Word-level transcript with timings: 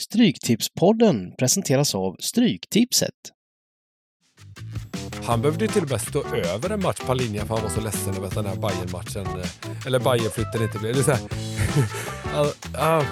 Stryktipspodden 0.00 1.32
presenteras 1.38 1.94
av 1.94 2.16
Stryktipset. 2.20 3.14
Han 5.24 5.42
behövde 5.42 5.68
till 5.68 5.82
och 5.82 5.90
med 5.90 6.00
stå 6.00 6.24
över 6.34 6.70
en 6.70 6.82
match 6.82 7.00
på 7.06 7.14
linjen 7.14 7.46
för 7.46 7.54
han 7.54 7.62
var 7.62 7.70
så 7.70 7.80
ledsen 7.80 8.14
över 8.14 8.26
att 8.26 8.34
den 8.34 8.46
här 8.46 8.56
bayern 8.56 8.90
matchen 8.92 9.26
eller 9.86 9.98
bayern 9.98 10.30
flytten 10.30 10.62
inte 10.62 10.78
blev. 10.78 10.94
Det 10.94 11.00
är 11.00 11.04
så 11.04 11.10
här, 11.10 11.20
ah, 12.98 13.04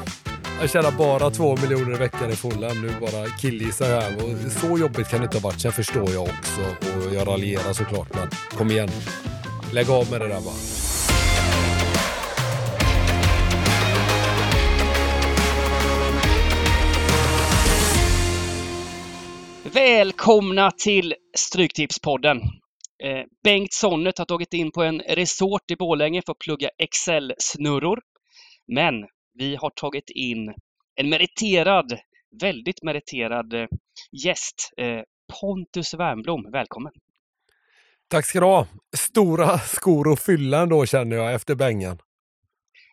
jag 0.61 0.71
tjänar 0.71 0.91
bara 0.91 1.31
två 1.31 1.57
miljoner 1.57 1.95
i 1.95 1.99
veckan 1.99 2.31
i 2.31 2.37
Fulham. 2.37 2.83
Nu 2.83 2.95
bara 3.01 3.27
killgissar 3.27 3.91
jag 3.91 4.01
här. 4.01 4.17
Och 4.17 4.53
så 4.53 4.79
jobbigt 4.79 5.09
kan 5.09 5.21
det 5.21 5.25
inte 5.25 5.39
ha 5.39 5.49
varit. 5.49 5.61
Sen 5.61 5.73
förstår 5.73 6.11
jag 6.11 6.23
också 6.23 6.61
och 6.89 7.15
jag 7.15 7.29
raljerar 7.29 7.73
såklart. 7.73 8.15
Men 8.15 8.29
kom 8.59 8.71
igen. 8.71 8.91
Lägg 9.73 9.91
av 9.91 10.11
med 10.11 10.21
det 10.21 10.29
där 10.29 10.41
bara. 10.41 10.88
Välkomna 19.73 20.71
till 20.71 21.15
Stryktipspodden! 21.37 22.37
Eh, 23.03 23.25
Bengt 23.45 23.73
Sonnet 23.73 24.19
har 24.19 24.25
tagit 24.25 24.55
in 24.55 24.71
på 24.71 24.83
en 24.83 25.01
resort 25.01 25.71
i 25.71 25.77
Borlänge 25.77 26.23
för 26.27 26.33
att 26.33 26.39
plugga 26.39 26.71
Excel-snurror. 26.79 28.01
Men 28.67 28.95
vi 29.35 29.57
har 29.57 29.71
tagit 29.71 30.11
in 30.11 30.55
en 30.97 31.09
meriterad, 31.09 31.99
väldigt 32.41 32.83
meriterad 32.83 33.55
eh, 33.55 33.67
gäst. 34.25 34.73
Eh, 34.77 35.01
Pontus 35.41 35.95
Wernbloom, 35.95 36.51
välkommen! 36.53 36.93
Tack 38.09 38.27
ska 38.27 38.41
du 38.41 38.47
ha! 38.47 38.67
Stora 38.97 39.59
skor 39.59 40.13
att 40.13 40.23
fylla 40.23 40.63
ändå 40.63 40.87
känner 40.87 41.17
jag 41.17 41.35
efter 41.35 41.55
bängen. 41.55 41.99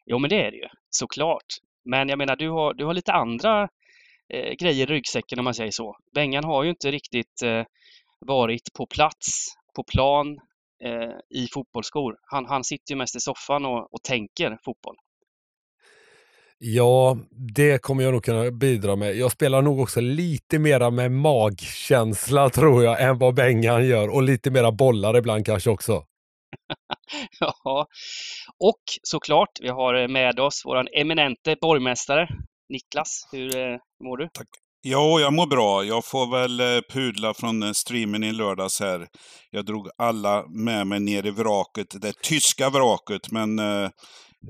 Jo 0.06 0.20
men 0.20 0.30
det 0.30 0.42
är 0.46 0.52
det 0.52 0.58
ju, 0.58 0.68
såklart. 0.90 1.46
Men 1.86 2.10
jag 2.10 2.18
menar, 2.18 2.36
du 2.36 2.50
har, 2.50 2.74
du 2.74 2.86
har 2.86 2.94
lite 2.94 3.14
andra 3.14 3.70
eh, 4.34 4.54
grejer 4.54 4.92
i 4.92 4.94
ryggsäcken 4.94 5.40
om 5.40 5.46
man 5.46 5.54
säger 5.54 5.72
så. 5.72 5.96
Bengan 6.16 6.44
har 6.44 6.64
ju 6.64 6.70
inte 6.70 6.92
riktigt 6.92 7.42
eh, 7.44 7.64
varit 8.20 8.74
på 8.74 8.88
plats, 8.88 9.28
på 9.76 9.84
plan, 9.84 10.28
eh, 10.84 11.40
i 11.42 11.48
fotbollsskor. 11.54 12.16
Han, 12.32 12.46
han 12.46 12.64
sitter 12.64 12.94
ju 12.94 12.98
mest 12.98 13.16
i 13.16 13.20
soffan 13.20 13.66
och, 13.66 13.94
och 13.94 14.04
tänker 14.04 14.58
fotboll. 14.66 14.96
Ja, 16.58 17.18
det 17.56 17.82
kommer 17.82 18.04
jag 18.04 18.14
nog 18.14 18.24
kunna 18.24 18.52
bidra 18.52 18.96
med. 18.96 19.16
Jag 19.16 19.32
spelar 19.32 19.62
nog 19.62 19.80
också 19.80 20.02
lite 20.02 20.60
mera 20.60 20.90
med 20.90 21.12
magkänsla 21.12 22.50
tror 22.60 22.84
jag 22.84 23.02
än 23.02 23.18
vad 23.18 23.36
Bengan 23.36 23.88
gör 23.88 24.10
och 24.10 24.24
lite 24.24 24.52
mera 24.52 24.72
bollar 24.72 25.18
ibland 25.18 25.46
kanske 25.46 25.70
också. 25.70 26.04
ja, 27.40 27.88
och 28.60 28.82
såklart, 29.04 29.50
vi 29.62 29.70
har 29.70 30.08
med 30.08 30.40
oss 30.40 30.62
vår 30.66 30.98
eminente 30.98 31.56
borgmästare 31.62 32.28
Niklas. 32.70 33.28
Hur 33.32 33.58
eh, 33.58 33.78
mår 34.04 34.18
du? 34.18 34.30
Tack. 34.34 34.48
Ja, 34.82 35.20
jag 35.20 35.34
mår 35.34 35.48
bra. 35.48 35.84
Jag 35.84 36.06
får 36.06 36.32
väl 36.32 36.60
eh, 36.60 36.82
pudla 36.94 37.34
från 37.34 37.64
eh, 37.64 37.72
streamen 37.72 38.24
i 38.24 38.32
lördags 38.32 38.80
här. 38.80 39.08
Jag 39.52 39.66
drog 39.66 39.90
alla 39.98 40.46
med 40.48 40.88
mig 40.88 41.00
ner 41.00 41.26
i 41.26 41.32
vraket, 41.32 42.02
det 42.02 42.14
tyska 42.22 42.70
vraket, 42.70 43.32
men 43.32 43.60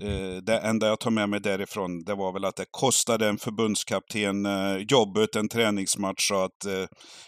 Eh, 0.02 0.42
det 0.42 0.58
enda 0.58 0.88
jag 0.88 1.00
tar 1.00 1.12
med 1.12 1.30
mig 1.30 1.40
därifrån, 1.40 2.04
det 2.04 2.16
var 2.16 2.32
väl 2.34 2.46
att 2.46 2.56
det 2.56 2.66
kostade 2.72 3.28
en 3.28 3.38
förbundskapten 3.38 4.46
eh, 4.46 4.78
jobbet, 4.78 5.36
en 5.36 5.50
träningsmatch. 5.50 6.28
Så 6.28 6.44
att 6.44 6.66
eh, 6.66 6.86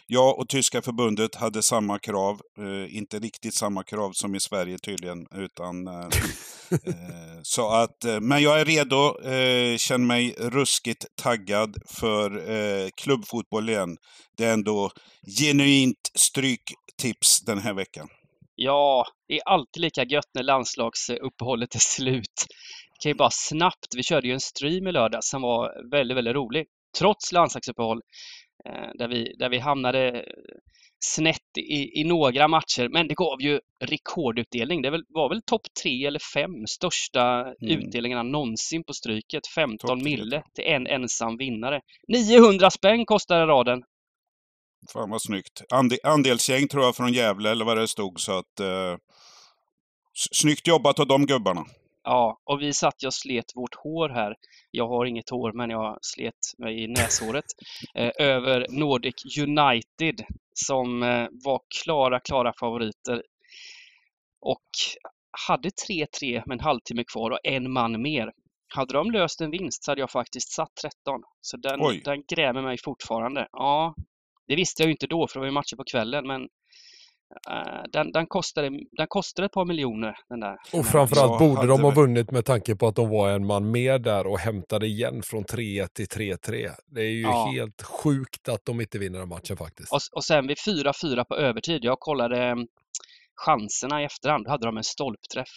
jag 0.07 0.39
och 0.39 0.49
tyska 0.49 0.81
förbundet 0.81 1.35
hade 1.35 1.61
samma 1.61 1.99
krav. 1.99 2.41
Inte 2.89 3.19
riktigt 3.19 3.53
samma 3.53 3.83
krav 3.83 4.11
som 4.11 4.35
i 4.35 4.39
Sverige 4.39 4.77
tydligen. 4.77 5.27
Utan, 5.35 5.89
så 7.43 7.69
att, 7.69 8.05
men 8.21 8.41
jag 8.41 8.61
är 8.61 8.65
redo, 8.65 9.15
känner 9.77 10.05
mig 10.05 10.35
ruskigt 10.37 11.05
taggad 11.21 11.77
för 11.87 12.89
klubbfotboll 12.89 13.69
igen. 13.69 13.97
Det 14.37 14.45
är 14.45 14.53
ändå 14.53 14.91
genuint 15.39 16.11
stryktips 16.15 17.41
den 17.45 17.59
här 17.59 17.73
veckan. 17.73 18.07
Ja, 18.59 19.05
det 19.27 19.33
är 19.33 19.41
alltid 19.45 19.81
lika 19.81 20.03
gött 20.03 20.29
när 20.33 20.43
landslagsuppehållet 20.43 21.75
är 21.75 21.79
slut. 21.79 22.45
Vi 22.91 22.97
kan 23.03 23.09
ju 23.09 23.15
bara 23.15 23.29
snabbt, 23.31 23.87
vi 23.95 24.03
körde 24.03 24.27
ju 24.27 24.33
en 24.33 24.39
stream 24.39 24.87
i 24.87 24.91
lördags 24.91 25.29
som 25.29 25.41
var 25.41 25.89
väldigt, 25.91 26.17
väldigt 26.17 26.35
rolig. 26.35 26.65
Trots 26.99 27.31
landslagsuppehåll, 27.31 28.01
eh, 28.65 28.89
där 28.93 29.07
vi, 29.07 29.35
där 29.39 29.49
vi 29.49 29.57
hamnade 29.57 30.25
snett 30.99 31.57
i, 31.57 32.01
i 32.01 32.03
några 32.03 32.47
matcher, 32.47 32.89
men 32.89 33.07
det 33.07 33.13
gav 33.13 33.41
ju 33.41 33.59
rekordutdelning. 33.85 34.81
Det 34.81 34.89
var 35.09 35.29
väl 35.29 35.41
topp 35.41 35.61
tre 35.83 36.05
eller 36.05 36.19
fem 36.33 36.67
största 36.67 37.53
mm. 37.61 37.79
utdelningarna 37.79 38.23
någonsin 38.23 38.83
på 38.83 38.93
Stryket. 38.93 39.47
15 39.55 40.03
mille 40.03 40.43
till 40.55 40.63
en 40.63 40.87
ensam 40.87 41.37
vinnare. 41.37 41.81
900 42.07 42.69
spänn 42.69 43.05
kostade 43.05 43.45
raden. 43.45 43.83
Fan 44.93 45.09
vad 45.09 45.21
snyggt. 45.21 45.61
Ande, 45.69 45.97
andelsgäng 46.03 46.67
tror 46.67 46.83
jag 46.83 46.95
från 46.95 47.13
Gävle 47.13 47.51
eller 47.51 47.65
vad 47.65 47.77
det 47.77 47.87
stod. 47.87 48.19
Så 48.19 48.37
att, 48.37 48.59
eh, 48.59 48.95
snyggt 50.31 50.67
jobbat 50.67 50.99
av 50.99 51.07
de 51.07 51.25
gubbarna. 51.25 51.65
Ja, 52.03 52.39
och 52.43 52.61
vi 52.61 52.73
satt 52.73 53.03
och 53.03 53.13
slet 53.13 53.55
vårt 53.55 53.75
hår 53.75 54.09
här. 54.09 54.35
Jag 54.71 54.87
har 54.87 55.05
inget 55.05 55.29
hår, 55.29 55.51
men 55.53 55.69
jag 55.69 55.97
slet 56.01 56.33
mig 56.57 56.83
i 56.83 56.87
näshåret. 56.87 57.45
eh, 57.95 58.11
över 58.19 58.67
Nordic 58.69 59.37
United 59.39 60.25
som 60.53 61.03
eh, 61.03 61.27
var 61.31 61.61
klara, 61.83 62.19
klara 62.19 62.53
favoriter. 62.59 63.23
Och 64.41 64.69
hade 65.47 65.69
3-3 65.69 66.43
med 66.45 66.55
en 66.55 66.59
halvtimme 66.59 67.03
kvar 67.13 67.31
och 67.31 67.39
en 67.43 67.71
man 67.71 68.01
mer. 68.01 68.31
Hade 68.73 68.93
de 68.93 69.11
löst 69.11 69.41
en 69.41 69.51
vinst 69.51 69.83
så 69.83 69.91
hade 69.91 70.01
jag 70.01 70.11
faktiskt 70.11 70.51
satt 70.51 70.75
13. 70.81 71.21
Så 71.41 71.57
den, 71.57 71.79
den 72.03 72.23
grämer 72.35 72.61
mig 72.61 72.77
fortfarande. 72.83 73.47
Ja, 73.51 73.95
det 74.47 74.55
visste 74.55 74.81
jag 74.81 74.87
ju 74.87 74.91
inte 74.91 75.07
då 75.07 75.27
för 75.27 75.33
det 75.33 75.39
var 75.39 75.47
ju 75.47 75.51
matcher 75.51 75.75
på 75.75 75.83
kvällen 75.83 76.27
men 76.27 76.41
uh, 77.49 77.83
den, 77.91 78.11
den, 78.11 78.27
kostade, 78.27 78.69
den 78.91 79.07
kostade 79.07 79.45
ett 79.45 79.51
par 79.51 79.65
miljoner. 79.65 80.15
Den 80.29 80.39
där. 80.39 80.57
Och 80.73 80.85
framförallt 80.85 81.39
borde 81.39 81.67
de 81.67 81.83
ha 81.83 81.91
vunnit 81.91 82.31
med 82.31 82.45
tanke 82.45 82.75
på 82.75 82.87
att 82.87 82.95
de 82.95 83.09
var 83.09 83.29
en 83.29 83.45
man 83.45 83.71
mer 83.71 83.99
där 83.99 84.27
och 84.27 84.39
hämtade 84.39 84.87
igen 84.87 85.21
från 85.23 85.43
3-1 85.43 85.87
till 85.87 86.05
3-3. 86.05 86.71
Det 86.85 87.01
är 87.01 87.09
ju 87.09 87.21
ja. 87.21 87.51
helt 87.53 87.81
sjukt 87.81 88.49
att 88.49 88.65
de 88.65 88.81
inte 88.81 88.99
vinner 88.99 89.19
den 89.19 89.29
matchen 89.29 89.57
faktiskt. 89.57 89.93
Och, 89.93 89.99
och 90.11 90.23
sen 90.23 90.47
vid 90.47 90.57
4-4 90.57 91.23
på 91.23 91.35
övertid, 91.35 91.83
jag 91.83 91.99
kollade 91.99 92.43
mm, 92.43 92.67
chanserna 93.35 94.01
i 94.01 94.05
efterhand, 94.05 94.45
då 94.45 94.51
hade 94.51 94.65
de 94.65 94.77
en 94.77 94.83
stolpträff. 94.83 95.49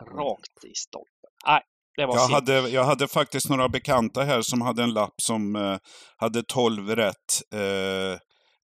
Rakt 0.00 0.64
i 0.64 0.74
stolpen. 0.74 1.30
Nej, 1.46 1.62
jag, 1.96 2.28
hade, 2.28 2.68
jag 2.68 2.84
hade 2.84 3.08
faktiskt 3.08 3.48
några 3.48 3.68
bekanta 3.68 4.22
här 4.22 4.42
som 4.42 4.60
hade 4.60 4.82
en 4.82 4.92
lapp 4.92 5.14
som 5.22 5.56
eh, 5.56 5.76
hade 6.16 6.42
12 6.42 6.96
rätt 6.96 7.42
eh, 7.54 8.18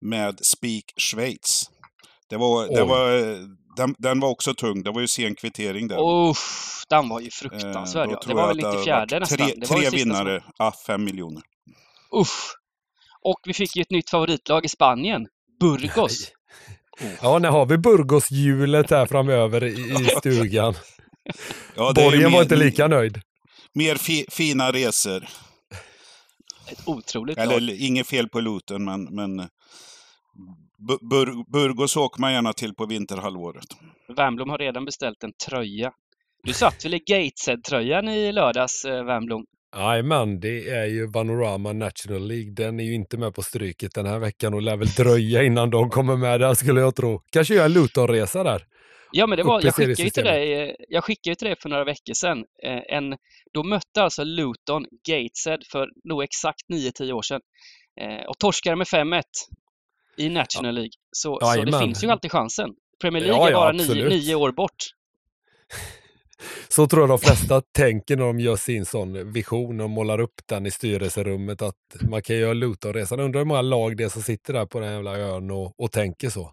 med 0.01 0.45
Spik 0.45 0.85
Schweiz. 0.97 1.69
Det 2.29 2.37
var, 2.37 2.67
det 2.67 2.83
var, 2.83 3.09
den, 3.75 3.95
den, 3.97 4.19
var 4.19 4.29
också 4.29 4.53
tung. 4.53 4.83
Det 4.83 4.91
var 4.91 5.01
ju 5.01 5.07
sen 5.07 5.35
kvittering 5.35 5.87
där. 5.87 6.29
Usch, 6.29 6.83
den 6.89 7.09
var 7.09 7.19
ju 7.19 7.29
fruktansvärd. 7.31 8.11
Eh, 8.11 8.17
det 8.27 8.33
var 8.33 8.47
väl 8.47 8.57
94 8.57 9.05
nästan. 9.19 9.37
Tre, 9.37 9.65
tre 9.65 9.89
vinnare, 9.89 10.41
som... 10.41 10.51
ah, 10.57 10.71
fem 10.87 11.03
miljoner. 11.03 11.41
Usch. 12.15 12.55
Och 13.21 13.39
vi 13.43 13.53
fick 13.53 13.75
ju 13.75 13.81
ett 13.81 13.91
nytt 13.91 14.09
favoritlag 14.09 14.65
i 14.65 14.67
Spanien. 14.67 15.27
Burgos. 15.59 16.31
Ja, 17.21 17.39
när 17.39 17.49
har 17.49 17.65
vi 17.65 17.77
Burgos-hjulet 17.77 18.89
här 18.89 19.05
framöver 19.05 19.63
i, 19.63 19.71
i 19.71 20.05
stugan? 20.17 20.73
Ja, 21.75 21.93
Borgen 21.95 22.23
mer, 22.23 22.29
var 22.29 22.41
inte 22.41 22.55
lika 22.55 22.87
nöjd. 22.87 23.21
Mer 23.73 23.95
fi, 23.95 24.25
fina 24.31 24.71
resor. 24.71 25.23
Ett 26.71 26.87
otroligt 26.87 27.37
Eller 27.37 27.59
lag. 27.59 27.75
inget 27.79 28.07
fel 28.07 28.29
på 28.29 28.39
Luton, 28.39 28.85
men, 28.85 29.03
men 29.03 29.49
Bur, 31.09 31.51
Burgos 31.51 31.97
åker 31.97 32.21
man 32.21 32.33
gärna 32.33 32.53
till 32.53 32.73
på 32.75 32.85
vinterhalvåret. 32.85 33.65
Wernbloom 34.17 34.49
har 34.49 34.57
redan 34.57 34.85
beställt 34.85 35.23
en 35.23 35.31
tröja. 35.47 35.91
Du 36.43 36.53
satt 36.53 36.85
väl 36.85 36.93
i 36.93 36.99
Gateshead-tröjan 37.05 38.09
i 38.09 38.31
lördags, 38.31 38.85
eh, 38.85 39.05
Wernbloom? 39.05 39.45
Jajamän, 39.75 40.39
det 40.39 40.69
är 40.69 40.85
ju 40.85 41.07
Vanorama 41.11 41.73
National 41.73 42.27
League. 42.27 42.51
Den 42.53 42.79
är 42.79 42.83
ju 42.83 42.93
inte 42.93 43.17
med 43.17 43.33
på 43.33 43.41
stryket 43.41 43.91
den 43.95 44.05
här 44.05 44.19
veckan 44.19 44.53
och 44.53 44.61
lär 44.61 44.77
väl 44.77 44.87
dröja 44.87 45.43
innan 45.43 45.69
de 45.69 45.89
kommer 45.89 46.15
med 46.15 46.39
där 46.39 46.53
skulle 46.53 46.81
jag 46.81 46.95
tro. 46.95 47.21
Kanske 47.31 47.53
göra 47.53 47.65
en 47.65 47.73
Luton-resa 47.73 48.43
där. 48.43 48.63
Ja, 49.11 49.27
men 49.27 49.37
det 49.37 49.43
var, 49.43 49.61
jag 49.63 49.75
skickade 49.75 50.03
ju 50.03 50.09
till 50.09 50.23
dig, 50.23 50.75
jag 50.89 51.03
skickade 51.03 51.35
till 51.35 51.47
dig 51.47 51.55
för 51.59 51.69
några 51.69 51.83
veckor 51.83 52.13
sedan. 52.13 52.37
Eh, 52.63 52.97
en, 52.97 53.17
då 53.53 53.63
mötte 53.63 54.03
alltså 54.03 54.23
Luton 54.23 54.85
Gateshead 55.07 55.59
för 55.71 55.87
nog 56.03 56.23
exakt 56.23 56.61
9-10 56.73 57.11
år 57.11 57.21
sedan 57.21 57.41
eh, 58.01 58.25
och 58.27 58.39
torskade 58.39 58.75
med 58.75 58.87
5-1 58.87 59.21
i 60.17 60.29
National 60.29 60.75
League. 60.75 60.91
Så, 61.11 61.37
ja, 61.41 61.53
så 61.53 61.63
det 61.63 61.79
finns 61.79 62.03
ju 62.03 62.09
alltid 62.09 62.31
chansen. 62.31 62.69
Premier 63.01 63.23
League 63.23 63.37
ja, 63.37 63.51
ja, 63.51 63.69
är 63.69 63.73
bara 63.73 63.93
nio, 63.93 64.09
nio 64.09 64.35
år 64.35 64.51
bort. 64.51 64.75
Så 66.69 66.87
tror 66.87 67.01
jag 67.01 67.09
de 67.09 67.19
flesta 67.19 67.61
tänker 67.61 68.17
när 68.17 68.25
de 68.25 68.39
gör 68.39 68.55
sin 68.55 68.85
sån 68.85 69.33
vision 69.33 69.81
och 69.81 69.89
målar 69.89 70.19
upp 70.19 70.41
den 70.45 70.65
i 70.65 70.71
styrelserummet 70.71 71.61
att 71.61 71.75
man 72.09 72.21
kan 72.21 72.35
göra 72.35 72.53
Luton-resan. 72.53 73.19
Undrar 73.19 73.39
hur 73.39 73.45
många 73.45 73.61
lag 73.61 73.97
det 73.97 74.03
är 74.03 74.09
som 74.09 74.21
sitter 74.21 74.53
där 74.53 74.65
på 74.65 74.79
den 74.79 74.93
jävla 74.93 75.17
ön 75.17 75.51
och, 75.51 75.79
och 75.79 75.91
tänker 75.91 76.29
så. 76.29 76.51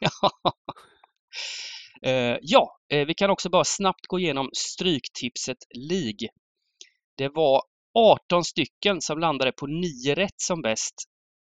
Eh, 2.02 2.36
ja, 2.42 2.78
eh, 2.92 3.06
vi 3.06 3.14
kan 3.14 3.30
också 3.30 3.50
bara 3.50 3.64
snabbt 3.64 4.06
gå 4.06 4.18
igenom 4.18 4.50
Stryktipset 4.52 5.58
League. 5.74 6.28
Det 7.16 7.28
var 7.28 7.62
18 7.98 8.44
stycken 8.44 9.00
som 9.00 9.18
landade 9.18 9.52
på 9.52 9.66
9 9.66 10.14
rätt 10.14 10.40
som 10.40 10.62
bäst 10.62 10.94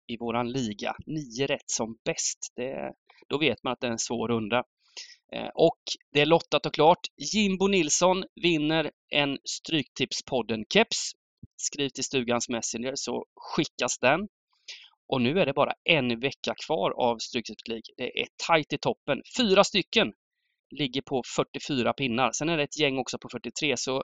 i 0.06 0.16
våran 0.16 0.52
liga. 0.52 0.94
9 1.06 1.46
rätt 1.46 1.70
som 1.70 1.96
bäst. 2.04 2.38
Det, 2.56 2.92
då 3.28 3.38
vet 3.38 3.62
man 3.64 3.72
att 3.72 3.80
det 3.80 3.86
är 3.86 3.90
en 3.90 3.98
svår 3.98 4.28
runda. 4.28 4.64
Eh, 5.32 5.48
och 5.54 5.80
det 6.12 6.20
är 6.20 6.26
lottat 6.26 6.66
och 6.66 6.74
klart. 6.74 7.00
Jimbo 7.34 7.66
Nilsson 7.66 8.24
vinner 8.42 8.90
en 9.14 9.38
Stryktipspodden-keps. 9.44 11.12
Skriv 11.56 11.88
till 11.88 12.04
Stugans 12.04 12.48
Messenger 12.48 12.92
så 12.94 13.24
skickas 13.36 13.98
den. 13.98 14.28
Och 15.08 15.22
nu 15.22 15.40
är 15.40 15.46
det 15.46 15.52
bara 15.52 15.72
en 15.84 16.20
vecka 16.20 16.54
kvar 16.66 16.90
av 16.90 17.18
Stryktipset 17.18 17.68
League. 17.68 17.94
Det 17.96 18.20
är 18.20 18.26
tajt 18.46 18.72
i 18.72 18.78
toppen. 18.78 19.22
Fyra 19.38 19.64
stycken 19.64 20.12
ligger 20.78 21.02
på 21.02 21.22
44 21.36 21.92
pinnar. 21.92 22.32
Sen 22.32 22.48
är 22.48 22.56
det 22.56 22.62
ett 22.62 22.80
gäng 22.80 22.98
också 22.98 23.18
på 23.18 23.28
43, 23.28 23.76
så 23.76 24.02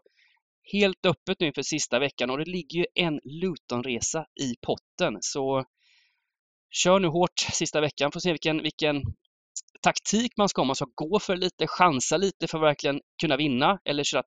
helt 0.73 1.07
öppet 1.07 1.41
nu 1.41 1.47
inför 1.47 1.63
sista 1.63 1.99
veckan 1.99 2.31
och 2.31 2.39
det 2.39 2.51
ligger 2.51 2.79
ju 2.79 2.87
en 2.95 3.21
Luton-resa 3.25 4.27
i 4.41 4.55
potten. 4.63 5.19
Så 5.21 5.65
kör 6.71 7.01
nu 7.01 7.09
hårt 7.09 7.39
sista 7.53 7.81
veckan, 7.81 8.13
får 8.13 8.21
se 8.21 8.31
vilken, 8.31 8.63
vilken 8.63 9.03
taktik 9.83 10.33
man 10.37 10.49
ska 10.49 10.61
ha. 10.61 10.67
Man 10.67 10.77
ska 10.77 10.87
gå 10.95 11.19
för 11.19 11.37
lite, 11.37 11.67
chansa 11.67 12.17
lite 12.17 12.47
för 12.49 12.59
att 12.59 12.65
verkligen 12.65 13.01
kunna 13.21 13.37
vinna 13.37 13.79
eller 13.85 14.05
köra, 14.05 14.23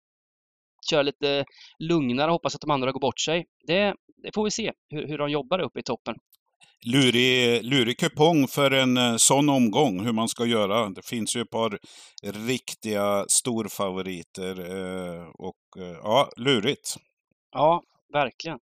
köra 0.90 1.02
lite 1.02 1.46
lugnare 1.80 2.28
och 2.28 2.34
hoppas 2.34 2.56
att 2.56 2.62
de 2.62 2.72
andra 2.72 2.92
går 2.92 3.00
bort 3.00 3.20
sig. 3.20 3.46
Det, 3.68 3.96
det 4.24 4.32
får 4.36 4.44
vi 4.44 4.52
se 4.52 4.72
hur, 4.90 5.08
hur 5.08 5.18
de 5.18 5.30
jobbar 5.30 5.60
uppe 5.60 5.80
i 5.80 5.84
toppen. 5.84 6.16
Lurig, 6.86 7.64
lurig 7.64 8.00
kupong 8.00 8.48
för 8.48 8.72
en 8.72 8.98
eh, 8.98 9.16
sån 9.18 9.50
omgång, 9.50 10.06
hur 10.06 10.12
man 10.14 10.28
ska 10.28 10.46
göra. 10.46 10.90
Det 10.90 11.06
finns 11.06 11.36
ju 11.36 11.42
ett 11.42 11.50
par 11.50 11.80
riktiga 12.24 13.26
storfavoriter 13.28 14.60
eh, 14.60 15.28
och 15.28 15.84
eh, 15.84 15.98
ja, 16.04 16.30
lurigt. 16.38 16.96
Ja, 17.52 17.84
verkligen. 18.14 18.60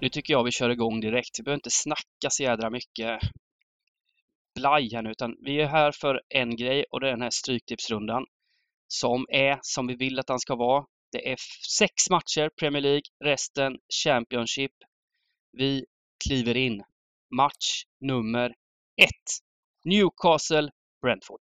Nu 0.00 0.08
tycker 0.08 0.32
jag 0.32 0.44
vi 0.44 0.50
kör 0.50 0.70
igång 0.70 1.00
direkt. 1.00 1.38
Vi 1.38 1.42
behöver 1.42 1.58
inte 1.58 1.70
snacka 1.70 2.30
så 2.30 2.42
jädra 2.42 2.70
mycket 2.70 3.20
blaj 4.54 4.90
här 4.94 5.02
nu, 5.02 5.10
utan 5.10 5.36
vi 5.44 5.60
är 5.60 5.66
här 5.66 5.92
för 5.92 6.20
en 6.28 6.56
grej 6.56 6.84
och 6.90 7.00
det 7.00 7.06
är 7.06 7.10
den 7.10 7.22
här 7.22 7.30
Stryktipsrundan 7.30 8.24
som 8.92 9.26
är 9.28 9.58
som 9.62 9.86
vi 9.86 9.94
vill 9.94 10.18
att 10.18 10.28
han 10.28 10.40
ska 10.40 10.56
vara. 10.56 10.84
Det 11.12 11.30
är 11.32 11.36
sex 11.78 12.10
matcher 12.10 12.50
Premier 12.60 12.82
League, 12.82 13.02
resten 13.24 13.72
Championship. 14.04 14.72
Vi 15.52 15.84
kliver 16.24 16.56
in. 16.56 16.82
Match 17.36 17.84
nummer 18.00 18.46
ett. 19.02 19.28
Newcastle, 19.84 20.70
Brentford. 21.02 21.40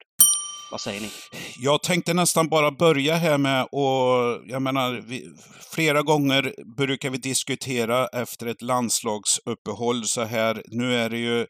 Vad 0.71 0.81
säger 0.81 1.01
ni? 1.01 1.09
Jag 1.57 1.83
tänkte 1.83 2.13
nästan 2.13 2.49
bara 2.49 2.71
börja 2.71 3.15
här 3.15 3.37
med 3.37 3.63
och 3.63 4.43
jag 4.47 4.61
menar, 4.61 4.91
vi, 5.07 5.29
flera 5.71 6.01
gånger 6.01 6.53
brukar 6.77 7.09
vi 7.09 7.17
diskutera 7.17 8.07
efter 8.07 8.45
ett 8.45 8.61
landslagsuppehåll 8.61 10.03
så 10.03 10.23
här. 10.23 10.63
Nu 10.67 10.95
är 10.95 11.09
det 11.09 11.17
ju 11.17 11.41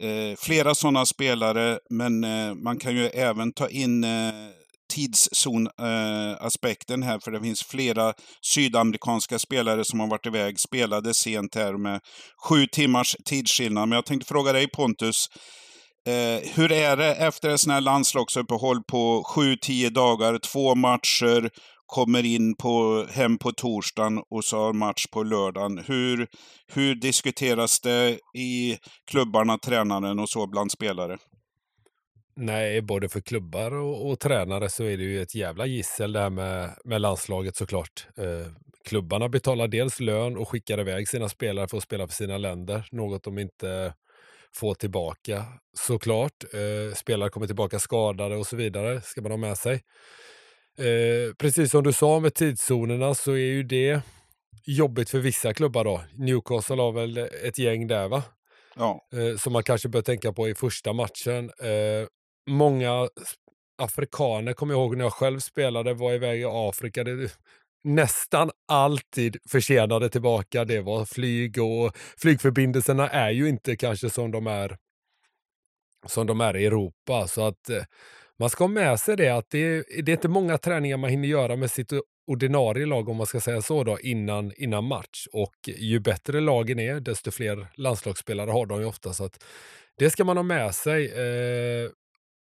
eh, 0.00 0.36
flera 0.38 0.74
sådana 0.74 1.06
spelare, 1.06 1.78
men 1.90 2.24
eh, 2.24 2.54
man 2.54 2.78
kan 2.78 2.96
ju 2.96 3.06
även 3.06 3.52
ta 3.52 3.68
in 3.68 4.04
eh, 4.04 4.10
tidszonaspekten 4.92 7.02
eh, 7.02 7.08
här, 7.08 7.18
för 7.18 7.30
det 7.30 7.40
finns 7.40 7.62
flera 7.62 8.14
sydamerikanska 8.54 9.38
spelare 9.38 9.84
som 9.84 10.00
har 10.00 10.06
varit 10.06 10.26
iväg, 10.26 10.60
spelade 10.60 11.14
sent 11.14 11.54
här 11.54 11.76
med 11.76 12.00
sju 12.48 12.66
timmars 12.66 13.16
tidsskillnad. 13.24 13.88
Men 13.88 13.96
jag 13.96 14.06
tänkte 14.06 14.28
fråga 14.28 14.52
dig 14.52 14.68
Pontus, 14.68 15.28
Eh, 16.06 16.50
hur 16.54 16.72
är 16.72 16.96
det 16.96 17.14
efter 17.14 17.50
en 17.50 17.58
sån 17.58 17.72
här 17.72 17.80
landslagsuppehåll 17.80 18.82
på 18.82 19.22
sju, 19.26 19.56
tio 19.56 19.90
dagar, 19.90 20.38
två 20.38 20.74
matcher, 20.74 21.50
kommer 21.86 22.24
in 22.24 22.56
på, 22.56 23.06
hem 23.10 23.38
på 23.38 23.52
torsdagen 23.52 24.22
och 24.30 24.44
så 24.44 24.56
har 24.56 24.72
match 24.72 25.06
på 25.12 25.22
lördagen. 25.22 25.84
Hur, 25.86 26.26
hur 26.72 26.94
diskuteras 26.94 27.80
det 27.80 28.18
i 28.38 28.78
klubbarna, 29.10 29.58
tränaren 29.58 30.18
och 30.18 30.28
så 30.28 30.46
bland 30.46 30.72
spelare? 30.72 31.18
Nej, 32.34 32.82
både 32.82 33.08
för 33.08 33.20
klubbar 33.20 33.74
och, 33.74 34.10
och, 34.10 34.20
tränare 34.20 34.68
så 34.68 34.84
är 34.84 34.96
det 34.96 35.02
ju 35.02 35.22
ett 35.22 35.34
jävla 35.34 35.66
gissel 35.66 36.12
det 36.12 36.20
här 36.20 36.30
med, 36.30 36.70
med 36.84 37.00
landslaget 37.00 37.56
såklart. 37.56 38.06
Eh, 38.16 38.52
klubbarna 38.84 39.28
betalar 39.28 39.68
dels 39.68 40.00
lön 40.00 40.36
och 40.36 40.48
skickar 40.48 40.80
iväg 40.80 41.08
sina 41.08 41.28
spelare 41.28 41.68
för 41.68 41.76
att 41.76 41.82
spela 41.82 42.06
för 42.06 42.14
sina 42.14 42.38
länder, 42.38 42.88
något 42.90 43.24
de 43.24 43.38
inte 43.38 43.94
får 44.54 44.74
tillbaka 44.74 45.44
såklart. 45.78 46.44
Eh, 46.54 46.94
spelare 46.94 47.30
kommer 47.30 47.46
tillbaka 47.46 47.78
skadade 47.78 48.36
och 48.36 48.46
så 48.46 48.56
vidare, 48.56 49.00
ska 49.00 49.22
man 49.22 49.30
ha 49.30 49.38
med 49.38 49.58
sig. 49.58 49.82
Eh, 50.78 51.34
precis 51.38 51.70
som 51.70 51.82
du 51.82 51.92
sa 51.92 52.20
med 52.20 52.34
tidszonerna 52.34 53.14
så 53.14 53.32
är 53.32 53.36
ju 53.36 53.62
det 53.62 54.00
jobbigt 54.64 55.10
för 55.10 55.18
vissa 55.18 55.54
klubbar 55.54 55.84
då. 55.84 56.00
Newcastle 56.14 56.82
har 56.82 56.92
väl 56.92 57.18
ett 57.18 57.58
gäng 57.58 57.86
där 57.86 58.08
va? 58.08 58.22
Ja. 58.76 59.08
Eh, 59.12 59.36
som 59.36 59.52
man 59.52 59.62
kanske 59.62 59.88
bör 59.88 60.02
tänka 60.02 60.32
på 60.32 60.48
i 60.48 60.54
första 60.54 60.92
matchen. 60.92 61.50
Eh, 61.60 62.06
många 62.50 63.08
afrikaner 63.82 64.52
kommer 64.52 64.74
jag 64.74 64.80
ihåg 64.80 64.96
när 64.96 65.04
jag 65.04 65.12
själv 65.12 65.40
spelade, 65.40 65.94
var 65.94 66.12
iväg 66.12 66.40
i 66.40 66.44
Afrika. 66.44 67.04
Det, 67.04 67.38
nästan 67.84 68.50
alltid 68.68 69.36
försenade 69.48 70.08
tillbaka. 70.08 70.64
Det 70.64 70.80
var 70.80 71.04
flyg 71.04 71.58
och 71.58 71.96
flygförbindelserna 72.16 73.08
är 73.08 73.30
ju 73.30 73.48
inte 73.48 73.76
kanske 73.76 74.10
som 74.10 74.30
de 74.30 74.46
är 74.46 74.76
som 76.06 76.26
de 76.26 76.40
är 76.40 76.56
i 76.56 76.66
Europa. 76.66 77.28
Så 77.28 77.46
att 77.46 77.70
eh, 77.70 77.82
man 78.38 78.50
ska 78.50 78.64
ha 78.64 78.68
med 78.68 79.00
sig 79.00 79.16
det 79.16 79.28
att 79.28 79.50
det, 79.50 79.84
det 80.02 80.12
är 80.12 80.16
inte 80.16 80.28
många 80.28 80.58
träningar 80.58 80.96
man 80.96 81.10
hinner 81.10 81.28
göra 81.28 81.56
med 81.56 81.70
sitt 81.70 81.92
ordinarie 82.26 82.86
lag 82.86 83.08
om 83.08 83.16
man 83.16 83.26
ska 83.26 83.40
säga 83.40 83.62
så 83.62 83.84
då 83.84 84.00
innan, 84.00 84.52
innan 84.56 84.84
match. 84.84 85.26
Och 85.32 85.54
ju 85.66 86.00
bättre 86.00 86.40
lagen 86.40 86.78
är 86.78 87.00
desto 87.00 87.30
fler 87.30 87.66
landslagsspelare 87.74 88.50
har 88.50 88.66
de 88.66 88.80
ju 88.80 88.86
ofta. 88.86 89.12
Så 89.12 89.24
att 89.24 89.44
det 89.98 90.10
ska 90.10 90.24
man 90.24 90.36
ha 90.36 90.44
med 90.44 90.74
sig. 90.74 91.04
Eh, 91.06 91.90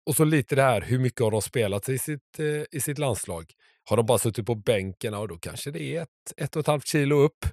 och 0.07 0.17
så 0.17 0.25
lite 0.25 0.55
det 0.55 0.63
här, 0.63 0.81
hur 0.81 0.99
mycket 0.99 1.21
har 1.21 1.31
de 1.31 1.43
spelat 1.43 1.89
i 1.89 1.99
sitt, 1.99 2.39
eh, 2.39 2.79
i 2.79 2.81
sitt 2.81 2.99
landslag? 2.99 3.53
Har 3.85 3.97
de 3.97 4.07
bara 4.07 4.19
suttit 4.19 4.47
på 4.47 4.55
bänken, 4.55 5.15
och 5.15 5.29
då 5.29 5.37
kanske 5.37 5.71
det 5.71 5.83
är 5.83 6.03
ett, 6.03 6.09
ett 6.37 6.57
och 6.57 6.61
ett 6.61 6.67
halvt 6.67 6.87
kilo 6.87 7.17
upp. 7.17 7.45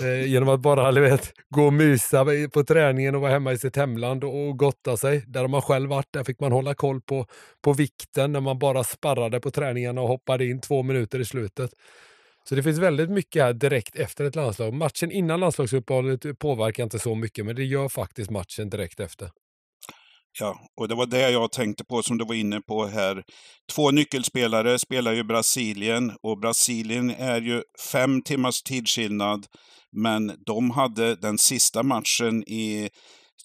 Eh, 0.00 0.26
genom 0.26 0.48
att 0.48 0.60
bara 0.60 1.00
vet, 1.00 1.32
gå 1.50 1.66
och 1.66 1.72
mysa 1.72 2.26
på 2.52 2.64
träningen 2.64 3.14
och 3.14 3.20
vara 3.20 3.32
hemma 3.32 3.52
i 3.52 3.58
sitt 3.58 3.76
hemland 3.76 4.24
och 4.24 4.58
gotta 4.58 4.96
sig. 4.96 5.24
Där 5.26 5.40
har 5.40 5.48
man 5.48 5.62
själv 5.62 5.90
varit, 5.90 6.12
där 6.12 6.24
fick 6.24 6.40
man 6.40 6.52
hålla 6.52 6.74
koll 6.74 7.00
på, 7.00 7.26
på 7.62 7.72
vikten 7.72 8.32
när 8.32 8.40
man 8.40 8.58
bara 8.58 8.84
sparrade 8.84 9.40
på 9.40 9.50
träningarna 9.50 10.00
och 10.00 10.08
hoppade 10.08 10.46
in 10.46 10.60
två 10.60 10.82
minuter 10.82 11.20
i 11.20 11.24
slutet. 11.24 11.70
Så 12.48 12.54
det 12.54 12.62
finns 12.62 12.78
väldigt 12.78 13.10
mycket 13.10 13.42
här 13.42 13.52
direkt 13.52 13.96
efter 13.96 14.24
ett 14.24 14.34
landslag. 14.34 14.72
Matchen 14.74 15.12
innan 15.12 15.40
landslagsuppehållet 15.40 16.38
påverkar 16.38 16.82
inte 16.84 16.98
så 16.98 17.14
mycket, 17.14 17.46
men 17.46 17.56
det 17.56 17.64
gör 17.64 17.88
faktiskt 17.88 18.30
matchen 18.30 18.70
direkt 18.70 19.00
efter. 19.00 19.30
Ja, 20.40 20.60
och 20.76 20.88
det 20.88 20.94
var 20.94 21.06
det 21.06 21.30
jag 21.30 21.52
tänkte 21.52 21.84
på 21.84 22.02
som 22.02 22.18
du 22.18 22.24
var 22.24 22.34
inne 22.34 22.60
på 22.60 22.86
här. 22.86 23.24
Två 23.72 23.90
nyckelspelare 23.90 24.78
spelar 24.78 25.12
ju 25.12 25.24
Brasilien 25.24 26.12
och 26.22 26.38
Brasilien 26.38 27.10
är 27.10 27.40
ju 27.40 27.62
fem 27.92 28.22
timmars 28.22 28.62
tidsskillnad. 28.62 29.46
Men 29.92 30.32
de 30.46 30.70
hade 30.70 31.16
den 31.16 31.38
sista 31.38 31.82
matchen 31.82 32.42
i 32.42 32.88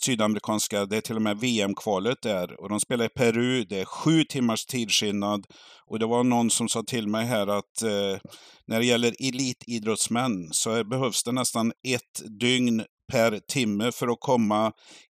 sydamerikanska, 0.05 0.85
det 0.85 0.97
är 0.97 1.01
till 1.01 1.15
och 1.15 1.21
med 1.21 1.39
VM-kvalet 1.39 2.17
där. 2.21 2.61
Och 2.61 2.69
de 2.69 2.79
spelar 2.79 3.05
i 3.05 3.09
Peru, 3.09 3.63
det 3.63 3.79
är 3.79 3.85
sju 3.85 4.23
timmars 4.23 4.65
tidsskillnad. 4.65 5.45
Och 5.85 5.99
det 5.99 6.05
var 6.05 6.23
någon 6.23 6.49
som 6.49 6.69
sa 6.69 6.83
till 6.83 7.07
mig 7.07 7.25
här 7.25 7.47
att 7.47 7.81
eh, 7.81 8.19
när 8.67 8.79
det 8.79 8.85
gäller 8.85 9.15
elitidrottsmän 9.19 10.49
så 10.51 10.83
behövs 10.83 11.23
det 11.23 11.31
nästan 11.31 11.71
ett 11.87 12.39
dygn 12.39 12.83
per 13.11 13.39
timme 13.39 13.91
för 13.91 14.07
att 14.07 14.19
komma 14.19 14.71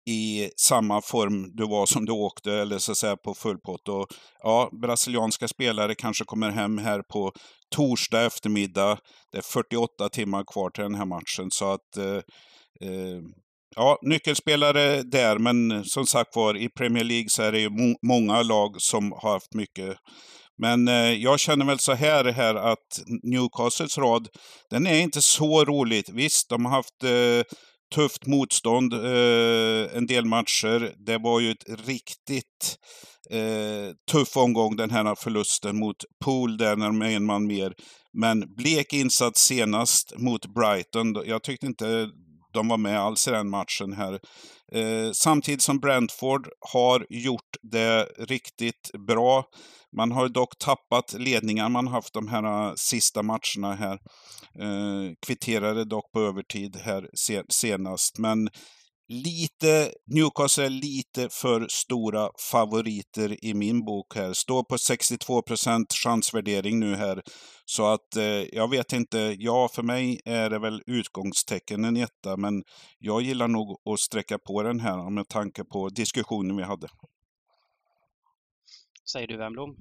i 0.09 0.49
samma 0.57 1.01
form 1.01 1.55
du 1.55 1.67
var 1.67 1.85
som 1.85 2.05
du 2.05 2.11
åkte, 2.11 2.53
eller 2.53 2.77
så 2.77 2.91
att 2.91 2.97
säga 2.97 3.17
på 3.17 3.33
full 3.33 3.57
pott. 3.57 3.89
Och, 3.89 4.07
ja, 4.43 4.69
brasilianska 4.81 5.47
spelare 5.47 5.95
kanske 5.95 6.25
kommer 6.25 6.49
hem 6.49 6.77
här 6.77 7.01
på 7.01 7.31
torsdag 7.75 8.25
eftermiddag. 8.25 8.97
Det 9.31 9.37
är 9.37 9.41
48 9.41 10.09
timmar 10.09 10.43
kvar 10.53 10.69
till 10.69 10.83
den 10.83 10.95
här 10.95 11.05
matchen. 11.05 11.51
Så 11.51 11.71
att 11.71 11.97
eh, 11.97 12.15
eh, 12.89 13.21
Ja, 13.75 13.99
nyckelspelare 14.01 15.03
där, 15.03 15.37
men 15.37 15.85
som 15.85 16.05
sagt 16.05 16.35
var 16.35 16.57
i 16.57 16.69
Premier 16.69 17.03
League 17.03 17.29
så 17.29 17.43
är 17.43 17.51
det 17.51 17.59
ju 17.59 17.69
må 17.69 17.95
många 18.01 18.41
lag 18.41 18.81
som 18.81 19.11
har 19.11 19.31
haft 19.31 19.53
mycket. 19.53 19.97
Men 20.61 20.87
eh, 20.87 21.13
jag 21.13 21.39
känner 21.39 21.65
väl 21.65 21.79
så 21.79 21.93
här, 21.93 22.25
här 22.25 22.55
att 22.55 23.01
Newcastles 23.23 23.97
rad, 23.97 24.27
den 24.69 24.87
är 24.87 24.99
inte 24.99 25.21
så 25.21 25.65
roligt. 25.65 26.09
Visst, 26.09 26.49
de 26.49 26.65
har 26.65 26.71
haft 26.71 27.03
eh, 27.03 27.57
tufft 27.95 28.25
motstånd 28.25 28.93
eh, 28.93 29.97
en 29.97 30.07
del 30.07 30.25
matcher. 30.25 30.93
Det 31.05 31.17
var 31.17 31.39
ju 31.39 31.51
ett 31.51 31.87
riktigt 31.87 32.77
eh, 33.29 33.95
tuff 34.11 34.37
omgång 34.37 34.75
den 34.75 34.91
här 34.91 35.15
förlusten 35.15 35.79
mot 35.79 35.97
Pool 36.25 36.57
där 36.57 36.75
när 36.75 36.85
de 36.85 37.01
är 37.01 37.15
en 37.15 37.25
man 37.25 37.47
mer. 37.47 37.73
Men 38.13 38.55
blek 38.55 38.93
insats 38.93 39.41
senast 39.41 40.13
mot 40.17 40.45
Brighton. 40.45 41.23
Jag 41.25 41.43
tyckte 41.43 41.65
inte 41.65 42.09
de 42.53 42.67
var 42.67 42.77
med 42.77 42.99
alls 42.99 43.27
i 43.27 43.31
den 43.31 43.49
matchen 43.49 43.93
här. 43.93 44.19
Eh, 44.71 45.11
samtidigt 45.13 45.61
som 45.61 45.79
Brentford 45.79 46.49
har 46.73 47.05
gjort 47.09 47.55
det 47.61 48.03
riktigt 48.17 48.91
bra. 49.07 49.45
Man 49.97 50.11
har 50.11 50.29
dock 50.29 50.57
tappat 50.57 51.13
ledningar 51.13 51.69
man 51.69 51.87
haft 51.87 52.13
de 52.13 52.27
här 52.27 52.67
eh, 52.67 52.73
sista 52.75 53.23
matcherna 53.23 53.75
här. 53.75 53.99
Eh, 54.59 55.13
kvitterade 55.25 55.85
dock 55.85 56.11
på 56.11 56.19
övertid 56.19 56.75
här 56.75 57.09
se 57.13 57.43
senast. 57.49 58.17
Men 58.17 58.49
lite, 59.09 59.91
Newcastle 60.07 60.65
är 60.65 60.69
lite 60.69 61.29
för 61.31 61.67
stora 61.69 62.29
favoriter 62.51 63.45
i 63.45 63.53
min 63.53 63.85
bok 63.85 64.15
här. 64.15 64.33
Står 64.33 64.63
på 64.63 64.75
62% 64.75 65.85
chansvärdering 66.03 66.79
nu 66.79 66.95
här. 66.95 67.21
Så 67.65 67.85
att 67.85 68.15
eh, 68.15 68.23
jag 68.55 68.69
vet 68.69 68.93
inte, 68.93 69.35
ja 69.39 69.69
för 69.75 69.83
mig 69.83 70.19
är 70.25 70.49
det 70.49 70.59
väl 70.59 70.81
utgångstecken 70.87 71.85
en 71.85 71.97
etta, 71.97 72.37
men 72.37 72.63
jag 72.99 73.21
gillar 73.21 73.47
nog 73.47 73.81
att 73.89 73.99
sträcka 73.99 74.37
på 74.39 74.63
den 74.63 74.79
här 74.79 75.09
med 75.09 75.27
tanke 75.27 75.63
på 75.63 75.89
diskussionen 75.89 76.57
vi 76.57 76.63
hade. 76.63 76.87
Säger 79.11 79.27
du 79.27 79.37
Wemblom? 79.37 79.75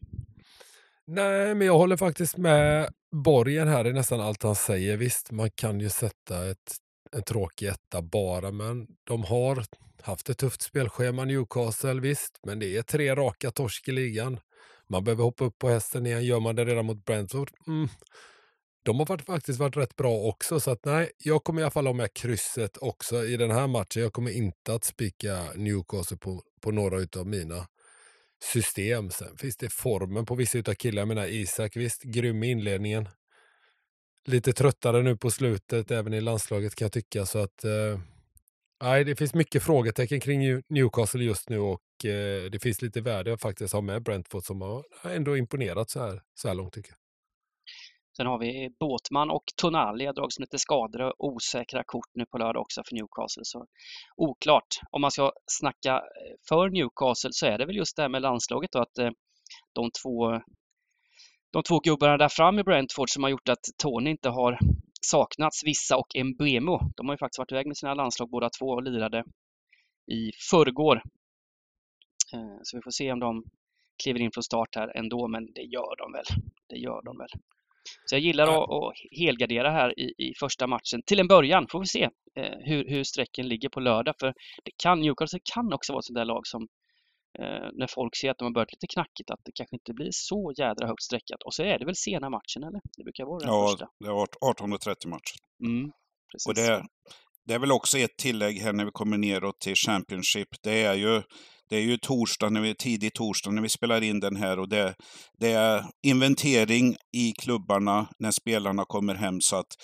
Nej, 1.06 1.54
men 1.54 1.66
jag 1.66 1.78
håller 1.78 1.96
faktiskt 1.96 2.36
med 2.36 2.88
Borgen 3.12 3.68
här 3.68 3.84
är 3.84 3.92
nästan 3.92 4.20
allt 4.20 4.42
han 4.42 4.56
säger. 4.56 4.96
Visst, 4.96 5.30
man 5.30 5.50
kan 5.50 5.80
ju 5.80 5.88
sätta 5.88 6.50
ett 6.50 6.76
en 7.12 7.22
tråkig 7.22 7.66
etta 7.66 8.02
bara, 8.02 8.50
men 8.50 8.86
de 9.04 9.24
har 9.24 9.64
haft 10.02 10.28
ett 10.28 10.38
tufft 10.38 10.62
spelschema 10.62 11.24
Newcastle, 11.24 12.00
visst, 12.00 12.38
men 12.46 12.58
det 12.58 12.76
är 12.76 12.82
tre 12.82 13.14
raka 13.14 13.50
torsk 13.50 13.88
i 13.88 13.92
ligan. 13.92 14.40
Man 14.88 15.04
behöver 15.04 15.24
hoppa 15.24 15.44
upp 15.44 15.58
på 15.58 15.68
hästen 15.68 16.06
igen. 16.06 16.24
Gör 16.24 16.40
man 16.40 16.56
det 16.56 16.64
redan 16.64 16.86
mot 16.86 17.04
Brentford? 17.04 17.50
Mm. 17.66 17.88
De 18.82 18.98
har 18.98 19.18
faktiskt 19.18 19.58
varit 19.58 19.76
rätt 19.76 19.96
bra 19.96 20.14
också, 20.14 20.60
så 20.60 20.70
att 20.70 20.84
nej, 20.84 21.10
jag 21.18 21.44
kommer 21.44 21.60
i 21.60 21.64
alla 21.64 21.70
fall 21.70 21.86
ha 21.86 21.92
med 21.92 22.14
krysset 22.14 22.76
också 22.76 23.24
i 23.24 23.36
den 23.36 23.50
här 23.50 23.66
matchen. 23.66 24.02
Jag 24.02 24.12
kommer 24.12 24.30
inte 24.30 24.74
att 24.74 24.84
spika 24.84 25.44
Newcastle 25.54 26.16
på, 26.16 26.42
på 26.60 26.70
några 26.70 27.06
av 27.20 27.26
mina 27.26 27.66
system. 28.44 29.10
Sen 29.10 29.36
finns 29.36 29.56
det 29.56 29.72
formen 29.72 30.26
på 30.26 30.34
vissa 30.34 30.58
av 30.58 30.74
killarna. 30.74 31.00
Jag 31.00 31.08
menar 31.08 31.26
Isak, 31.26 31.76
visst, 31.76 32.02
grym 32.02 32.42
i 32.42 32.50
inledningen 32.50 33.08
lite 34.28 34.52
tröttare 34.52 35.02
nu 35.02 35.16
på 35.16 35.30
slutet, 35.30 35.90
även 35.90 36.14
i 36.14 36.20
landslaget 36.20 36.74
kan 36.74 36.84
jag 36.84 36.92
tycka. 36.92 37.26
Så 37.26 37.38
att, 37.38 37.64
eh, 37.64 39.04
det 39.04 39.16
finns 39.16 39.34
mycket 39.34 39.62
frågetecken 39.62 40.20
kring 40.20 40.62
Newcastle 40.68 41.24
just 41.24 41.48
nu 41.48 41.58
och 41.58 42.04
eh, 42.04 42.50
det 42.50 42.62
finns 42.62 42.82
lite 42.82 43.00
värde 43.00 43.32
att 43.32 43.40
faktiskt 43.40 43.72
ha 43.72 43.80
med 43.80 44.02
Brentford 44.02 44.44
som 44.44 44.60
har 44.60 44.84
ändå 45.04 45.36
imponerat 45.36 45.90
så 45.90 46.00
här, 46.00 46.22
så 46.34 46.48
här 46.48 46.54
långt 46.54 46.72
tycker 46.72 46.90
jag. 46.90 47.07
Sen 48.18 48.26
har 48.26 48.38
vi 48.38 48.70
Båtman 48.80 49.30
och 49.30 49.44
Tonali 49.56 50.06
drag 50.06 50.32
som 50.32 50.42
lite 50.42 50.58
skadade 50.58 51.04
och 51.10 51.14
osäkra 51.18 51.82
kort 51.86 52.10
nu 52.14 52.26
på 52.26 52.38
lördag 52.38 52.60
också 52.60 52.82
för 52.88 52.94
Newcastle. 52.94 53.44
Så 53.44 53.66
oklart. 54.16 54.80
Om 54.90 55.00
man 55.00 55.10
ska 55.10 55.32
snacka 55.46 55.94
eh, 55.94 56.34
för 56.48 56.68
Newcastle 56.70 57.30
så 57.32 57.46
är 57.46 57.58
det 57.58 57.66
väl 57.66 57.76
just 57.76 57.96
det 57.96 58.02
här 58.02 58.08
med 58.08 58.22
landslaget 58.22 58.72
då 58.72 58.78
att 58.78 58.98
eh, 58.98 59.10
de 59.72 59.90
två 60.02 60.40
de 61.52 61.62
två 61.62 61.80
gubbarna 61.80 62.16
där 62.16 62.28
fram 62.28 62.58
i 62.58 62.64
Brentford 62.64 63.10
som 63.10 63.22
har 63.22 63.30
gjort 63.30 63.48
att 63.48 63.64
Tony 63.82 64.10
inte 64.10 64.28
har 64.28 64.58
saknats, 65.00 65.64
Vissa 65.64 65.96
och 65.96 66.24
Mbemo. 66.24 66.80
De 66.96 67.08
har 67.08 67.14
ju 67.14 67.18
faktiskt 67.18 67.38
varit 67.38 67.52
iväg 67.52 67.66
med 67.66 67.76
sina 67.76 67.94
landslag 67.94 68.30
båda 68.30 68.50
två 68.50 68.66
och 68.66 68.82
lirade 68.82 69.24
i 70.06 70.32
förrgår. 70.50 70.96
Eh, 72.34 72.58
så 72.62 72.76
vi 72.76 72.82
får 72.82 72.90
se 72.90 73.12
om 73.12 73.20
de 73.20 73.44
kliver 74.02 74.20
in 74.20 74.30
från 74.34 74.42
start 74.42 74.76
här 74.76 74.96
ändå, 74.96 75.28
men 75.28 75.52
det 75.52 75.62
gör 75.62 75.96
de 75.98 76.12
väl. 76.12 76.26
Det 76.68 76.76
gör 76.76 77.02
de 77.02 77.18
väl. 77.18 77.30
Så 78.04 78.14
jag 78.14 78.20
gillar 78.20 78.44
att, 78.44 78.70
att 78.70 78.92
helgardera 79.18 79.70
här 79.70 80.00
i, 80.00 80.14
i 80.18 80.34
första 80.40 80.66
matchen. 80.66 81.02
Till 81.06 81.20
en 81.20 81.28
början 81.28 81.66
får 81.70 81.80
vi 81.80 81.86
se 81.86 82.02
eh, 82.38 82.56
hur, 82.64 82.88
hur 82.88 83.04
strecken 83.04 83.48
ligger 83.48 83.68
på 83.68 83.80
lördag. 83.80 84.14
För 84.20 84.26
det 84.64 84.70
kan, 84.82 85.00
Newcastle 85.00 85.40
kan 85.54 85.72
också 85.72 85.92
vara 85.92 86.00
ett 86.00 86.04
sånt 86.04 86.16
där 86.16 86.24
lag 86.24 86.46
som 86.46 86.62
eh, 87.38 87.68
när 87.72 87.86
folk 87.86 88.16
ser 88.16 88.30
att 88.30 88.38
de 88.38 88.44
har 88.44 88.52
börjat 88.52 88.72
lite 88.72 88.86
knackigt, 88.86 89.30
att 89.30 89.40
det 89.44 89.52
kanske 89.54 89.76
inte 89.76 89.92
blir 89.94 90.08
så 90.12 90.52
jädra 90.58 90.86
högt 90.86 91.02
streckat. 91.02 91.42
Och 91.46 91.54
så 91.54 91.62
är 91.62 91.78
det 91.78 91.84
väl 91.84 91.96
sena 91.96 92.30
matchen, 92.30 92.62
eller? 92.68 92.80
Det 92.96 93.04
brukar 93.04 93.24
vara 93.24 93.38
den 93.38 93.48
ja, 93.48 93.68
första. 93.68 93.86
Ja, 93.98 94.06
det 94.06 94.12
varit 94.12 94.36
18.30 94.60 95.08
match. 95.08 95.30
Mm, 95.64 95.92
och 96.48 96.54
det, 96.54 96.82
det 97.46 97.54
är 97.54 97.58
väl 97.58 97.72
också 97.72 97.98
ett 97.98 98.16
tillägg 98.16 98.56
här 98.58 98.72
när 98.72 98.84
vi 98.84 98.90
kommer 98.90 99.18
neråt 99.18 99.60
till 99.60 99.74
Championship. 99.74 100.48
Det 100.62 100.82
är 100.84 100.94
ju 100.94 101.22
det 101.70 101.76
är 101.76 101.82
ju 101.82 101.96
torsdag, 101.96 102.50
när 102.50 102.60
vi, 102.60 102.74
tidig 102.74 103.14
torsdag 103.14 103.50
när 103.50 103.62
vi 103.62 103.68
spelar 103.68 104.02
in 104.02 104.20
den 104.20 104.36
här 104.36 104.58
och 104.58 104.68
det, 104.68 104.94
det 105.40 105.52
är 105.52 105.84
inventering 106.06 106.96
i 107.16 107.32
klubbarna 107.32 108.08
när 108.18 108.30
spelarna 108.30 108.84
kommer 108.84 109.14
hem. 109.14 109.40
Så 109.40 109.56
att 109.56 109.74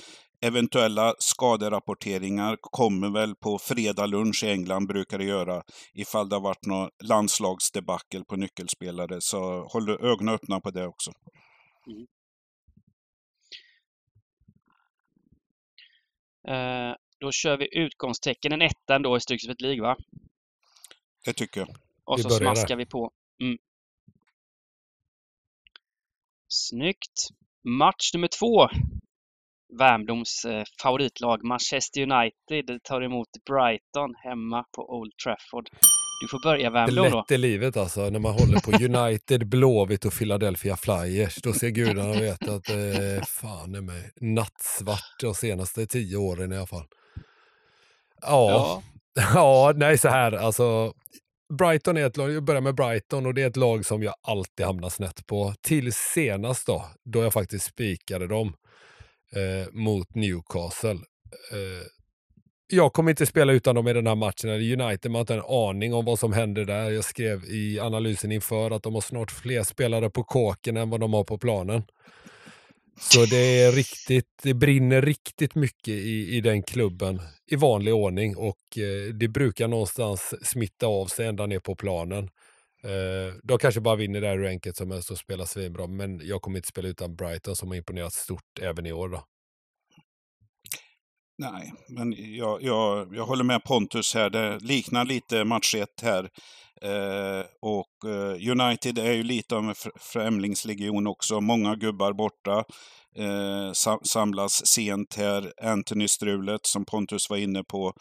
Eventuella 0.47 1.15
skaderapporteringar 1.19 2.57
kommer 2.61 3.11
väl 3.11 3.35
på 3.35 3.59
fredag 3.59 4.07
lunch 4.07 4.45
i 4.45 4.51
England, 4.51 4.87
brukar 4.87 5.19
det 5.19 5.25
göra, 5.25 5.63
ifall 5.95 6.29
det 6.29 6.37
har 6.37 6.41
varit 6.41 6.67
något 6.67 6.91
landslagsdebacle 7.05 8.25
på 8.29 8.37
nyckelspelare. 8.37 9.17
Så 9.21 9.69
håll 9.73 9.91
ögonen 9.91 10.35
öppna 10.35 10.61
på 10.61 10.71
det 10.71 10.87
också. 10.87 11.11
Mm. 11.87 12.07
Eh, 16.49 16.95
då 17.21 17.33
kör 17.33 17.57
vi 17.57 17.79
utgångstecken, 17.79 18.53
en 18.53 18.63
etta 18.63 18.95
ändå 18.95 19.17
i 19.17 19.21
Stryksvett 19.21 19.61
League, 19.61 19.83
va? 19.83 19.97
Det 21.25 21.33
tycker 21.33 21.61
jag. 21.61 21.69
Och 22.05 22.21
så 22.21 22.31
smaskar 22.31 22.77
vi 22.77 22.87
på. 22.87 23.11
Mm. 23.43 23.59
Snyggt. 26.49 27.29
Match 27.65 28.15
nummer 28.15 28.29
två. 28.29 28.69
Värmdoms 29.79 30.45
eh, 30.45 30.65
favoritlag 30.83 31.45
Manchester 31.45 32.01
United 32.01 32.83
tar 32.83 33.03
emot 33.03 33.29
Brighton 33.51 34.15
hemma 34.25 34.65
på 34.77 34.83
Old 34.83 35.13
Trafford. 35.25 35.69
Du 36.21 36.29
får 36.29 36.43
börja 36.43 36.71
Värmdom 36.71 36.97
då. 36.97 37.03
Det 37.03 37.09
är 37.09 37.17
lätt 37.17 37.31
i 37.31 37.39
livet 37.39 37.77
alltså, 37.77 38.11
när 38.11 38.19
man 38.19 38.33
håller 38.33 38.61
på 38.61 38.85
United, 38.85 39.49
Blåvitt 39.49 40.05
och 40.05 40.13
Philadelphia 40.13 40.77
Flyers. 40.77 41.35
Då 41.43 41.53
ser 41.53 41.69
gudarna 41.69 42.11
och 42.11 42.17
vet 42.17 42.49
att 42.49 42.65
det 42.65 43.17
eh, 43.17 43.23
fan 43.23 43.75
är 43.75 43.81
mig 43.81 44.11
nattsvart 44.21 45.21
de 45.21 45.35
senaste 45.35 45.87
tio 45.87 46.17
åren 46.17 46.53
i 46.53 46.57
alla 46.57 46.67
fall. 46.67 46.87
Ja, 48.21 48.51
ja, 48.51 48.83
ja 49.35 49.73
nej 49.77 49.99
så 49.99 50.09
här 50.09 50.33
alltså. 50.33 50.93
Brighton 51.59 51.97
är 51.97 52.07
ett 52.07 52.17
lag, 52.17 52.31
jag 52.33 52.45
börjar 52.45 52.61
med 52.61 52.75
Brighton 52.75 53.27
och 53.27 53.35
det 53.35 53.43
är 53.43 53.47
ett 53.47 53.57
lag 53.57 53.87
som 53.87 54.03
jag 54.03 54.15
alltid 54.23 54.67
hamnar 54.67 54.89
snett 54.89 55.27
på. 55.27 55.55
Till 55.63 55.93
senast 55.93 56.67
då, 56.67 56.85
då 57.05 57.23
jag 57.23 57.33
faktiskt 57.33 57.65
spikade 57.65 58.27
dem 58.27 58.55
eh, 59.33 59.73
mot 59.73 60.15
Newcastle. 60.15 60.91
Eh, 61.53 61.87
jag 62.67 62.93
kommer 62.93 63.11
inte 63.11 63.27
spela 63.27 63.53
utan 63.53 63.75
dem 63.75 63.89
i 63.89 63.93
den 63.93 64.07
här 64.07 64.15
matchen. 64.15 64.51
United 64.51 65.11
man 65.11 65.15
har 65.15 65.21
inte 65.21 65.35
en 65.35 65.43
aning 65.49 65.95
om 65.95 66.05
vad 66.05 66.19
som 66.19 66.33
händer 66.33 66.65
där. 66.65 66.91
Jag 66.91 67.05
skrev 67.05 67.45
i 67.45 67.81
analysen 67.81 68.33
inför 68.33 68.71
att 68.71 68.83
de 68.83 68.95
har 68.95 69.01
snart 69.01 69.31
fler 69.31 69.63
spelare 69.63 70.11
på 70.11 70.25
kåken 70.25 70.77
än 70.77 70.91
vad 70.91 71.01
de 71.01 71.13
har 71.13 71.25
på 71.25 71.39
planen. 71.39 71.83
Så 72.97 73.27
det 73.27 73.63
är 73.63 73.73
riktigt, 73.73 74.29
det 74.43 74.55
brinner 74.55 75.03
riktigt 75.03 75.55
mycket 75.55 75.89
i, 75.89 76.37
i 76.37 76.41
den 76.41 76.63
klubben 76.63 77.21
i 77.47 77.57
vanlig 77.57 77.95
ordning 77.95 78.37
och 78.37 78.79
eh, 78.79 79.15
det 79.15 79.29
brukar 79.29 79.69
någonstans 79.69 80.35
smitta 80.43 80.87
av 80.87 81.07
sig 81.07 81.27
ända 81.27 81.47
ner 81.47 81.61
på 81.61 81.77
planen. 81.77 82.25
Eh, 82.85 83.35
de 83.43 83.59
kanske 83.59 83.81
bara 83.81 83.97
vinner 83.97 84.21
där 84.21 84.39
hur 84.39 84.47
enkelt 84.47 84.77
som 84.77 84.91
helst 84.91 85.11
och 85.11 85.19
spelar 85.19 85.45
svinbra, 85.45 85.87
men 85.87 86.21
jag 86.27 86.43
kommer 86.43 86.59
inte 86.59 86.69
spela 86.69 86.89
utan 86.89 87.17
Brighton 87.17 87.57
som 87.57 87.69
har 87.69 87.77
imponerat 87.77 88.13
stort 88.13 88.59
även 88.61 88.87
i 88.87 88.93
år. 88.93 89.09
Då. 89.09 89.25
Nej, 91.39 91.73
men 91.89 92.15
jag, 92.37 92.63
jag, 92.63 93.17
jag 93.17 93.27
håller 93.27 93.45
med 93.45 93.65
Pontus 93.65 94.15
här. 94.15 94.31
Det 94.31 94.59
liknar 94.59 95.05
lite 95.05 95.45
match 95.45 95.75
1 95.75 95.89
här. 96.03 96.29
Eh, 96.83 97.45
och 97.61 98.11
eh, 98.11 98.51
United 98.51 98.99
är 98.99 99.13
ju 99.13 99.23
lite 99.23 99.57
av 99.57 99.65
en 99.65 99.75
främlingslegion 100.01 101.07
också. 101.07 101.41
Många 101.41 101.75
gubbar 101.75 102.13
borta. 102.13 102.65
Eh, 103.17 103.73
samlas 104.03 104.67
sent 104.67 105.15
här. 105.17 105.53
Anthony-strulet 105.63 106.67
som 106.67 106.85
Pontus 106.85 107.31
var 107.31 107.37
inne 107.37 107.65
på. 107.65 107.93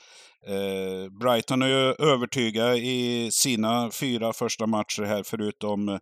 Eh, 0.48 1.10
Brighton 1.20 1.62
är 1.62 1.68
ju 1.68 2.10
övertyga 2.12 2.76
i 2.76 3.30
sina 3.32 3.92
fyra 3.92 4.34
första 4.34 4.68
matcher 4.68 5.04
här, 5.04 5.24
förutom 5.24 5.90
eh, 5.90 6.00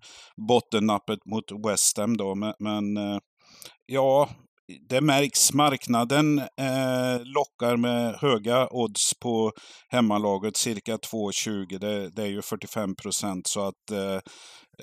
bottennappet 0.47 1.25
mot 1.25 1.51
West 1.67 1.97
Ham 1.97 2.17
då. 2.17 2.35
Men, 2.35 2.53
men 2.59 2.97
eh, 2.97 3.19
ja, 3.85 4.29
det 4.89 5.01
märks. 5.01 5.53
Marknaden 5.53 6.39
eh, 6.39 7.19
lockar 7.23 7.77
med 7.77 8.15
höga 8.15 8.67
odds 8.71 9.11
på 9.21 9.51
hemmalaget, 9.89 10.57
cirka 10.57 10.97
2,20. 10.97 11.79
Det, 11.79 12.09
det 12.09 12.21
är 12.21 12.27
ju 12.27 12.41
45 12.41 12.95
procent. 12.95 13.47
Så 13.47 13.67
att 13.67 13.91
eh, 13.91 14.15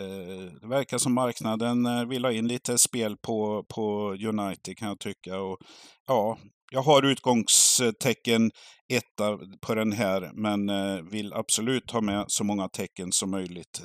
eh, 0.04 0.52
det 0.60 0.68
verkar 0.68 0.98
som 0.98 1.14
marknaden 1.14 1.86
eh, 1.86 2.04
vill 2.04 2.24
ha 2.24 2.32
in 2.32 2.48
lite 2.48 2.78
spel 2.78 3.16
på, 3.16 3.64
på 3.74 4.12
United 4.12 4.76
kan 4.78 4.88
jag 4.88 4.98
tycka. 4.98 5.40
Och, 5.40 5.58
ja, 6.06 6.38
jag 6.72 6.82
har 6.82 7.02
utgångstecken 7.02 8.50
etta 8.92 9.38
på 9.66 9.74
den 9.74 9.92
här, 9.92 10.30
men 10.34 10.68
eh, 10.68 11.02
vill 11.10 11.32
absolut 11.32 11.90
ha 11.90 12.00
med 12.00 12.24
så 12.28 12.44
många 12.44 12.68
tecken 12.68 13.12
som 13.12 13.30
möjligt. 13.30 13.82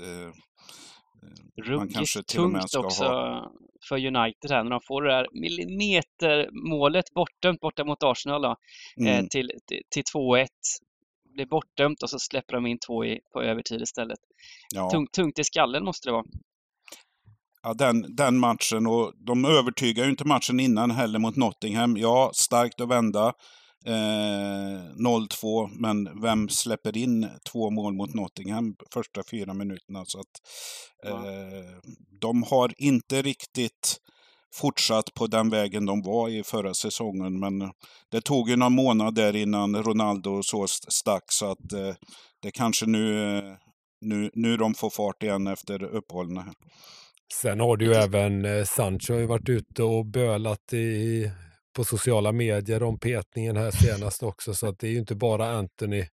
Ruggigt 1.65 2.27
tungt 2.27 2.75
också 2.75 3.03
ha... 3.03 3.51
för 3.89 3.95
United 3.95 4.51
här 4.51 4.63
när 4.63 4.71
de 4.71 4.79
får 4.87 5.01
det 5.01 5.09
där 5.09 5.27
millimetermålet 5.33 7.05
bortdömt 7.13 7.59
borta 7.59 7.83
mot 7.83 8.03
Arsenal 8.03 8.41
då, 8.41 8.55
eh, 9.07 9.15
Mm. 9.17 9.29
till, 9.29 9.51
till, 9.67 9.81
till 9.89 10.03
2-1. 10.03 10.47
Blir 11.35 11.45
bortdömt 11.45 12.03
och 12.03 12.09
så 12.09 12.19
släpper 12.19 12.53
de 12.53 12.65
in 12.65 12.77
två 12.87 13.05
i, 13.05 13.19
på 13.33 13.41
övertid 13.41 13.81
istället. 13.81 14.19
Ja. 14.73 14.89
Tungt, 14.89 15.11
tungt 15.11 15.39
i 15.39 15.43
skallen 15.43 15.85
måste 15.85 16.09
det 16.09 16.13
vara. 16.13 16.25
Ja, 17.63 17.73
den, 17.73 18.15
den 18.15 18.39
matchen 18.39 18.87
och 18.87 19.13
de 19.15 19.45
övertygar 19.45 20.03
ju 20.03 20.09
inte 20.09 20.27
matchen 20.27 20.59
innan 20.59 20.91
heller 20.91 21.19
mot 21.19 21.35
Nottingham. 21.35 21.97
Ja, 21.97 22.31
starkt 22.33 22.81
att 22.81 22.89
vända. 22.89 23.33
Eh, 23.85 24.81
0-2, 24.95 25.69
men 25.79 26.21
vem 26.21 26.49
släpper 26.49 26.97
in 26.97 27.29
två 27.51 27.69
mål 27.69 27.93
mot 27.93 28.13
Nottingham 28.13 28.75
första 28.93 29.21
fyra 29.31 29.53
minuterna? 29.53 30.05
Så 30.05 30.19
att, 30.19 30.31
eh, 31.05 31.13
de 32.21 32.43
har 32.43 32.73
inte 32.77 33.21
riktigt 33.21 33.97
fortsatt 34.55 35.13
på 35.13 35.27
den 35.27 35.49
vägen 35.49 35.85
de 35.85 36.01
var 36.01 36.29
i 36.29 36.43
förra 36.43 36.73
säsongen. 36.73 37.39
Men 37.39 37.59
det 38.11 38.21
tog 38.21 38.49
ju 38.49 38.55
någon 38.55 38.73
månad 38.73 39.15
där 39.15 39.35
innan 39.35 39.83
Ronaldo 39.83 40.29
och 40.31 40.45
så 40.45 40.63
st- 40.63 40.91
stack. 40.91 41.23
Så 41.31 41.51
att 41.51 41.73
eh, 41.73 41.95
det 42.41 42.51
kanske 42.51 42.85
nu, 42.85 43.37
eh, 43.37 43.43
nu, 44.01 44.29
nu 44.33 44.57
de 44.57 44.73
får 44.73 44.89
fart 44.89 45.23
igen 45.23 45.47
efter 45.47 45.83
uppehållen. 45.83 46.37
här. 46.37 46.53
Sen 47.41 47.59
har 47.59 47.77
du 47.77 47.85
ju 47.85 47.93
även 47.93 48.45
eh, 48.45 48.63
Sancho 48.63 49.27
varit 49.27 49.49
ute 49.49 49.83
och 49.83 50.05
bölat 50.05 50.73
i, 50.73 51.31
på 51.73 51.83
sociala 51.83 52.31
medier 52.31 52.83
om 52.83 52.99
petningen 52.99 53.57
här 53.57 53.71
senast 53.71 54.23
också. 54.23 54.53
Så 54.53 54.67
att 54.67 54.79
det 54.79 54.87
är 54.87 54.91
ju 54.91 54.97
inte 54.97 55.15
bara 55.15 55.49
Anthony 55.49 56.05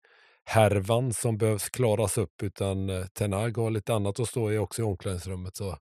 härvan 0.45 1.13
som 1.13 1.37
behövs 1.37 1.69
klaras 1.69 2.17
upp 2.17 2.43
utan 2.43 2.89
eh, 2.89 3.05
Tenag 3.05 3.57
har 3.57 3.69
lite 3.69 3.93
annat 3.93 4.19
att 4.19 4.27
stå 4.27 4.51
i 4.51 4.57
också 4.57 4.81
i 4.81 4.85
omklädningsrummet. 4.85 5.55
Så 5.55 5.77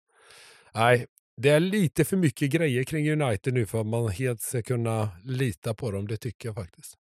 nej, 0.74 1.06
det 1.36 1.50
är 1.50 1.60
lite 1.60 2.04
för 2.04 2.16
mycket 2.16 2.50
grejer 2.50 2.84
kring 2.84 3.22
United 3.22 3.54
nu 3.54 3.66
för 3.66 3.80
att 3.80 3.86
man 3.86 4.08
helt 4.08 4.40
ska 4.40 4.62
kunna 4.62 5.08
lita 5.24 5.74
på 5.74 5.90
dem. 5.90 6.06
Det 6.06 6.16
tycker 6.16 6.48
jag 6.48 6.56
faktiskt. 6.56 6.94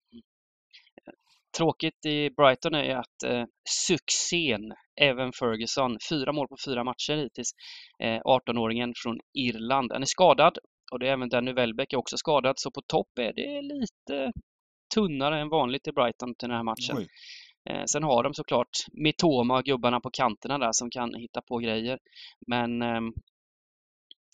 Tråkigt 1.57 2.05
i 2.05 2.29
Brighton 2.29 2.73
är 2.73 2.95
att 2.95 3.23
eh, 3.25 3.43
succén 3.87 4.73
Evan 5.01 5.31
Ferguson, 5.39 5.97
fyra 6.09 6.31
mål 6.31 6.47
på 6.47 6.55
fyra 6.65 6.83
matcher 6.83 7.15
hittills, 7.23 7.51
eh, 8.03 8.21
18-åringen 8.21 8.93
från 8.95 9.19
Irland, 9.33 9.91
han 9.91 10.01
är 10.01 10.05
skadad 10.05 10.57
och 10.91 10.99
det 10.99 11.07
är 11.07 11.11
även 11.11 11.29
Danny 11.29 11.53
Welbeck 11.53 11.93
är 11.93 11.97
också 11.97 12.17
skadad, 12.17 12.59
så 12.59 12.71
på 12.71 12.81
topp 12.81 13.19
är 13.19 13.33
det 13.33 13.61
lite 13.61 14.33
tunnare 14.95 15.39
än 15.39 15.49
vanligt 15.49 15.87
i 15.87 15.91
Brighton 15.91 16.35
till 16.35 16.49
den 16.49 16.57
här 16.57 16.63
matchen. 16.63 16.97
Oj. 16.97 17.07
Eh, 17.69 17.83
sen 17.85 18.03
har 18.03 18.23
de 18.23 18.33
såklart 18.33 18.69
Mitoma 18.91 19.57
och 19.57 19.63
gubbarna 19.63 19.99
på 19.99 20.09
kanterna 20.09 20.57
där 20.57 20.71
som 20.71 20.89
kan 20.89 21.13
hitta 21.13 21.41
på 21.41 21.57
grejer. 21.57 21.99
Men 22.47 22.81
ehm, 22.81 23.13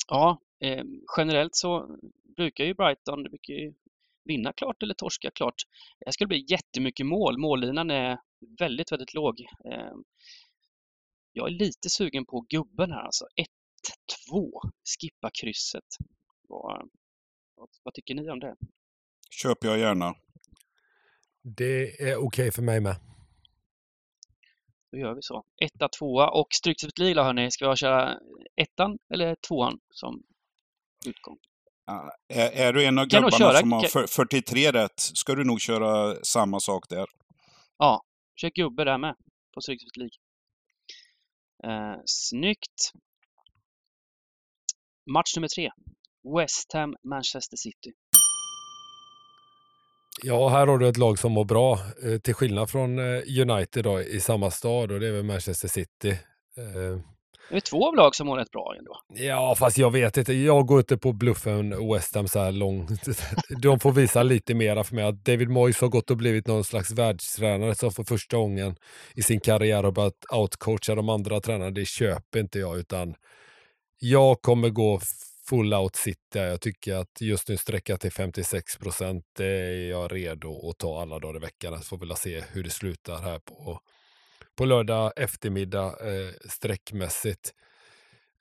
ja, 0.08 0.40
eh, 0.60 0.84
generellt 1.18 1.56
så 1.56 1.98
brukar 2.38 2.64
ju 2.64 2.74
Brighton 2.74 3.24
brukar 3.24 3.54
ju 3.54 3.74
vinna 4.26 4.54
klart 4.54 4.84
eller 4.84 4.94
torska 4.94 5.32
klart. 5.32 5.56
Det 6.06 6.14
skulle 6.14 6.28
bli 6.28 6.46
jättemycket 6.50 7.06
mål. 7.06 7.38
Mållinan 7.38 7.92
är 7.92 8.20
väldigt, 8.60 8.92
väldigt 8.92 9.14
låg. 9.14 9.40
Eh, 9.42 9.94
jag 11.34 11.48
är 11.48 11.52
lite 11.52 11.90
sugen 11.90 12.26
på 12.26 12.46
gubben 12.50 12.92
här 12.92 13.02
alltså. 13.02 13.26
1-2, 14.32 14.52
skippa 15.00 15.30
krysset. 15.42 15.88
Vad, 17.56 17.70
vad, 17.84 17.94
tycker 17.94 18.16
ni 18.16 18.30
om 18.30 18.40
det? 18.40 18.56
Köper 19.42 19.68
jag 19.68 19.78
gärna. 19.80 20.16
Det 21.58 22.02
är 22.10 22.18
okej 22.18 22.52
för 22.52 22.62
mig 22.62 22.80
med. 22.82 22.96
Då 24.92 24.98
gör 24.98 25.14
vi 25.16 25.22
så. 25.22 25.44
Etta, 25.66 25.90
tvåa 26.00 26.30
och 26.30 26.48
Stryktipset 26.54 27.00
Lila 27.00 27.24
hörni, 27.24 27.52
ska 27.52 27.66
jag 27.66 27.78
köra 27.78 28.20
ettan 28.62 28.98
eller 29.14 29.36
tvåan 29.48 29.80
som 29.90 30.24
utgång? 31.08 31.38
Ja, 31.86 32.12
Är, 32.28 32.52
är 32.52 32.74
du 32.74 32.86
en 32.86 32.98
av 33.00 33.06
Kan 33.10 33.22
gubbarna 33.22 33.38
köra- 33.38 33.58
som 33.60 33.72
har 33.72 33.82
kan- 33.82 33.90
för- 33.90 34.08
43 34.08 34.72
rätt, 34.72 35.00
ska 35.00 35.36
du 35.36 35.44
nog 35.44 35.62
köra 35.62 36.16
samma 36.24 36.60
sak 36.60 36.90
där. 36.90 37.06
Ja, 37.78 38.04
kör 38.42 38.50
gubbe 38.50 38.84
där 38.84 38.98
med 38.98 39.16
på 39.54 39.62
Stryktipset 39.62 39.98
League. 39.98 40.18
Eh, 41.94 42.00
snyggt. 42.06 42.92
Match 45.12 45.36
nummer 45.36 45.48
tre. 45.48 45.70
West 46.40 46.74
Ham, 46.74 46.96
Manchester 47.04 47.58
City. 47.58 47.92
Ja, 50.24 50.50
här 50.50 50.68
har 50.68 50.78
du 50.78 50.88
ett 50.88 50.98
lag 50.98 51.20
som 51.20 51.32
mår 51.32 51.46
bra, 51.46 51.80
eh, 52.04 52.18
till 52.20 52.34
skillnad 52.34 52.70
från 52.70 53.00
eh, 53.00 53.22
United 53.50 53.84
då, 53.84 54.02
i 54.02 54.20
samma 54.20 54.52
stad 54.52 54.92
och 54.92 55.00
det 55.00 55.08
är 55.08 55.12
väl 55.12 55.24
Manchester 55.24 55.68
City. 55.68 56.10
Eh, 56.58 57.00
Det 57.50 57.56
är 57.56 57.60
två 57.60 57.88
av 57.88 57.96
lag 57.96 58.16
som 58.16 58.28
mår 58.28 58.38
rätt 58.38 58.52
bra 58.52 58.76
ändå. 58.80 58.98
Ja, 59.28 59.56
fast 59.60 59.78
jag 59.78 59.92
vet 59.92 60.18
inte. 60.18 60.34
Jag 60.34 60.66
går 60.68 60.80
inte 60.80 60.98
på 60.98 61.14
bluffen 61.14 61.92
West 61.94 62.16
Ham 62.16 62.28
så 62.28 62.40
här 62.40 62.52
långt. 62.52 62.90
De 63.62 63.80
får 63.80 63.92
visa 63.92 64.24
lite 64.24 64.54
mera 64.54 64.84
för 64.84 64.96
mig. 64.96 65.04
Att 65.04 65.26
David 65.26 65.50
Moyes 65.50 65.82
har 65.82 65.88
gått 65.88 66.12
och 66.12 66.18
blivit 66.18 66.48
någon 66.48 66.64
slags 66.64 66.92
världstränare 66.92 67.76
som 67.76 67.92
för 67.92 68.04
första 68.04 68.38
gången 68.38 68.76
i 69.16 69.22
sin 69.24 69.40
karriär 69.40 69.84
har 69.84 69.92
börjat 69.92 70.26
outcoacha 70.32 70.96
de 70.96 71.10
andra 71.10 71.42
tränarna. 71.42 71.72
Det 71.72 71.86
köper 71.86 72.40
inte 72.40 72.60
jag, 72.60 72.78
utan 72.78 73.16
jag 74.00 74.42
kommer 74.42 74.70
gå 74.70 75.00
full 75.50 75.74
out 75.74 75.96
City. 75.96 76.20
Jag 76.34 76.62
tycker 76.62 76.96
att 76.96 77.22
just 77.22 77.50
nu 77.50 77.58
sträcka 77.58 77.98
till 77.98 78.12
56 78.12 78.78
procent, 78.78 79.26
det 79.38 79.46
är 79.46 79.90
jag 79.90 80.14
redo 80.14 80.70
att 80.70 80.78
ta 80.78 81.02
alla 81.02 81.20
dagar 81.20 81.36
i 81.36 81.40
veckan. 81.40 81.78
Så 81.78 81.84
får 81.84 81.98
vi 81.98 82.08
väl 82.08 82.18
se 82.18 82.44
hur 82.52 82.64
det 82.64 82.70
slutar 82.70 83.22
här 83.22 83.40
på, 83.40 83.80
på 84.56 84.66
lördag 84.66 85.14
eftermiddag 85.16 85.88
eh, 85.88 86.34
sträckmässigt. 86.50 87.54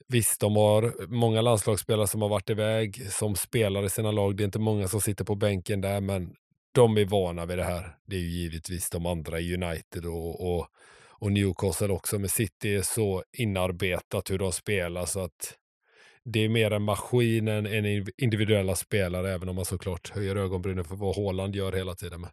Visst, 0.09 0.41
de 0.41 0.57
har 0.57 1.07
många 1.09 1.41
landslagsspelare 1.41 2.07
som 2.07 2.23
har 2.23 2.29
varit 2.29 2.51
iväg 2.51 3.13
som 3.13 3.37
spelar 3.37 3.85
i 3.85 3.91
sina 3.91 4.11
lag. 4.11 4.37
Det 4.37 4.43
är 4.43 4.45
inte 4.45 4.59
många 4.59 4.89
som 4.89 5.01
sitter 5.01 5.25
på 5.25 5.35
bänken 5.35 5.81
där, 5.81 6.01
men 6.01 6.35
de 6.73 6.99
är 6.99 7.05
vana 7.05 7.47
vid 7.47 7.59
det 7.59 7.65
här. 7.65 7.97
Det 8.07 8.17
är 8.17 8.21
ju 8.21 8.29
givetvis 8.29 8.91
de 8.91 9.07
andra 9.07 9.41
i 9.41 9.55
United 9.55 10.07
och, 10.07 10.55
och, 10.55 10.67
och 11.09 11.33
Newcastle 11.33 11.89
också, 11.89 12.19
men 12.19 12.29
City 12.29 12.75
är 12.75 12.83
så 12.83 13.25
inarbetat 13.39 14.31
hur 14.31 14.39
de 14.39 14.53
spelar 14.53 15.07
så 15.07 15.21
att 15.21 15.57
det 16.25 16.45
är 16.45 16.49
mer 16.49 16.71
en 16.71 16.83
maskin 16.83 17.49
än, 17.49 17.67
än 17.67 18.07
individuella 18.19 18.77
spelare, 18.77 19.33
även 19.33 19.49
om 19.49 19.57
man 19.57 19.65
såklart 19.65 20.11
höjer 20.11 20.37
ögonbrynen 20.37 20.85
för 20.85 20.97
vad 20.97 21.17
Haaland 21.17 21.57
gör 21.57 21.73
hela 21.73 21.95
tiden. 21.95 22.21
Men 22.21 22.31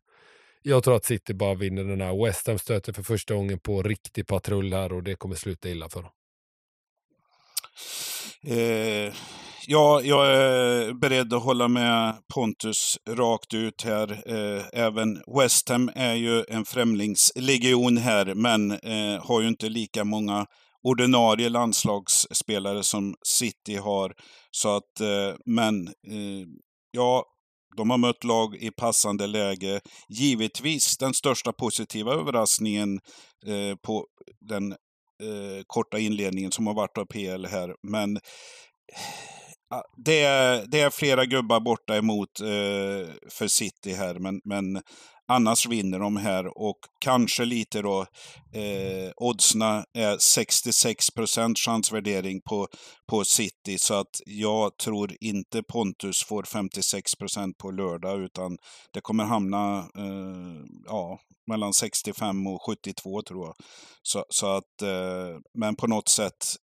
jag 0.62 0.84
tror 0.84 0.96
att 0.96 1.06
City 1.06 1.34
bara 1.34 1.56
vinner 1.56 1.84
den 1.84 2.02
här. 2.02 2.26
West 2.26 2.48
Ham 2.48 2.60
stöter 2.60 2.94
för 2.94 3.04
första 3.04 3.34
gången 3.34 3.60
på 3.60 3.84
riktig 3.84 4.28
patrull 4.28 4.74
här 4.74 4.94
och 4.94 5.04
det 5.04 5.16
kommer 5.16 5.36
sluta 5.36 5.70
illa 5.70 5.90
för 5.90 6.02
dem. 6.02 6.12
Eh, 8.48 9.14
ja, 9.68 10.02
jag 10.04 10.28
är 10.28 10.94
beredd 10.94 11.34
att 11.34 11.44
hålla 11.44 11.68
med 11.68 12.16
Pontus 12.34 12.98
rakt 13.10 13.54
ut 13.54 13.82
här. 13.84 14.12
Eh, 14.12 14.64
även 14.74 15.22
West 15.40 15.70
Ham 15.70 15.92
är 15.96 16.14
ju 16.14 16.44
en 16.48 16.66
främlingslegion 16.66 17.98
här, 17.98 18.34
men 18.36 18.72
eh, 18.72 19.26
har 19.26 19.42
ju 19.42 19.48
inte 19.48 19.70
lika 19.70 20.04
många 20.04 20.46
ordinarie 20.84 21.50
landslagsspelare 21.50 22.84
som 22.84 23.16
City 23.26 23.76
har. 23.76 24.14
Så 24.52 24.76
att, 24.76 25.00
eh, 25.00 25.36
men 25.46 25.88
eh, 25.88 26.48
ja, 26.92 27.26
de 27.78 27.90
har 27.90 27.98
mött 27.98 28.24
lag 28.24 28.56
i 28.56 28.72
passande 28.72 29.28
läge. 29.28 29.82
Givetvis 30.10 30.98
den 30.98 31.14
största 31.14 31.54
positiva 31.54 32.14
överraskningen 32.14 33.00
eh, 33.46 33.76
på 33.84 34.06
den 34.42 34.76
korta 35.68 36.00
inledningen 36.00 36.52
som 36.52 36.68
har 36.68 36.74
varit 36.74 36.98
av 36.98 37.06
PL 37.06 37.46
här. 37.46 37.76
Men 37.84 38.20
ah, 39.70 39.82
det, 39.98 40.22
är, 40.22 40.66
det 40.68 40.82
är 40.82 40.90
flera 40.90 41.26
gubbar 41.26 41.60
borta 41.60 41.98
emot 41.98 42.40
eh, 42.42 43.14
för 43.30 43.48
City 43.48 43.94
här, 43.94 44.20
men, 44.20 44.42
men 44.44 44.82
annars 45.30 45.66
vinner 45.66 46.00
de 46.00 46.18
här 46.18 46.58
och 46.58 46.78
kanske 47.00 47.46
lite 47.46 47.82
då 47.82 48.02
eh, 48.54 49.12
oddsna 49.16 49.86
är 49.94 50.18
66 50.18 51.08
chansvärdering 51.66 52.42
på, 52.42 52.68
på 53.12 53.24
City 53.24 53.78
så 53.78 53.94
att 53.94 54.22
jag 54.26 54.78
tror 54.78 55.16
inte 55.22 55.64
Pontus 55.64 56.24
får 56.24 56.44
56% 56.44 57.54
på 57.58 57.72
lördag 57.72 58.22
utan 58.22 58.58
det 58.94 59.02
kommer 59.02 59.24
hamna 59.24 59.78
eh, 59.78 60.66
ja, 60.86 61.20
mellan 61.48 61.74
65 61.74 62.48
och 62.48 62.62
72 62.66 63.22
tror 63.22 63.46
jag. 63.46 63.56
Så, 64.02 64.26
så 64.30 64.48
att, 64.48 64.82
eh, 64.82 65.40
men 65.54 65.76
på 65.76 65.88
något 65.88 66.10
sätt 66.10 66.56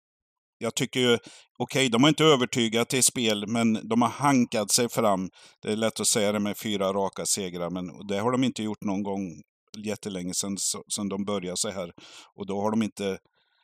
jag 0.57 0.75
tycker 0.75 0.99
ju, 0.99 1.17
okej, 1.57 1.89
de 1.89 2.03
har 2.03 2.09
inte 2.09 2.23
övertygat 2.23 2.93
i 2.93 3.01
spel, 3.01 3.47
men 3.47 3.87
de 3.89 4.01
har 4.01 4.09
hankat 4.09 4.71
sig 4.71 4.89
fram. 4.89 5.29
Det 5.61 5.71
är 5.71 5.75
lätt 5.75 5.99
att 5.99 6.07
säga 6.07 6.31
det 6.31 6.39
med 6.39 6.57
fyra 6.57 6.93
raka 6.93 7.25
segrar, 7.25 7.69
men 7.69 8.07
det 8.07 8.19
har 8.19 8.31
de 8.31 8.43
inte 8.43 8.63
gjort 8.63 8.83
någon 8.83 9.03
gång 9.03 9.41
jättelänge 9.77 10.33
sedan, 10.33 10.57
sedan 10.95 11.09
de 11.09 11.25
började 11.25 11.57
så 11.57 11.69
här. 11.69 11.91
Och 12.35 12.45
då 12.45 12.61
har 12.61 12.71
de 12.71 12.83
inte 12.83 13.17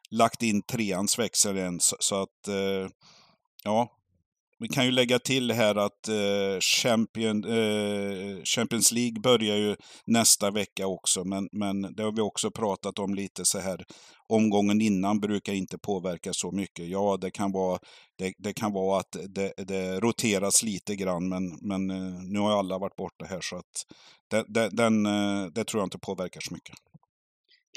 lagt 0.09 0.43
in 0.43 0.61
treans 0.61 1.19
växel 1.19 1.57
än, 1.57 1.79
så, 1.79 1.95
så 1.99 2.21
att, 2.21 2.47
eh, 2.47 2.89
ja, 3.63 3.89
vi 4.61 4.67
kan 4.67 4.85
ju 4.85 4.91
lägga 4.91 5.19
till 5.19 5.51
här 5.51 5.75
att 5.75 6.07
eh, 6.07 6.59
Champion, 6.59 7.43
eh, 7.43 8.43
Champions 8.43 8.91
League 8.91 9.19
börjar 9.23 9.57
ju 9.57 9.75
nästa 10.05 10.51
vecka 10.51 10.87
också, 10.87 11.23
men, 11.23 11.49
men 11.51 11.81
det 11.81 12.03
har 12.03 12.11
vi 12.11 12.21
också 12.21 12.51
pratat 12.51 12.99
om 12.99 13.15
lite 13.15 13.45
så 13.45 13.59
här. 13.59 13.85
Omgången 14.27 14.81
innan 14.81 15.19
brukar 15.19 15.53
inte 15.53 15.77
påverka 15.77 16.33
så 16.33 16.51
mycket. 16.51 16.87
Ja, 16.87 17.17
det 17.21 17.31
kan 17.31 17.51
vara, 17.51 17.79
det, 18.17 18.33
det 18.37 18.53
kan 18.53 18.73
vara 18.73 18.99
att 18.99 19.15
det, 19.29 19.53
det, 19.57 19.99
roteras 19.99 20.63
lite 20.63 20.95
grann, 20.95 21.29
men, 21.29 21.43
men 21.61 21.89
eh, 21.91 22.21
nu 22.33 22.39
har 22.39 22.59
alla 22.59 22.77
varit 22.77 22.95
borta 22.95 23.25
här 23.25 23.41
så 23.41 23.55
att 23.55 23.85
det, 24.29 24.45
det, 24.47 24.69
den, 24.69 25.05
eh, 25.05 25.45
det 25.55 25.63
tror 25.63 25.81
jag 25.81 25.85
inte 25.85 25.99
påverkar 25.99 26.41
så 26.41 26.53
mycket 26.53 26.75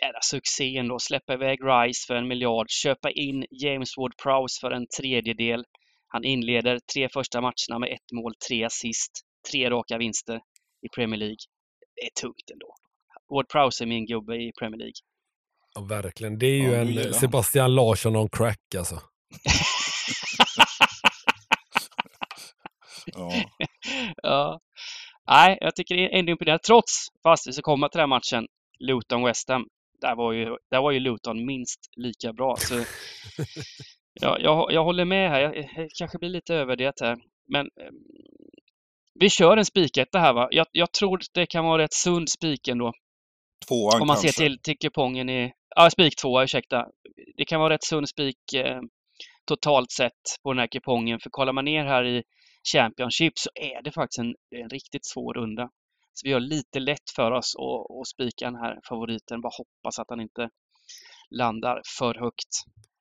Jädra 0.03 0.20
succé 0.23 0.77
ändå. 0.77 0.99
Släppa 0.99 1.35
iväg 1.35 1.59
Rice 1.62 2.07
för 2.07 2.14
en 2.14 2.29
miljard, 2.29 2.66
köpa 2.70 3.11
in 3.11 3.44
James 3.51 3.97
Ward-Prowse 3.97 4.61
för 4.61 4.70
en 4.70 4.87
tredjedel. 4.99 5.64
Han 6.14 6.24
inleder 6.24 6.79
tre 6.94 7.09
första 7.09 7.40
matcherna 7.40 7.79
med 7.79 7.92
ett 7.92 8.12
mål, 8.12 8.35
tre 8.48 8.64
assist, 8.64 9.11
tre 9.50 9.70
raka 9.70 9.98
vinster 9.98 10.40
i 10.87 10.88
Premier 10.88 11.18
League. 11.18 11.37
Det 11.96 12.03
är 12.07 12.11
tungt 12.20 12.50
ändå. 12.53 12.74
Ward-Prowse 13.31 13.83
är 13.83 13.87
min 13.87 14.07
gubbe 14.07 14.35
i 14.37 14.53
Premier 14.59 14.79
League. 14.79 14.94
Ja, 15.74 15.81
verkligen. 15.81 16.38
Det 16.38 16.46
är 16.46 16.57
ju 16.57 16.70
ja, 16.70 16.77
en 17.07 17.14
Sebastian 17.14 17.74
Larsson 17.74 18.16
on 18.16 18.29
crack 18.29 18.74
alltså. 18.79 18.94
ja. 23.07 23.33
ja. 24.22 24.61
Nej, 25.29 25.59
jag 25.61 25.74
tycker 25.77 25.94
det 25.96 26.03
är 26.03 26.18
ändå 26.18 26.33
imponerande. 26.33 26.62
Trots, 26.66 27.07
fast 27.22 27.48
vi 27.48 27.53
ska 27.53 27.62
komma 27.62 27.88
till 27.88 27.98
den 27.98 28.11
här 28.11 28.16
matchen, 28.16 28.46
Luton-West 28.81 29.48
Ham 29.48 29.66
där 30.00 30.16
var 30.16 30.33
ju, 30.33 30.44
där 30.70 30.81
var 30.83 30.90
ju 30.90 31.00
Luton 31.00 31.46
minst 31.46 31.81
lika 31.96 32.33
bra. 32.33 32.57
Så, 32.57 32.74
ja, 34.20 34.38
jag, 34.40 34.72
jag 34.72 34.85
håller 34.85 35.05
med 35.05 35.31
här. 35.31 35.40
Jag, 35.40 35.57
jag 35.57 35.90
kanske 35.98 36.18
blir 36.18 36.29
lite 36.29 36.55
över 36.55 36.77
det 36.77 37.00
här. 37.00 37.16
Men 37.53 37.66
eh, 37.66 37.90
vi 39.20 39.31
kör 39.31 39.57
en 39.57 39.64
spiketta 39.64 40.18
här 40.18 40.33
va. 40.33 40.48
Jag, 40.50 40.66
jag 40.72 40.92
tror 40.92 41.20
det 41.35 41.46
kan 41.46 41.64
vara 41.64 41.83
rätt 41.83 41.94
sund 41.94 42.31
spik 42.31 42.68
ändå. 42.68 42.92
Tvåan 43.68 44.00
Om 44.00 44.07
man 44.07 44.16
kanske. 44.16 44.33
ser 44.33 44.44
till, 44.44 44.59
till 44.62 44.79
kupongen 44.79 45.29
i... 45.29 45.53
Ja, 45.77 45.90
spik 45.90 46.16
tvåa, 46.16 46.44
ursäkta. 46.44 46.87
Det 47.37 47.44
kan 47.44 47.61
vara 47.61 47.74
rätt 47.74 47.85
sund 47.85 48.09
spik 48.09 48.55
eh, 48.55 48.81
totalt 49.46 49.92
sett 49.92 50.22
på 50.42 50.53
den 50.53 50.59
här 50.59 50.66
kupongen. 50.66 51.20
För 51.20 51.31
kollar 51.31 51.53
man 51.53 51.64
ner 51.64 51.85
här 51.85 52.05
i 52.05 52.22
Championship 52.72 53.33
så 53.38 53.50
är 53.55 53.83
det 53.83 53.92
faktiskt 53.92 54.18
en, 54.18 54.35
en 54.62 54.68
riktigt 54.68 55.07
svår 55.07 55.35
runda. 55.35 55.70
Så 56.12 56.29
vi 56.29 56.33
har 56.33 56.40
lite 56.40 56.81
lätt 56.81 57.11
för 57.16 57.31
oss 57.31 57.55
att, 57.57 58.00
att 58.00 58.07
spika 58.09 58.44
den 58.44 58.57
här 58.57 58.79
favoriten. 58.88 59.40
Bara 59.40 59.53
hoppas 59.59 59.98
att 59.98 60.11
han 60.11 60.20
inte 60.20 60.48
landar 61.31 61.83
för 61.98 62.14
högt. 62.14 62.53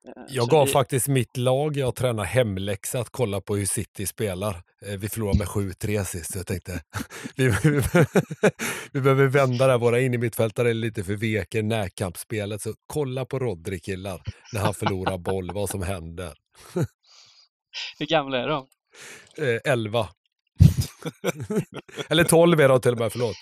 Eh, 0.07 0.23
jag 0.27 0.49
gav 0.49 0.65
vi... 0.65 0.71
faktiskt 0.71 1.07
mitt 1.07 1.37
lag 1.37 1.77
jag 1.77 1.95
tränar 1.95 2.23
hemläxa 2.23 2.99
att 2.99 3.09
kolla 3.09 3.41
på 3.41 3.55
hur 3.55 3.65
City 3.65 4.05
spelar. 4.07 4.63
Eh, 4.85 4.97
vi 4.97 5.09
förlorade 5.09 5.37
med 5.37 5.47
7-3 5.47 6.03
sist, 6.03 6.33
så 6.33 6.39
jag 6.39 6.47
tänkte 6.47 6.81
vi, 7.35 7.47
vi, 7.47 7.81
vi 8.91 9.01
behöver 9.01 9.27
vända 9.27 9.67
där. 9.67 9.77
Våra 9.77 9.99
in 9.99 10.13
i 10.13 10.17
mittfältare 10.17 10.69
är 10.69 10.73
lite 10.73 11.03
för 11.03 11.13
veka 11.13 11.59
i 11.59 11.63
närkampsspelet. 11.63 12.61
Så 12.61 12.73
kolla 12.87 13.25
på 13.25 13.39
Rodri 13.39 13.79
killar, 13.79 14.21
när 14.53 14.61
han 14.61 14.73
förlorar 14.73 15.17
boll, 15.17 15.51
vad 15.53 15.69
som 15.69 15.81
händer. 15.81 16.33
hur 17.99 18.05
gamla 18.05 18.37
är 18.37 18.47
de? 18.47 18.67
Eh, 19.37 19.71
11. 19.73 20.07
Eller 22.09 22.23
12 22.23 22.59
är 22.59 22.69
de 22.69 22.81
till 22.81 22.91
och 22.91 22.99
med, 22.99 23.11
förlåt. 23.11 23.35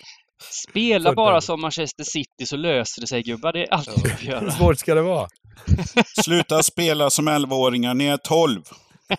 Spela 0.68 1.12
bara 1.12 1.40
som 1.40 1.60
Manchester 1.60 2.04
City 2.04 2.46
så 2.46 2.56
löser 2.56 3.00
det 3.00 3.06
sig 3.06 3.22
gubbar. 3.22 3.52
Det 3.52 3.62
är 3.62 3.74
allt 3.74 4.20
du 4.20 4.26
göra. 4.26 4.40
Hur 4.40 4.50
svårt 4.50 4.78
ska 4.78 4.94
det 4.94 5.02
vara? 5.02 5.28
Sluta 6.24 6.62
spela 6.62 7.10
som 7.10 7.28
11-åringar, 7.28 7.94
ni 7.94 8.06
är 8.06 8.16
12. 8.16 8.62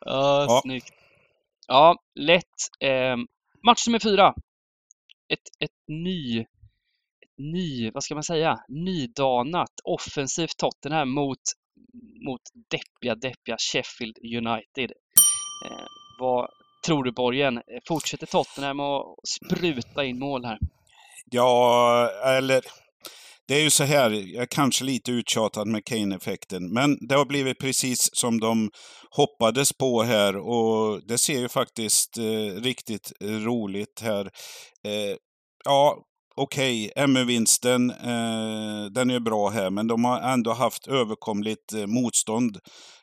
ja, 0.00 0.44
ja, 0.48 0.60
snyggt. 0.62 0.94
Ja, 1.66 1.96
lätt. 2.14 2.44
Eh, 2.80 3.16
match 3.66 3.86
nummer 3.86 3.98
fyra. 3.98 4.34
Ett, 5.32 5.64
ett 5.64 5.70
ny, 5.88 6.40
ett 6.40 6.46
ny, 7.38 7.90
vad 7.90 8.02
ska 8.02 8.14
man 8.14 8.24
säga, 8.24 8.58
nydanat 8.68 9.72
offensivt 9.84 10.56
Tottenham 10.56 11.10
mot 11.10 11.40
mot 12.26 12.40
deppiga, 12.70 13.14
deppiga 13.14 13.56
Sheffield 13.58 14.18
United. 14.18 14.92
Eh, 15.66 15.86
vad 16.18 16.48
tror 16.86 17.04
du 17.04 17.12
Borgen? 17.12 17.62
Fortsätter 17.88 18.26
Tottenham 18.26 18.80
att 18.80 19.16
spruta 19.28 20.04
in 20.04 20.18
mål 20.18 20.44
här? 20.44 20.58
Ja, 21.30 22.10
eller 22.24 22.64
det 23.48 23.54
är 23.54 23.62
ju 23.62 23.70
så 23.70 23.84
här, 23.84 24.10
jag 24.10 24.42
är 24.42 24.46
kanske 24.46 24.84
lite 24.84 25.12
uttjatad 25.12 25.66
med 25.66 25.84
Kane-effekten, 25.84 26.72
men 26.72 26.98
det 27.08 27.14
har 27.14 27.24
blivit 27.24 27.58
precis 27.58 28.10
som 28.12 28.40
de 28.40 28.70
hoppades 29.10 29.72
på 29.72 30.02
här 30.02 30.36
och 30.36 31.06
det 31.06 31.18
ser 31.18 31.38
ju 31.38 31.48
faktiskt 31.48 32.18
eh, 32.18 32.62
riktigt 32.62 33.12
roligt 33.20 34.00
här. 34.02 34.24
Eh, 34.84 35.16
ja, 35.64 35.98
okej, 36.36 36.90
okay, 36.90 37.06
MU-vinsten, 37.06 37.90
eh, 37.90 38.84
den 38.90 39.10
är 39.10 39.20
bra 39.20 39.48
här, 39.48 39.70
men 39.70 39.86
de 39.86 40.04
har 40.04 40.20
ändå 40.20 40.52
haft 40.52 40.86
överkomligt 40.86 41.72
eh, 41.72 41.86
motstånd. 41.86 42.56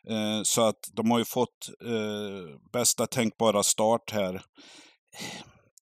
Eh, 0.10 0.42
så 0.44 0.62
att 0.62 0.80
de 0.94 1.12
har 1.12 1.20
ju 1.20 1.26
fått 1.26 1.70
eh, 1.86 2.60
bästa 2.74 3.08
tänkbara 3.08 3.64
start 3.64 4.12
här. 4.12 4.42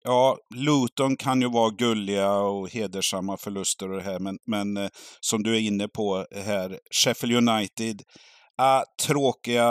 Ja, 0.07 0.37
Luton 0.55 1.17
kan 1.17 1.41
ju 1.41 1.49
vara 1.49 1.69
gulliga 1.69 2.33
och 2.33 2.69
hedersamma 2.69 3.37
förluster 3.37 3.91
och 3.91 3.97
det 3.97 4.03
här, 4.03 4.19
men, 4.19 4.37
men 4.47 4.77
eh, 4.77 4.89
som 5.19 5.43
du 5.43 5.55
är 5.55 5.59
inne 5.59 5.87
på 5.87 6.25
här, 6.45 6.79
Sheffield 6.91 7.49
United, 7.49 8.01
Ah, 8.57 8.83
tråkiga, 9.07 9.69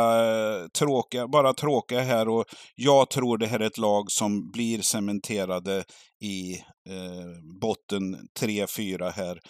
tråkiga, 0.78 1.28
bara 1.28 1.54
tråkiga 1.54 2.00
här 2.00 2.28
och 2.28 2.44
jag 2.74 3.10
tror 3.10 3.38
det 3.38 3.46
här 3.46 3.60
är 3.60 3.66
ett 3.66 3.78
lag 3.78 4.10
som 4.10 4.50
blir 4.50 4.82
cementerade 4.82 5.84
i 6.20 6.54
eh, 6.88 7.58
botten 7.60 8.28
3-4 8.40 9.10
här. 9.10 9.40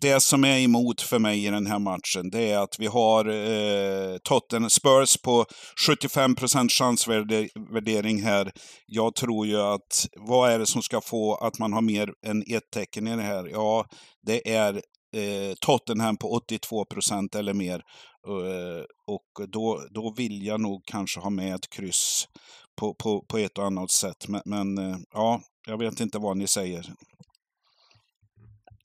Det 0.00 0.22
som 0.22 0.44
är 0.44 0.58
emot 0.58 1.00
för 1.00 1.18
mig 1.18 1.46
i 1.46 1.50
den 1.50 1.66
här 1.66 1.78
matchen, 1.78 2.30
det 2.30 2.50
är 2.50 2.58
att 2.58 2.78
vi 2.78 2.86
har 2.86 3.28
eh, 3.28 4.18
Tottenham 4.24 4.70
Spurs 4.70 5.16
på 5.22 5.46
75 5.86 6.36
chansvärdering 6.68 8.22
här. 8.22 8.52
Jag 8.86 9.14
tror 9.14 9.46
ju 9.46 9.60
att, 9.60 10.06
vad 10.16 10.50
är 10.50 10.58
det 10.58 10.66
som 10.66 10.82
ska 10.82 11.00
få 11.00 11.34
att 11.34 11.58
man 11.58 11.72
har 11.72 11.82
mer 11.82 12.10
än 12.26 12.42
ett 12.42 12.70
tecken 12.72 13.08
i 13.08 13.16
det 13.16 13.22
här? 13.22 13.48
Ja, 13.52 13.86
det 14.26 14.54
är 14.54 14.74
eh, 15.16 15.54
Tottenham 15.60 16.16
på 16.16 16.40
82% 16.48 17.36
eller 17.38 17.54
mer. 17.54 17.82
Eh, 18.28 18.84
och 19.06 19.48
då, 19.48 19.82
då 19.90 20.14
vill 20.16 20.46
jag 20.46 20.60
nog 20.60 20.82
kanske 20.86 21.20
ha 21.20 21.30
med 21.30 21.54
ett 21.54 21.70
kryss 21.70 22.28
på, 22.80 22.94
på, 22.94 23.24
på 23.28 23.38
ett 23.38 23.58
och 23.58 23.64
annat 23.66 23.90
sätt. 23.90 24.28
Men, 24.28 24.42
men 24.44 24.78
eh, 24.78 24.96
ja, 25.12 25.40
jag 25.66 25.78
vet 25.78 26.00
inte 26.00 26.18
vad 26.18 26.36
ni 26.36 26.46
säger. 26.46 26.92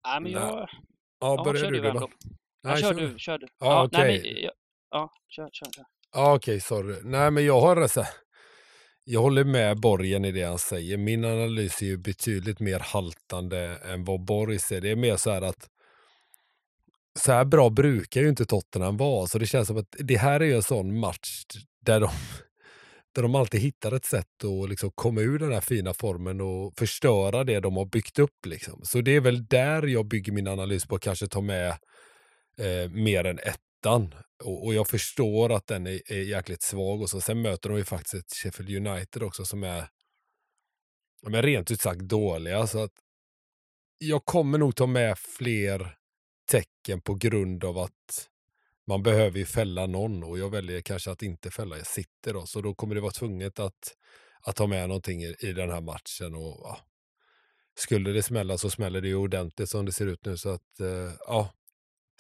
Nej, 0.06 0.22
men 0.22 0.32
jag... 0.32 0.68
Ja, 1.24 1.44
börjar 1.44 1.72
du, 1.72 1.82
du 1.82 1.92
då? 1.92 2.10
Kör, 2.78 2.94
du, 2.94 3.20
kör 3.20 3.38
du. 3.38 3.48
Ja, 3.60 3.66
ja 3.68 3.86
okej. 3.86 4.20
Okay. 4.20 4.50
Ja, 4.92 5.12
kör, 5.30 5.50
kör. 5.52 5.72
kör. 5.72 5.86
Ja, 6.14 6.36
okej, 6.36 6.52
okay, 6.52 6.60
sorry. 6.60 6.96
Nej, 7.04 7.32
men 7.32 7.46
jag 7.46 7.62
har 7.62 7.88
så 7.88 8.06
jag 9.06 9.22
håller 9.22 9.44
med 9.44 9.80
Borgen 9.80 10.26
i 10.26 10.32
det 10.32 10.44
han 10.44 10.60
säger. 10.60 10.98
Min 10.98 11.26
analys 11.26 11.82
är 11.82 11.86
ju 11.86 11.98
betydligt 11.98 12.60
mer 12.60 12.80
haltande 12.80 13.78
än 13.84 14.04
vad 14.04 14.26
Borg 14.26 14.60
säger. 14.60 14.82
Det 14.82 14.90
är 14.90 14.96
mer 14.96 15.18
så 15.18 15.32
här 15.32 15.42
att 15.42 15.70
så 17.20 17.32
här 17.32 17.46
bra 17.46 17.70
brukar 17.70 18.22
ju 18.22 18.30
inte 18.30 18.46
Tottenham 18.46 18.98
vara. 18.98 19.28
Så 19.28 19.38
det 19.38 19.46
känns 19.46 19.68
som 19.68 19.78
att 19.78 19.96
det 20.00 20.18
här 20.18 20.40
är 20.40 20.46
ju 20.46 20.56
en 20.56 20.64
sån 20.64 21.00
match 21.00 21.44
där 21.86 22.00
de, 22.00 22.10
där 23.16 23.22
de 23.22 23.36
alltid 23.36 23.62
hittar 23.62 23.92
ett 23.92 24.06
sätt 24.06 24.44
att 24.44 24.70
liksom 24.70 24.92
komma 24.96 25.22
ur 25.22 25.40
den 25.40 25.52
här 25.52 25.62
fina 25.62 25.94
formen 25.94 26.42
och 26.42 26.74
förstöra 26.78 27.44
det 27.44 27.60
de 27.60 27.78
har 27.78 27.86
byggt 27.86 28.20
upp. 28.20 28.46
Liksom. 28.46 28.80
Så 28.84 29.02
det 29.02 29.16
är 29.16 29.22
väl 29.22 29.46
där 29.46 29.88
jag 29.88 30.06
bygger 30.06 30.32
min 30.32 30.48
analys 30.48 30.86
på 30.86 30.96
att 30.96 31.02
kanske 31.02 31.28
ta 31.28 31.42
med 31.42 31.70
eh, 32.58 32.90
mer 32.92 33.24
än 33.24 33.40
ettan. 33.40 34.16
Och, 34.44 34.66
och, 34.66 34.74
jag 34.74 34.88
förstår 34.88 35.52
att 35.52 35.68
den 35.68 35.88
är, 35.88 36.12
är 36.12 36.22
jäkligt 36.22 36.62
svag. 36.62 37.02
Och 37.02 37.10
så, 37.10 37.22
sen 37.22 37.42
möter 37.42 37.70
de 37.70 37.78
ju 37.78 37.84
faktiskt 37.84 38.14
ett 38.14 38.34
Sheffield 38.34 38.88
United 38.88 39.24
också 39.24 39.46
som 39.46 39.64
är 39.64 39.88
men 41.30 41.42
rent 41.42 41.72
ut 41.72 41.82
sagt 41.82 42.02
dåliga. 42.02 42.68
Så 42.68 42.84
att 42.84 42.92
jag 43.98 44.26
kommer 44.26 44.58
nog 44.58 44.76
ta 44.76 44.88
med 44.88 45.18
fler 45.18 45.96
tecken 46.52 47.02
på 47.02 47.16
grund 47.16 47.64
av 47.64 47.78
att 47.78 48.30
man 48.88 49.04
behöver 49.04 49.40
ju 49.40 49.46
fälla 49.46 49.86
någon 49.86 50.24
och 50.24 50.40
jag 50.40 50.50
väljer 50.50 50.82
kanske 50.82 51.12
att 51.12 51.22
inte 51.22 51.52
fälla 51.52 51.76
City 51.84 52.32
då. 52.34 52.46
Så 52.46 52.62
då 52.62 52.74
kommer 52.74 52.96
det 52.96 53.02
vara 53.02 53.12
tvunget 53.12 53.60
att, 53.60 53.96
att 54.42 54.60
ha 54.60 54.68
med 54.68 54.88
någonting 54.88 55.24
i, 55.24 55.36
i 55.40 55.54
den 55.54 55.70
här 55.70 55.82
matchen. 55.82 56.36
Och, 56.36 56.62
ja. 56.64 56.78
Skulle 57.76 58.12
det 58.12 58.24
smälla 58.24 58.58
så 58.58 58.70
smäller 58.70 59.02
det 59.02 59.08
ju 59.08 59.16
ordentligt 59.16 59.70
som 59.70 59.86
det 59.86 59.92
ser 59.92 60.08
ut 60.08 60.26
nu. 60.26 60.38
Så 60.38 60.50
att, 60.50 60.80
eh, 60.80 61.14
ja. 61.28 61.50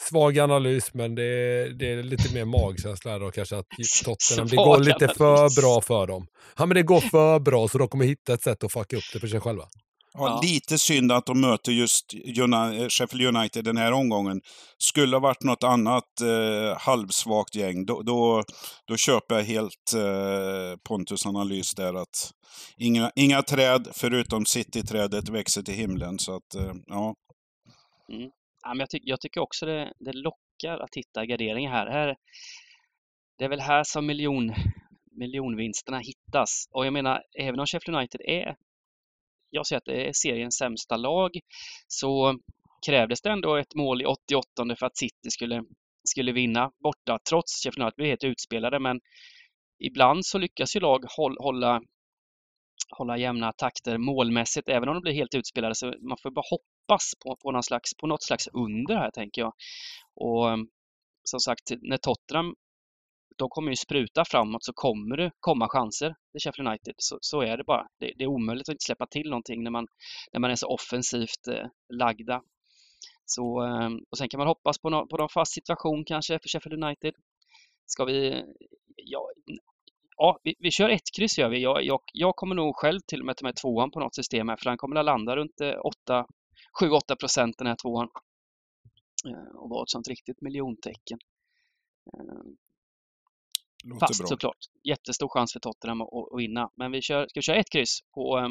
Svag 0.02 0.39
analys, 0.39 0.93
men 0.93 1.15
det 1.15 1.23
är, 1.23 1.69
det 1.69 1.91
är 1.91 2.04
lite 2.04 2.34
mer 2.34 2.45
magkänsla 2.45 3.19
då 3.19 3.32
kanske 3.32 3.58
att 3.58 3.67
Tottenham, 4.06 4.47
det 4.47 4.56
går 4.56 4.80
lite 4.80 5.08
för 5.08 5.62
bra 5.62 5.82
för 5.82 6.08
dem. 6.08 6.28
Ja, 6.58 6.65
men 6.65 6.76
det 6.76 6.84
går 6.84 7.02
för 7.02 7.39
bra 7.39 7.67
så 7.67 7.78
de 7.78 7.88
kommer 7.88 8.06
hitta 8.06 8.34
ett 8.34 8.43
sätt 8.43 8.63
att 8.63 8.71
fucka 8.71 8.97
upp 8.97 9.04
det 9.13 9.19
för 9.19 9.28
sig 9.28 9.39
själva. 9.39 9.67
Ja, 10.13 10.28
Ja. 10.28 10.41
Lite 10.43 10.78
synd 10.78 11.12
att 11.12 11.26
de 11.26 11.41
möter 11.41 11.71
just 11.71 12.13
Uni- 12.13 12.89
Sheffield 12.89 13.36
United 13.38 13.65
den 13.65 13.78
här 13.78 13.91
omgången. 13.91 14.41
Skulle 14.78 15.15
ha 15.15 15.21
varit 15.21 15.43
något 15.43 15.63
annat 15.63 16.21
eh, 16.21 16.78
halvsvagt 16.80 17.56
gäng, 17.56 17.86
då, 17.86 18.02
då, 18.02 18.43
då 18.88 18.97
köper 18.97 19.36
jag 19.36 19.43
helt 19.43 19.93
eh, 19.95 20.78
Pontus 20.88 21.26
analys 21.26 21.76
där 21.76 21.93
att 21.93 22.32
inga, 22.78 23.12
inga 23.15 23.41
träd 23.41 23.88
förutom 23.93 24.45
City-trädet 24.45 25.30
växer 25.30 25.62
till 25.62 25.73
himlen. 25.76 26.19
Så 26.19 26.36
att, 26.36 26.56
eh, 26.56 26.73
ja. 26.88 27.15
Ja, 28.63 28.69
men 28.73 28.80
jag, 28.80 28.89
ty 28.89 28.99
jag 29.02 29.21
tycker 29.21 29.41
också 29.41 29.65
det, 29.65 29.93
det 29.99 30.13
lockar 30.13 30.84
att 30.84 30.95
hitta 30.95 31.26
garderingar 31.26 31.71
här. 31.71 31.88
här. 31.88 32.15
Det 33.38 33.45
är 33.45 33.49
väl 33.49 33.60
här 33.62 33.84
som 33.84 34.06
miljon, 34.06 34.54
miljonvinsterna 35.12 35.99
hittas. 35.99 36.67
Och 36.71 36.86
jag 36.86 36.93
menar, 36.93 37.21
även 37.39 37.60
om 37.60 37.65
Sheffield 37.65 37.97
United 37.97 38.21
är, 38.21 38.56
jag 39.54 39.68
säger 39.68 39.78
att 39.78 39.86
det 39.86 40.08
är 40.08 40.13
seriens 40.13 40.58
sämsta 40.58 40.98
lag, 40.98 41.32
så 41.88 42.39
krävdes 42.86 43.22
det 43.22 43.30
ändå 43.30 43.56
ett 43.56 43.76
mål 43.76 44.02
i 44.02 44.06
88 44.06 44.76
för 44.80 44.86
att 44.86 44.98
City 44.98 45.30
skulle, 45.30 45.63
skulle 46.10 46.32
vinna 46.32 46.72
borta, 46.84 47.20
trots 47.30 47.63
Sheffield 47.63 47.82
United 47.82 47.96
blev 47.96 48.08
helt 48.10 48.24
utspelade. 48.24 48.80
Men 48.80 49.00
ibland 49.80 50.26
så 50.26 50.38
lyckas 50.38 50.76
ju 50.76 50.80
lag 50.80 51.06
hålla, 51.18 51.82
hålla 52.98 53.18
jämna 53.18 53.52
takter 53.52 53.98
målmässigt, 53.98 54.70
även 54.70 54.89
om 54.89 54.96
de 54.96 55.02
blir 55.02 55.13
helt 55.13 55.36
utspelade. 55.36 55.76
Så 55.76 55.86
man 55.86 56.18
får 56.22 56.32
bara 56.32 56.46
hoppas 56.50 57.12
på, 57.24 57.38
på, 57.44 57.52
någon 57.52 57.63
slags, 57.63 57.89
på 58.02 58.08
något 58.08 58.24
slags 58.24 58.48
under 58.48 58.96
här, 58.96 59.12
tänker 59.12 59.42
jag. 59.42 59.54
Och 60.16 60.68
som 61.24 61.39
sagt, 61.39 61.72
när 61.82 61.98
Tottenham 61.98 62.56
de 63.38 63.50
kommer 63.50 63.72
ju 63.72 63.76
spruta 63.76 64.26
framåt 64.26 64.63
så 64.63 64.74
kommer 64.74 65.17
det 65.17 65.32
komma 65.39 65.67
chanser 65.69 66.15
till 66.32 66.41
Sheffield 66.41 66.67
United. 66.67 66.93
Så, 66.98 67.17
så 67.22 67.41
är 67.41 67.58
det 67.58 67.63
bara. 67.63 67.88
Det, 68.00 68.13
det 68.17 68.24
är 68.24 68.28
omöjligt 68.28 68.69
att 68.69 68.74
inte 68.74 68.86
släppa 68.86 69.08
till 69.08 69.30
någonting 69.30 69.63
när 69.63 69.72
man, 69.72 69.88
när 70.34 70.39
man 70.39 70.52
är 70.52 70.56
så 70.56 70.67
offensivt 70.67 71.48
eh, 71.48 71.67
lagda. 71.93 72.41
Så, 73.26 73.63
eh, 73.65 73.89
och 74.12 74.17
sen 74.17 74.30
kan 74.30 74.38
man 74.38 74.48
hoppas 74.48 74.78
på, 74.78 74.89
no, 74.89 75.08
på 75.08 75.17
någon 75.17 75.30
fast 75.30 75.54
situation 75.54 76.06
kanske 76.06 76.39
för 76.39 76.50
Sheffield 76.50 76.84
United. 76.84 77.13
Ska 77.86 78.06
vi... 78.06 78.43
Ja, 78.96 79.30
ja 80.17 80.39
vi, 80.43 80.56
vi 80.60 80.72
kör 80.72 80.89
ett 80.89 81.15
kryss 81.17 81.38
gör 81.38 81.50
vi. 81.50 81.62
Jag, 81.62 81.84
jag, 81.84 82.00
jag 82.13 82.36
kommer 82.36 82.56
nog 82.56 82.76
själv 82.76 83.00
till 83.08 83.19
och 83.19 83.26
med 83.26 83.38
ta 83.38 83.46
med 83.46 83.56
tvåan 83.56 83.91
på 83.91 84.00
något 84.00 84.15
system 84.15 84.50
här 84.50 84.58
för 84.58 84.69
den 84.69 84.78
kommer 84.78 84.96
att 84.96 85.06
landa 85.06 85.36
runt 85.36 85.62
eh, 85.62 85.80
7-8 86.82 87.15
procent 87.19 87.58
den 87.58 87.67
här 87.67 87.76
tvåan. 87.76 88.10
Eh, 89.28 89.56
och 89.56 89.69
vara 89.69 89.84
ett 89.84 89.89
sånt 89.89 90.08
riktigt 90.08 90.41
miljontecken. 90.41 91.19
Ehm, 92.13 92.56
Eh, 93.84 93.89
Låter 93.89 94.08
Fast 94.08 94.19
bra. 94.19 94.28
såklart. 94.28 94.58
Jättestor 94.84 95.30
chans 95.30 95.54
för 95.54 95.60
Tottenham 95.60 96.02
att, 96.02 96.08
att 96.08 96.39
vinna. 96.39 96.69
Men 96.76 96.91
vi 96.91 97.02
kör, 97.02 97.28
ska 97.28 97.39
vi 97.39 97.41
köra 97.41 97.58
ett 97.58 97.69
kryss 97.69 98.00
på, 98.13 98.38
eh, 98.38 98.50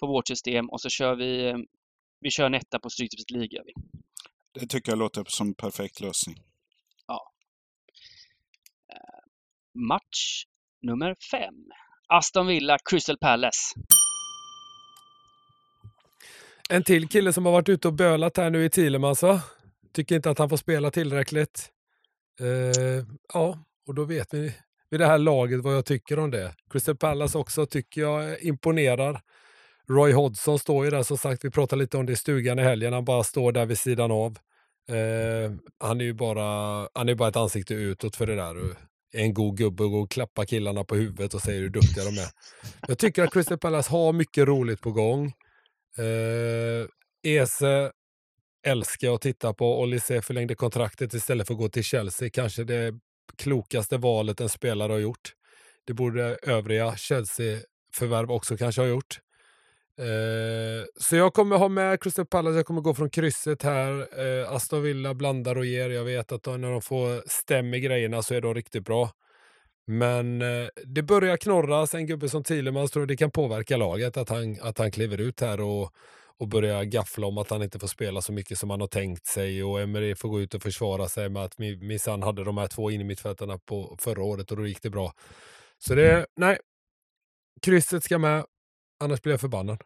på 0.00 0.06
vårt 0.06 0.28
system 0.28 0.70
och 0.70 0.80
så 0.80 0.88
kör 0.88 1.16
vi, 1.16 1.48
eh, 1.48 1.56
vi 2.20 2.30
kör 2.30 2.46
en 2.46 2.54
etta 2.54 2.78
på 2.78 2.90
Stryktipset 2.90 3.26
vi. 3.30 3.72
Det 4.60 4.66
tycker 4.66 4.92
jag 4.92 4.98
låter 4.98 5.24
som 5.28 5.46
en 5.46 5.54
perfekt 5.54 6.00
lösning. 6.00 6.36
Match 9.74 10.44
nummer 10.82 11.16
fem. 11.30 11.54
Aston 12.08 12.46
Villa, 12.46 12.78
Crystal 12.90 13.18
Palace. 13.18 13.74
En 16.68 16.84
till 16.84 17.08
kille 17.08 17.32
som 17.32 17.46
har 17.46 17.52
varit 17.52 17.68
ute 17.68 17.88
och 17.88 17.94
bölat 17.94 18.36
här 18.36 18.50
nu 18.50 18.64
i 18.64 18.70
Thielemans 18.70 19.22
va? 19.22 19.42
Tycker 19.92 20.16
inte 20.16 20.30
att 20.30 20.38
han 20.38 20.48
får 20.48 20.56
spela 20.56 20.90
tillräckligt. 20.90 21.70
Eh, 22.40 23.04
ja, 23.34 23.58
och 23.86 23.94
då 23.94 24.04
vet 24.04 24.34
vi 24.34 24.54
vid 24.90 25.00
det 25.00 25.06
här 25.06 25.18
laget 25.18 25.60
vad 25.60 25.76
jag 25.76 25.84
tycker 25.84 26.18
om 26.18 26.30
det. 26.30 26.54
Crystal 26.70 26.96
Palace 26.96 27.38
också 27.38 27.66
tycker 27.66 28.00
jag 28.00 28.42
imponerar. 28.42 29.20
Roy 29.88 30.12
Hodgson 30.12 30.58
står 30.58 30.84
ju 30.84 30.90
där 30.90 31.02
som 31.02 31.18
sagt, 31.18 31.44
vi 31.44 31.50
pratade 31.50 31.82
lite 31.82 31.96
om 31.96 32.06
det 32.06 32.12
i 32.12 32.16
stugan 32.16 32.58
i 32.58 32.62
helgen, 32.62 32.92
han 32.92 33.04
bara 33.04 33.24
står 33.24 33.52
där 33.52 33.66
vid 33.66 33.78
sidan 33.78 34.10
av. 34.10 34.38
Eh, 34.88 35.52
han 35.78 36.00
är 36.00 36.04
ju 36.04 36.12
bara, 36.12 36.88
han 36.94 37.08
är 37.08 37.14
bara 37.14 37.28
ett 37.28 37.36
ansikte 37.36 37.74
utåt 37.74 38.16
för 38.16 38.26
det 38.26 38.34
där. 38.34 38.56
Och 38.56 38.76
en 39.14 39.34
god 39.34 39.56
gubbe 39.56 39.84
och 39.84 39.90
går 39.90 40.02
och 40.02 40.10
klappar 40.10 40.44
killarna 40.44 40.84
på 40.84 40.94
huvudet 40.94 41.34
och 41.34 41.40
säger 41.40 41.60
hur 41.60 41.70
duktiga 41.70 42.04
de 42.04 42.10
är. 42.10 42.28
Jag 42.88 42.98
tycker 42.98 43.24
att 43.24 43.32
Crystal 43.32 43.58
Palace 43.58 43.90
har 43.90 44.12
mycket 44.12 44.48
roligt 44.48 44.80
på 44.80 44.92
gång. 44.92 45.26
Eh, 45.98 46.86
Ese 47.32 47.92
älskar 48.66 49.06
jag 49.08 49.14
att 49.14 49.20
titta 49.20 49.54
på. 49.54 49.80
Olise 49.80 50.22
förlängde 50.22 50.54
kontraktet 50.54 51.14
istället 51.14 51.46
för 51.46 51.54
att 51.54 51.60
gå 51.60 51.68
till 51.68 51.84
Chelsea. 51.84 52.30
Kanske 52.30 52.64
det 52.64 52.94
klokaste 53.38 53.96
valet 53.96 54.40
en 54.40 54.48
spelare 54.48 54.92
har 54.92 54.98
gjort. 54.98 55.32
Det 55.86 55.92
borde 55.92 56.38
övriga 56.42 56.96
Chelsea-förvärv 56.96 58.30
också 58.30 58.56
kanske 58.56 58.80
ha 58.80 58.88
gjort. 58.88 59.20
Eh, 59.98 60.84
så 61.00 61.16
jag 61.16 61.34
kommer 61.34 61.56
ha 61.56 61.68
med 61.68 62.02
Crystal 62.02 62.26
Palace, 62.26 62.56
jag 62.56 62.66
kommer 62.66 62.80
gå 62.80 62.94
från 62.94 63.10
krysset 63.10 63.62
här. 63.62 64.08
Eh, 64.20 64.52
Aston 64.52 64.82
Villa 64.82 65.14
blandar 65.14 65.58
och 65.58 65.66
ger. 65.66 65.90
Jag 65.90 66.04
vet 66.04 66.32
att 66.32 66.42
de, 66.42 66.60
när 66.60 66.70
de 66.70 66.82
får 66.82 67.28
stäm 67.28 67.74
i 67.74 67.80
grejerna 67.80 68.22
så 68.22 68.34
är 68.34 68.40
de 68.40 68.54
riktigt 68.54 68.84
bra. 68.84 69.10
Men 69.86 70.42
eh, 70.42 70.68
det 70.84 71.02
börjar 71.02 71.36
knorras. 71.36 71.94
En 71.94 72.06
gubbe 72.06 72.28
som 72.28 72.44
Thielemans 72.44 72.90
tror 72.90 73.06
det 73.06 73.16
kan 73.16 73.30
påverka 73.30 73.76
laget 73.76 74.16
att 74.16 74.28
han, 74.28 74.56
att 74.62 74.78
han 74.78 74.90
kliver 74.90 75.20
ut 75.20 75.40
här 75.40 75.60
och, 75.60 75.90
och 76.42 76.48
börjar 76.48 76.84
gaffla 76.84 77.26
om 77.26 77.38
att 77.38 77.50
han 77.50 77.62
inte 77.62 77.78
får 77.78 77.86
spela 77.86 78.22
så 78.22 78.32
mycket 78.32 78.58
som 78.58 78.70
han 78.70 78.80
har 78.80 78.88
tänkt 78.88 79.26
sig. 79.26 79.64
Och 79.64 79.80
Emery 79.80 80.14
får 80.14 80.28
gå 80.28 80.40
ut 80.40 80.54
och 80.54 80.62
försvara 80.62 81.08
sig 81.08 81.28
med 81.28 81.44
att 81.44 81.56
mi- 81.56 81.82
minsann 81.82 82.22
hade 82.22 82.44
de 82.44 82.58
här 82.58 82.68
två 82.68 82.90
in 82.90 83.00
i 83.00 83.04
mittfältarna 83.04 83.58
på 83.58 83.96
förra 84.00 84.22
året 84.22 84.50
och 84.50 84.56
då 84.56 84.66
gick 84.66 84.82
det 84.82 84.90
bra. 84.90 85.12
Så 85.78 85.94
det, 85.94 86.26
nej. 86.36 86.58
Krysset 87.62 88.04
ska 88.04 88.18
med, 88.18 88.44
annars 89.04 89.22
blir 89.22 89.32
jag 89.32 89.40
förbannad. 89.40 89.80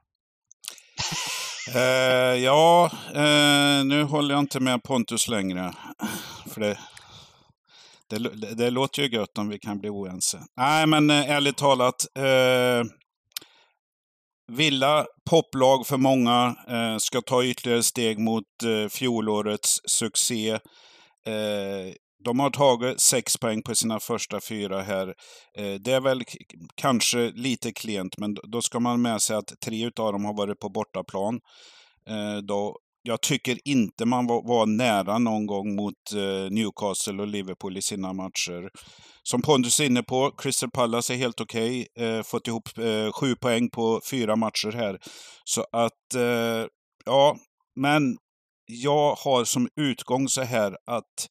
Eh, 1.74 2.44
ja, 2.44 2.90
eh, 3.14 3.84
nu 3.84 4.02
håller 4.02 4.34
jag 4.34 4.42
inte 4.42 4.60
med 4.60 4.82
Pontus 4.82 5.28
längre. 5.28 5.74
För 6.50 6.60
det, 6.60 6.78
det, 8.10 8.18
det, 8.18 8.54
det 8.54 8.70
låter 8.70 9.02
ju 9.02 9.08
gött 9.08 9.38
om 9.38 9.48
vi 9.48 9.58
kan 9.58 9.78
bli 9.78 9.88
oense. 9.90 10.42
Nej, 10.56 10.86
men 10.86 11.10
eh, 11.10 11.30
ärligt 11.30 11.56
talat. 11.56 12.06
Eh, 12.18 12.84
Villa, 14.52 15.06
poplag 15.30 15.86
för 15.86 15.96
många, 15.96 16.56
eh, 16.68 16.96
ska 16.98 17.20
ta 17.20 17.44
ytterligare 17.44 17.82
steg 17.82 18.18
mot 18.18 18.44
eh, 18.64 18.88
fjolårets 18.88 19.80
succé. 19.84 20.50
Eh, 21.26 21.92
de 22.24 22.40
har 22.40 22.50
tagit 22.50 23.00
sex 23.00 23.36
poäng 23.36 23.62
på 23.62 23.74
sina 23.74 24.00
första 24.00 24.40
fyra 24.40 24.82
här. 24.82 25.14
Eh, 25.58 25.74
det 25.74 25.92
är 25.92 26.00
väl 26.00 26.22
kanske 26.74 27.30
lite 27.30 27.72
klent, 27.72 28.18
men 28.18 28.36
då 28.42 28.62
ska 28.62 28.80
man 28.80 29.02
med 29.02 29.22
sig 29.22 29.36
att 29.36 29.60
tre 29.64 29.84
av 29.86 30.12
dem 30.12 30.24
har 30.24 30.36
varit 30.36 30.60
på 30.60 30.68
bortaplan. 30.68 31.40
Eh, 32.08 32.36
då, 32.36 32.78
jag 33.06 33.20
tycker 33.20 33.68
inte 33.68 34.04
man 34.04 34.26
var, 34.26 34.42
var 34.42 34.66
nära 34.66 35.18
någon 35.18 35.46
gång 35.46 35.74
mot 35.74 36.12
eh, 36.14 36.50
Newcastle 36.50 37.22
och 37.22 37.26
Liverpool 37.26 37.76
i 37.76 37.82
sina 37.82 38.12
matcher. 38.12 38.70
Som 39.22 39.42
Pontus 39.42 39.80
är 39.80 39.84
inne 39.84 40.02
på, 40.02 40.30
Crystal 40.38 40.70
Palace 40.70 41.14
är 41.14 41.16
helt 41.16 41.40
okej. 41.40 41.86
Eh, 41.98 42.22
fått 42.22 42.48
ihop 42.48 42.78
eh, 42.78 43.12
sju 43.12 43.34
poäng 43.36 43.70
på 43.70 44.00
fyra 44.10 44.36
matcher 44.36 44.72
här. 44.72 44.98
Så 45.44 45.66
att, 45.72 46.14
eh, 46.14 46.66
ja, 47.04 47.36
men 47.80 48.16
jag 48.66 49.14
har 49.14 49.44
som 49.44 49.68
utgång 49.80 50.28
så 50.28 50.42
här 50.42 50.76
att 50.86 51.28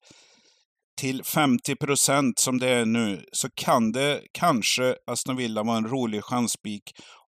till 1.02 1.24
50 1.24 1.76
procent 1.76 2.40
som 2.40 2.60
det 2.60 2.70
är 2.70 2.86
nu 2.86 3.26
så 3.32 3.48
kan 3.56 3.92
det 3.92 4.22
kanske 4.32 4.96
Aston 5.08 5.36
Villa 5.36 5.64
vara 5.64 5.78
en 5.78 5.88
rolig 5.88 6.24
chansspik 6.24 6.84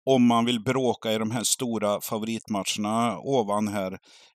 om 0.07 0.27
man 0.27 0.45
vill 0.45 0.61
bråka 0.61 1.13
i 1.13 1.19
de 1.19 1.31
här 1.31 1.45
stora 1.45 2.01
favoritmatcherna 2.01 3.19
ovan 3.19 3.69
här. 3.69 3.93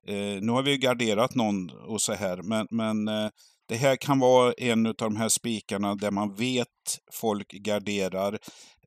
Eh, 0.08 0.42
nu 0.42 0.52
har 0.52 0.64
vi 0.64 0.72
ju 0.72 0.78
garderat 0.78 1.36
någon 1.36 1.70
och 1.70 2.02
så 2.02 2.14
här, 2.14 2.42
men, 2.42 2.68
men 2.72 3.08
eh, 3.08 3.30
det 3.70 3.76
här 3.76 3.96
kan 3.96 4.20
vara 4.20 4.54
en 4.54 4.86
av 4.86 4.94
de 4.98 5.16
här 5.16 5.30
spikarna 5.30 5.96
där 5.96 6.12
man 6.12 6.36
vet 6.36 6.68
folk 7.12 7.52
garderar 7.52 8.34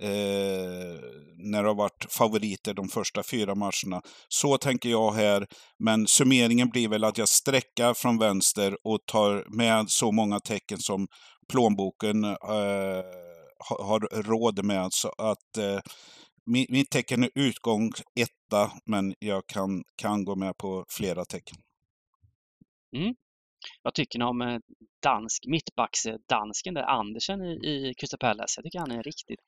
eh, 0.00 1.00
när 1.36 1.62
det 1.62 1.68
har 1.68 1.74
varit 1.74 2.06
favoriter 2.10 2.74
de 2.74 2.88
första 2.88 3.22
fyra 3.22 3.54
matcherna. 3.54 4.02
Så 4.28 4.58
tänker 4.58 4.88
jag 4.88 5.12
här, 5.12 5.46
men 5.78 6.06
summeringen 6.06 6.68
blir 6.68 6.88
väl 6.88 7.04
att 7.04 7.18
jag 7.18 7.28
sträckar 7.28 7.94
från 7.94 8.18
vänster 8.18 8.76
och 8.84 8.98
tar 9.06 9.56
med 9.56 9.90
så 9.90 10.12
många 10.12 10.40
tecken 10.40 10.78
som 10.78 11.06
plånboken 11.48 12.24
eh, 12.24 13.02
har, 13.58 13.84
har 13.84 14.22
råd 14.22 14.64
med. 14.64 14.88
Så 14.92 15.08
att 15.08 15.58
eh, 15.58 15.80
mitt 16.46 16.90
tecken 16.90 17.22
är 17.22 17.30
utgång 17.34 17.92
etta, 18.20 18.72
men 18.84 19.14
jag 19.18 19.46
kan, 19.46 19.84
kan 19.96 20.24
gå 20.24 20.34
med 20.36 20.56
på 20.56 20.84
flera 20.88 21.24
tecken. 21.24 21.56
Vad 23.82 23.94
tycker 23.94 24.18
ni 24.18 24.24
om 24.24 24.42
eh, 24.42 24.58
dansk, 25.02 25.44
mittbacks-dansken 25.46 26.74
där, 26.74 26.82
Andersen 26.82 27.40
i, 27.42 27.52
i 27.54 27.94
Crystal 27.98 28.18
Palace? 28.18 28.52
Jag 28.58 28.64
tycker 28.64 28.78
han 28.78 28.90
är 28.90 29.02
riktigt, 29.02 29.38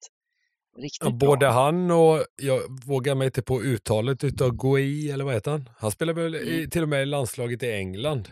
riktigt 0.79 1.03
Ja, 1.03 1.11
bra. 1.11 1.29
både 1.29 1.47
han 1.47 1.91
och, 1.91 2.25
jag 2.43 2.61
vågar 2.87 3.15
mig 3.15 3.27
inte 3.27 3.43
på 3.43 3.63
uttalet 3.63 4.25
utav 4.25 4.51
Gui, 4.57 5.11
eller 5.11 5.25
vad 5.25 5.35
heter 5.35 5.51
han? 5.51 5.71
Han 5.79 5.91
spelar 5.91 6.13
väl 6.13 6.35
i, 6.35 6.57
Mm. 6.59 6.71
till 6.71 6.83
och 6.83 6.89
med 6.89 7.03
i 7.03 7.07
landslaget 7.07 7.63
i 7.63 7.71
England. 7.73 8.29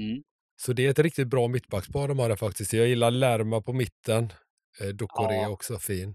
Mm. 0.00 0.22
Så 0.56 0.72
det 0.72 0.86
är 0.86 0.90
ett 0.90 0.98
riktigt 0.98 1.28
bra 1.28 1.48
mittbackspar 1.48 2.08
de 2.08 2.18
har 2.18 2.28
där 2.28 2.36
faktiskt. 2.36 2.72
Jag 2.72 2.88
gillar 2.88 3.10
Lerma 3.10 3.60
på 3.62 3.72
mitten. 3.72 4.32
Eh, 4.80 4.88
Dokore 4.88 5.34
Ja. 5.34 5.42
är 5.44 5.50
också 5.50 5.78
fin. 5.78 6.14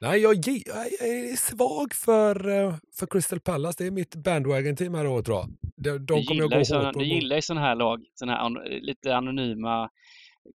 Nej, 0.00 0.20
jag, 0.20 0.34
jag 0.34 0.46
är 0.86 1.36
svag 1.36 1.94
för, 1.94 2.48
eh, 2.48 2.74
för 2.98 3.06
Crystal 3.06 3.40
Palace. 3.40 3.82
Det 3.82 3.86
är 3.86 3.90
mitt 3.90 4.14
bandwagon-team 4.14 4.94
här 4.94 5.04
i 5.04 5.08
år 5.08 5.22
tror 5.22 5.36
jag. 5.36 5.48
De, 5.76 5.90
de 5.90 5.98
du 5.98 6.06
kommer 6.06 6.20
jag 6.20 6.32
gillar, 6.32 6.56
ju 6.56 6.58
gå 6.58 6.64
såna, 6.64 6.84
hårt 6.84 6.94
på. 6.94 7.00
du 7.00 7.06
gillar 7.06 7.36
ju 7.36 7.42
sådana 7.42 7.66
här 7.66 7.74
lag, 7.74 8.04
såna 8.14 8.32
här 8.32 8.40
an, 8.40 8.54
lite 8.80 9.16
anonyma 9.16 9.88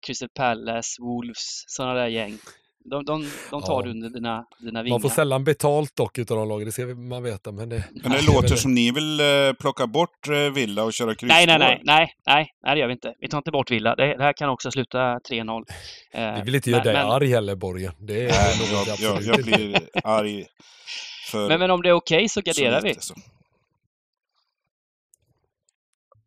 Crystal 0.05 0.29
Palace, 0.29 1.01
Wolves, 1.01 1.63
sådana 1.67 1.93
där 1.93 2.07
gäng. 2.07 2.37
De, 2.85 3.05
de, 3.05 3.25
de 3.51 3.61
tar 3.61 3.73
Ja. 3.73 3.81
du 3.81 3.89
under 3.89 4.09
dina, 4.09 4.45
dina 4.59 4.83
vingar. 4.83 4.93
Man 4.93 5.01
får 5.01 5.09
sällan 5.09 5.43
betalt 5.43 5.95
dock 5.95 6.17
utav 6.17 6.37
de 6.37 6.49
lagen, 6.49 6.65
det 6.65 6.71
ska 6.71 6.85
man 6.85 7.23
veta. 7.23 7.51
Men 7.51 7.69
det, 7.69 7.83
Men 8.03 8.11
det 8.11 8.21
låter 8.33 8.55
som 8.55 8.73
ni 8.73 8.91
vill 8.91 9.19
eh, 9.19 9.53
plocka 9.59 9.87
bort 9.87 10.27
eh, 10.27 10.35
Villa 10.35 10.83
och 10.83 10.93
köra 10.93 11.15
kryssspår. 11.15 11.27
Nej, 11.27 11.45
nej, 11.47 11.59
nej, 11.59 11.81
nej, 11.83 12.13
nej, 12.25 12.53
nej, 12.63 12.75
det 12.75 12.79
gör 12.79 12.87
vi 12.87 12.93
inte. 12.93 13.13
Vi 13.19 13.27
tar 13.27 13.37
inte 13.37 13.51
bort 13.51 13.71
Villa. 13.71 13.95
Det, 13.95 14.17
det 14.17 14.23
här 14.23 14.33
kan 14.33 14.49
också 14.49 14.71
sluta 14.71 14.97
3-0. 15.19 15.63
Eh, 16.11 16.35
vi 16.35 16.41
vill 16.41 16.55
inte 16.55 16.69
göra 16.71 16.83
dig 16.83 16.93
men- 16.93 17.07
arg 17.11 17.27
heller, 17.27 17.55
Borgen. 17.55 17.93
Det 17.99 18.13
är 18.25 18.29
Nej, 18.29 18.71
jag, 18.87 18.99
jag, 18.99 19.21
jag 19.23 19.45
blir 19.45 19.79
arg 20.03 20.45
för 21.31 21.47
Men, 21.47 21.59
men 21.59 21.71
om 21.71 21.81
det 21.81 21.89
är 21.89 21.93
okej 21.93 22.29
så 22.29 22.41
garderar 22.41 22.79
så 22.79 22.83
vi. 22.83 22.89
lite, 22.89 23.01
så. 23.01 23.13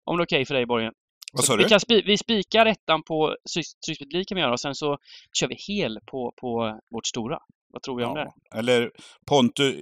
Om 0.04 0.16
det 0.16 0.22
är 0.22 0.24
okej 0.24 0.44
för 0.46 0.54
dig, 0.54 0.66
Borgen. 0.66 0.92
Vad 1.32 1.44
sa 1.44 1.56
vi, 1.56 1.62
du? 1.62 1.68
kan 1.68 1.80
spi, 1.80 2.02
vi 2.06 2.18
spikar 2.18 2.66
ettan 2.66 3.02
på 3.02 3.36
Stryksbet 3.50 4.28
kan 4.28 4.36
vi 4.36 4.40
göra 4.40 4.52
och 4.52 4.60
sen 4.60 4.74
så 4.74 4.98
kör 5.38 5.48
vi 5.48 5.54
hel 5.54 5.98
på, 6.10 6.32
på 6.40 6.80
vårt 6.90 7.06
stora. 7.06 7.38
Vad 7.72 7.82
tror 7.82 7.98
vi 7.98 8.04
om 8.04 8.14
det? 8.14 8.32
Eller 8.58 8.90
Pontus, 9.26 9.74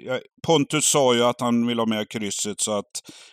Pontus 0.46 0.86
sa 0.86 1.14
ju 1.14 1.24
att 1.24 1.40
han 1.40 1.66
vill 1.66 1.78
ha 1.78 1.86
med 1.86 2.08
krysset 2.08 2.60
så 2.60 2.72
att 2.72 2.90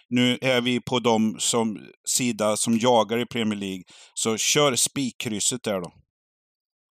nu 0.10 0.38
är 0.42 0.62
vi 0.62 0.82
på 0.82 1.00
de 1.00 1.36
som 1.40 1.90
sida 2.06 2.58
som 2.58 2.78
jagar 2.78 3.18
i 3.18 3.26
Premier 3.26 3.60
League. 3.60 3.84
Så 4.14 4.38
kör 4.38 4.76
spikkrysset 4.76 5.64
där 5.64 5.82
då. 5.82 5.92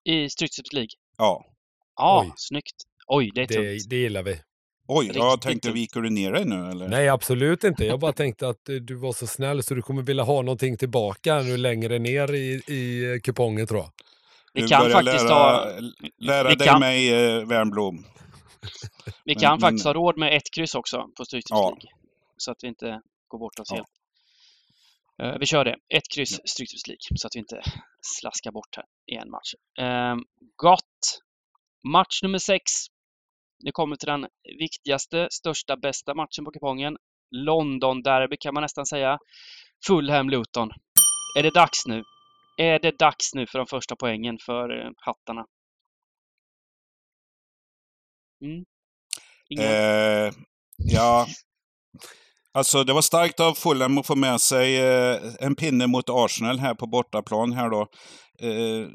I 0.04 0.30
Stryksbet 0.30 0.72
League? 0.72 0.90
Ja. 1.18 1.44
Ja, 1.96 2.22
Oj. 2.26 2.32
snyggt. 2.36 2.76
Oj, 3.06 3.30
det 3.34 3.40
är 3.40 3.46
tungt. 3.46 3.58
Det, 3.58 3.88
det 3.88 3.96
gillar 3.96 4.22
vi. 4.22 4.40
Oj, 4.86 5.06
jag 5.06 5.16
Riktigt 5.26 5.42
tänkte 5.42 5.68
tungt. 5.68 5.76
viker 5.76 6.00
du 6.00 6.10
ner 6.10 6.32
dig 6.32 6.44
nu 6.44 6.70
eller? 6.70 6.88
Nej, 6.88 7.08
absolut 7.08 7.64
inte. 7.64 7.84
Jag 7.84 8.00
bara 8.00 8.12
tänkte 8.12 8.48
att 8.48 8.68
eh, 8.68 8.74
du 8.74 8.94
var 8.94 9.12
så 9.12 9.26
snäll 9.26 9.62
så 9.62 9.74
du 9.74 9.82
kommer 9.82 10.02
vilja 10.02 10.22
ha 10.22 10.42
någonting 10.42 10.76
tillbaka 10.76 11.40
nu 11.42 11.56
längre 11.56 11.98
ner 11.98 12.32
i, 12.34 12.62
i 12.66 13.12
eh, 13.14 13.20
kupongen 13.20 13.66
tror 13.66 13.80
jag. 13.80 13.90
Vi 14.52 14.60
Du 14.60 14.68
kan 14.68 14.90
faktiskt 14.90 15.24
lära, 15.24 15.34
ha, 15.34 15.64
lära 16.18 16.48
vi 16.48 16.54
dig 16.54 16.66
kan- 16.66 16.80
mig, 16.80 17.12
eh, 17.12 17.46
Wernbloom. 17.46 17.96
vi 19.06 19.32
men- 19.34 19.40
kan 19.40 19.50
men- 19.52 19.60
faktiskt 19.60 19.84
ha 19.84 19.92
råd 19.94 20.18
med 20.18 20.36
ett 20.36 20.50
kryss 20.54 20.74
också 20.74 21.08
på 21.16 21.24
Stryksbet 21.24 21.58
Ja. 21.58 21.76
Så 22.36 22.50
att 22.50 22.58
vi 22.64 22.68
inte 22.68 23.00
går 23.28 23.38
bort 23.38 23.58
oss 23.58 23.68
Ja. 23.70 23.76
helt. 23.76 23.88
Eh, 25.22 25.38
vi 25.40 25.46
kör 25.46 25.64
det. 25.64 25.76
Ett 25.94 26.08
kryss 26.14 26.40
Stryksbet 26.44 26.86
League 26.88 27.00
så 27.16 27.26
att 27.26 27.34
vi 27.34 27.38
inte 27.38 27.62
slaskar 28.02 28.50
bort 28.52 28.76
här 28.76 28.84
i 29.06 29.14
en 29.16 29.30
match. 29.30 29.54
Uh, 29.80 30.16
gott! 30.56 31.20
Match 31.88 32.22
nummer 32.22 32.38
sex. 32.38 32.62
Nu 33.62 33.72
kommer 33.72 33.96
till 33.96 34.08
den 34.08 34.26
viktigaste, 34.58 35.28
största, 35.30 35.76
bästa 35.76 36.14
matchen 36.14 36.44
på 36.44 36.50
kupongen. 36.50 36.96
London-derby 37.30 38.36
kan 38.40 38.54
man 38.54 38.62
nästan 38.62 38.86
säga. 38.86 39.18
Fulham-Luton. 39.88 40.70
Är 41.38 41.42
det 41.42 41.50
dags 41.50 41.86
nu? 41.86 42.02
Är 42.58 42.78
det 42.78 42.98
dags 42.98 43.34
nu 43.34 43.46
för 43.46 43.58
de 43.58 43.66
första 43.66 43.96
poängen 43.96 44.38
för 44.46 44.80
eh, 44.80 44.90
hattarna? 44.96 45.44
Mm. 48.44 48.64
Eh, 49.58 50.32
ja, 50.76 51.26
alltså 52.52 52.84
det 52.84 52.92
var 52.92 53.02
starkt 53.02 53.40
av 53.40 53.54
Fulham 53.54 53.98
att 53.98 54.06
få 54.06 54.16
med 54.16 54.40
sig 54.40 54.76
eh, 54.76 55.20
en 55.40 55.56
pinne 55.56 55.86
mot 55.86 56.04
Arsenal 56.08 56.58
här 56.58 56.74
på 56.74 56.86
bortaplan 56.86 57.52
här 57.52 57.70
då. 57.70 57.80
Eh, 58.38 58.88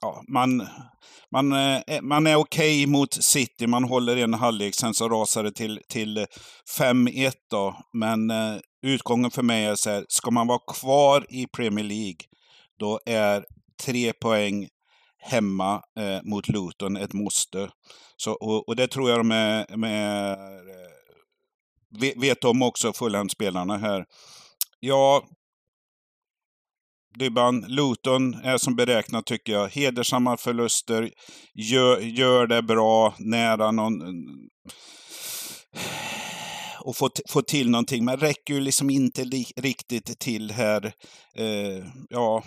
ja, 0.00 0.22
man, 0.28 0.66
man, 1.32 1.52
eh, 1.52 1.80
eh, 1.86 2.02
man 2.02 2.26
är 2.26 2.36
okej 2.36 2.86
mot 2.86 3.24
City, 3.24 3.66
man 3.66 3.84
håller 3.84 4.16
en 4.16 4.34
halvlek, 4.34 4.74
sen 4.74 4.94
så 4.94 5.08
rasar 5.08 5.42
det 5.42 5.52
till, 5.52 5.80
till 5.88 6.16
eh, 6.16 6.24
5-1 6.78 7.32
då. 7.50 7.76
Men 7.92 8.30
eh, 8.30 8.56
utgången 8.82 9.30
för 9.30 9.42
mig 9.42 9.64
är 9.64 9.74
så 9.74 9.90
här, 9.90 10.04
ska 10.08 10.30
man 10.30 10.46
vara 10.46 10.60
kvar 10.74 11.26
i 11.28 11.46
Premier 11.46 11.84
League, 11.84 12.20
då 12.78 13.00
är 13.06 13.44
tre 13.84 14.12
poäng 14.12 14.68
hemma 15.22 15.82
eh, 15.98 16.20
mot 16.22 16.48
Luton 16.48 16.96
ett 16.96 17.12
måste. 17.12 17.70
Så, 18.16 18.32
och, 18.32 18.68
och 18.68 18.76
det 18.76 18.88
tror 18.88 19.10
jag 19.10 19.20
de 19.20 19.30
är, 19.30 19.76
med, 19.76 20.38
vet, 22.00 22.22
vet 22.22 22.44
om 22.44 22.62
också, 22.62 22.92
Fulham-spelarna 22.92 23.76
här. 23.76 24.04
Ja, 24.80 25.24
Dybban, 27.18 27.64
Luton 27.68 28.34
är 28.34 28.58
som 28.58 28.76
beräknat 28.76 29.26
tycker 29.26 29.52
jag. 29.52 29.68
Hedersamma 29.68 30.36
förluster, 30.36 31.10
gör, 31.54 32.00
gör 32.00 32.46
det 32.46 32.62
bra, 32.62 33.14
nära 33.18 33.70
någon... 33.70 34.02
Och 36.80 36.96
få, 36.96 37.10
få 37.28 37.42
till 37.42 37.70
någonting, 37.70 38.04
men 38.04 38.16
räcker 38.16 38.54
ju 38.54 38.60
liksom 38.60 38.90
inte 38.90 39.24
li, 39.24 39.46
riktigt 39.56 40.18
till 40.18 40.50
här. 40.50 40.92
Eh, 41.36 41.84
ja, 42.08 42.42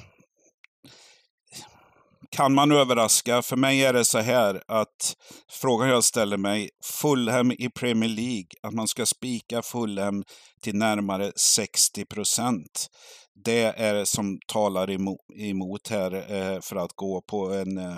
kan 2.31 2.53
man 2.53 2.71
överraska? 2.71 3.41
För 3.41 3.55
mig 3.55 3.85
är 3.85 3.93
det 3.93 4.05
så 4.05 4.19
här 4.19 4.61
att 4.67 5.15
frågan 5.51 5.89
jag 5.89 6.03
ställer 6.03 6.37
mig, 6.37 6.69
Fulham 7.01 7.51
i 7.51 7.69
Premier 7.69 8.09
League, 8.09 8.47
att 8.63 8.73
man 8.73 8.87
ska 8.87 9.05
spika 9.05 9.61
Fulham 9.61 10.23
till 10.63 10.75
närmare 10.75 11.31
60 11.35 12.05
procent. 12.05 12.87
Det 13.43 13.63
är 13.63 13.93
det 13.93 14.05
som 14.05 14.39
talar 14.47 14.89
emot, 15.41 15.87
här 15.89 16.13
eh, 16.13 16.61
för 16.61 16.75
att 16.75 16.93
gå 16.95 17.21
på 17.21 17.53
en 17.53 17.77
eh, 17.77 17.97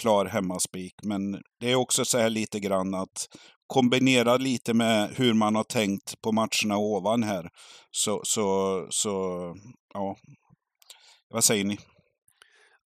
klar 0.00 0.26
hemmaspik. 0.26 0.94
Men 1.02 1.42
det 1.60 1.72
är 1.72 1.74
också 1.74 2.04
så 2.04 2.18
här 2.18 2.30
lite 2.30 2.60
grann 2.60 2.94
att 2.94 3.28
kombinera 3.66 4.36
lite 4.36 4.74
med 4.74 5.10
hur 5.16 5.34
man 5.34 5.54
har 5.54 5.64
tänkt 5.64 6.22
på 6.22 6.32
matcherna 6.32 6.76
ovan 6.76 7.22
här. 7.22 7.48
Så, 7.90 8.20
så, 8.24 8.86
så 8.90 9.54
ja. 9.94 10.16
Vad 11.28 11.44
säger 11.44 11.64
ni? 11.64 11.78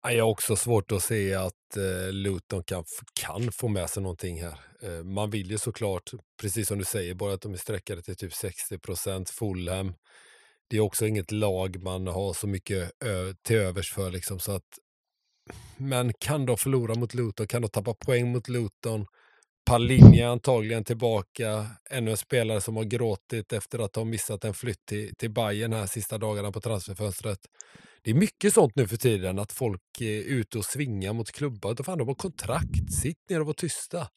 Jag 0.03 0.25
har 0.25 0.31
också 0.31 0.57
svårt 0.57 0.93
att 0.93 1.03
se 1.03 1.35
att 1.35 1.77
eh, 1.77 2.12
Luton 2.12 2.65
kan, 2.65 2.85
kan 3.21 3.53
få 3.53 3.69
med 3.69 3.91
sig 3.91 4.03
någonting 4.03 4.43
här. 4.43 4.59
Eh, 4.83 5.05
man 5.05 5.31
vill 5.31 5.51
ju 5.51 5.59
såklart, 5.59 6.11
precis 6.41 6.69
som 6.69 6.79
du 6.79 6.85
säger, 6.85 7.15
bara 7.15 7.35
att 7.35 7.41
de 7.41 7.53
är 7.53 7.57
sträckade 7.57 8.03
till 8.03 8.17
typ 8.17 8.35
60 8.35 8.79
procent. 8.79 9.31
Fulham, 9.31 9.95
det 10.73 10.79
är 10.79 10.81
också 10.81 11.07
inget 11.07 11.33
lag 11.33 11.83
man 11.83 12.07
har 12.07 12.33
så 12.33 12.47
mycket 12.47 12.93
ö, 13.05 13.35
till 13.43 13.57
övers 13.57 13.93
för. 13.93 14.11
Liksom, 14.11 14.39
så 14.39 14.53
att, 14.53 14.79
men 15.77 16.13
kan 16.19 16.47
de 16.47 16.57
förlora 16.57 16.95
mot 16.95 17.15
Luton? 17.15 17.47
Kan 17.47 17.63
de 17.63 17.69
tappa 17.69 17.95
poäng 17.95 18.33
mot 18.33 18.49
Luton? 18.49 19.07
Palinja 19.67 20.27
är 20.27 20.29
antagligen 20.29 20.85
tillbaka. 20.85 21.67
Ännu 21.91 22.11
en 22.11 22.17
spelare 22.17 22.61
som 22.61 22.77
har 22.77 22.85
gråtit 22.85 23.53
efter 23.53 23.79
att 23.79 23.97
ha 23.97 24.05
missat 24.05 24.45
en 24.45 24.55
flytt 24.55 24.87
till, 24.87 25.15
till 25.19 25.31
Bayern 25.31 25.73
här 25.73 25.87
sista 25.87 26.19
dagarna 26.19 26.53
på 26.53 26.61
transferfönstret. 26.61 27.39
Det 28.03 28.11
är 28.11 28.15
mycket 28.15 28.55
sånt 28.55 28.77
nu 28.77 28.89
för 28.89 28.97
tiden, 28.97 29.39
att 29.39 29.53
folk 29.53 30.01
eh, 30.01 30.07
är 30.07 30.23
ute 30.23 30.59
och 30.59 30.65
svingar 30.65 31.13
mot 31.13 31.33
klubbar. 31.33 31.83
Fan, 31.85 31.99
de 31.99 32.09
har 32.09 32.15
kontrakt. 32.15 32.93
Sitt 33.03 33.29
ner 33.29 33.41
och 33.41 33.47
var 33.47 33.55
tysta. 33.55 34.09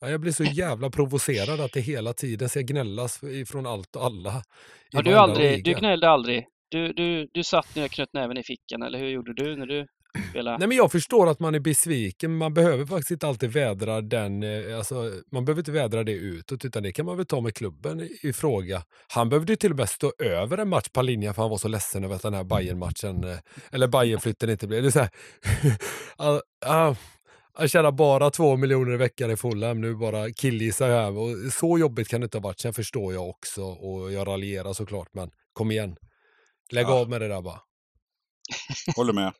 Ja, 0.00 0.10
jag 0.10 0.20
blir 0.20 0.32
så 0.32 0.44
jävla 0.44 0.90
provocerad 0.90 1.60
att 1.60 1.72
det 1.72 1.80
hela 1.80 2.12
tiden 2.12 2.48
ska 2.48 2.60
gnällas 2.60 3.22
ifrån 3.22 3.66
allt 3.66 3.96
och 3.96 4.04
alla. 4.04 4.42
Ja, 4.90 5.02
du, 5.02 5.14
aldrig, 5.14 5.64
du 5.64 5.74
gnällde 5.74 6.08
aldrig. 6.08 6.46
Du, 6.68 6.92
du, 6.92 7.28
du 7.32 7.44
satt 7.44 7.76
ner 7.76 7.84
och 7.84 7.90
knöt 7.90 8.12
näven 8.12 8.36
i 8.36 8.42
fickan, 8.42 8.82
eller 8.82 8.98
hur 8.98 9.08
gjorde 9.08 9.34
du 9.34 9.56
när 9.56 9.66
du 9.66 9.86
spelade? 10.30 10.58
Nej, 10.58 10.68
men 10.68 10.76
jag 10.76 10.92
förstår 10.92 11.30
att 11.30 11.40
man 11.40 11.54
är 11.54 11.60
besviken, 11.60 12.36
man 12.36 12.54
behöver 12.54 12.86
faktiskt 12.86 13.10
inte 13.10 13.26
alltid 13.26 13.52
vädra 13.52 14.00
den, 14.00 14.42
eh, 14.42 14.78
alltså, 14.78 15.12
man 15.32 15.44
behöver 15.44 15.60
inte 15.60 15.72
vädra 15.72 16.04
det 16.04 16.12
utåt, 16.12 16.64
utan 16.64 16.82
det 16.82 16.92
kan 16.92 17.06
man 17.06 17.16
väl 17.16 17.26
ta 17.26 17.40
med 17.40 17.54
klubben 17.54 18.00
i, 18.00 18.18
i 18.22 18.32
fråga. 18.32 18.82
Han 19.08 19.28
behövde 19.28 19.52
ju 19.52 19.56
till 19.56 19.70
och 19.70 19.76
med 19.76 19.88
stå 19.88 20.12
över 20.18 20.58
en 20.58 20.68
match 20.68 20.88
på 20.92 21.02
linjen 21.02 21.34
för 21.34 21.42
han 21.42 21.50
var 21.50 21.58
så 21.58 21.68
ledsen 21.68 22.04
över 22.04 22.14
att 22.16 22.22
den 22.22 22.34
här 22.34 22.44
Bayern-matchen, 22.44 23.24
eh, 23.24 23.38
eller 23.72 23.88
Bayern-flytten 23.88 24.50
inte 24.50 24.66
blev. 24.66 24.82
Det 24.82 24.88
är 24.88 24.90
så 24.90 24.98
här, 24.98 25.10
ah, 26.16 26.40
ah, 26.66 26.94
jag 27.58 27.70
tjänar 27.70 27.92
bara 27.92 28.30
två 28.30 28.56
miljoner 28.56 28.92
i 28.94 28.96
veckan 28.96 29.30
i 29.30 29.36
Fulham, 29.36 29.80
nu 29.80 29.94
bara 29.94 30.30
killgissar 30.32 30.88
jag 30.88 31.02
här. 31.02 31.18
Och 31.18 31.52
så 31.52 31.78
jobbigt 31.78 32.08
kan 32.08 32.20
det 32.20 32.24
inte 32.24 32.38
ha 32.38 32.42
varit, 32.42 32.60
sen 32.60 32.74
förstår 32.74 33.12
jag 33.14 33.28
också 33.28 33.62
och 33.64 34.12
jag 34.12 34.26
raljerar 34.28 34.72
såklart, 34.72 35.08
men 35.12 35.30
kom 35.52 35.70
igen. 35.70 35.96
Lägg 36.72 36.86
Ja. 36.86 37.00
av 37.00 37.08
med 37.10 37.20
det 37.20 37.28
där 37.28 37.42
bara. 37.42 37.60
Håller 38.96 39.12
med. 39.12 39.32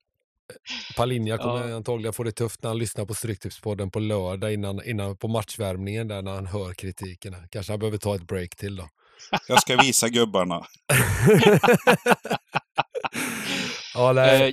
Palinja 0.96 1.38
kommer 1.38 1.68
Ja. 1.68 1.77
antagligen 1.77 2.12
få 2.12 2.23
det 2.23 2.33
tufft 2.33 2.62
när 2.62 2.70
han 2.70 2.79
lyssnar 2.79 3.05
på 3.07 3.14
Stryktipspodden 3.14 3.90
på 3.90 3.99
lördag 3.99 4.53
innan, 4.53 4.85
innan 4.85 5.16
på 5.16 5.29
matchvärmningen 5.29 6.09
där 6.09 6.23
när 6.23 6.33
han 6.35 6.46
hör 6.46 6.73
kritiken. 6.75 7.37
Kanske 7.51 7.73
han 7.73 7.81
behöver 7.81 7.99
ta 7.99 8.14
ett 8.14 8.23
break 8.27 8.57
till 8.57 8.77
då. 8.77 8.88
Jag 9.49 9.61
ska 9.62 9.77
visa 9.77 10.09
gubbarna. 10.09 10.64
ja, 13.94 14.25
Eh, 14.27 14.51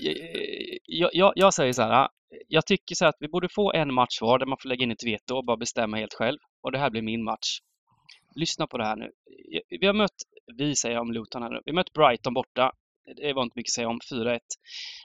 jag, 0.86 1.10
jag, 1.14 1.34
jag 1.36 1.54
säger 1.54 1.74
så 1.74 1.82
här. 1.82 2.08
Jag 2.48 2.66
tycker 2.66 2.96
så 2.96 3.06
här 3.06 3.10
att 3.10 3.18
vi 3.20 3.28
borde 3.28 3.50
få 3.50 3.74
en 3.74 3.94
match 3.94 4.22
var 4.22 4.40
där 4.40 4.46
man 4.46 4.58
får 4.62 4.70
lägga 4.70 4.84
in 4.84 4.92
ett 4.92 5.06
veto 5.06 5.36
och 5.36 5.46
bara 5.46 5.58
bestämma 5.58 5.98
helt 5.98 6.14
själv. 6.14 6.38
Och 6.62 6.72
det 6.72 6.78
här 6.80 6.90
blir 6.90 7.02
min 7.02 7.24
match. 7.24 7.60
Lyssna 8.36 8.68
på 8.68 8.78
det 8.78 8.86
här 8.86 8.96
nu. 8.96 9.12
Vi 9.70 9.88
har 9.88 9.94
mött, 9.94 10.16
vi 10.58 10.76
säger 10.76 11.00
om 11.00 11.12
Luton 11.12 11.42
här 11.42 11.50
nu, 11.50 11.62
vi 11.66 11.72
har 11.72 11.76
mött 11.76 11.94
Brighton 11.94 12.34
borta. 12.34 12.72
Det 13.16 13.34
var 13.34 13.44
inte 13.44 13.60
mycket 13.60 13.70
att 13.70 13.74
säga 13.74 13.90
om, 13.90 14.00
4-1. 14.12 14.40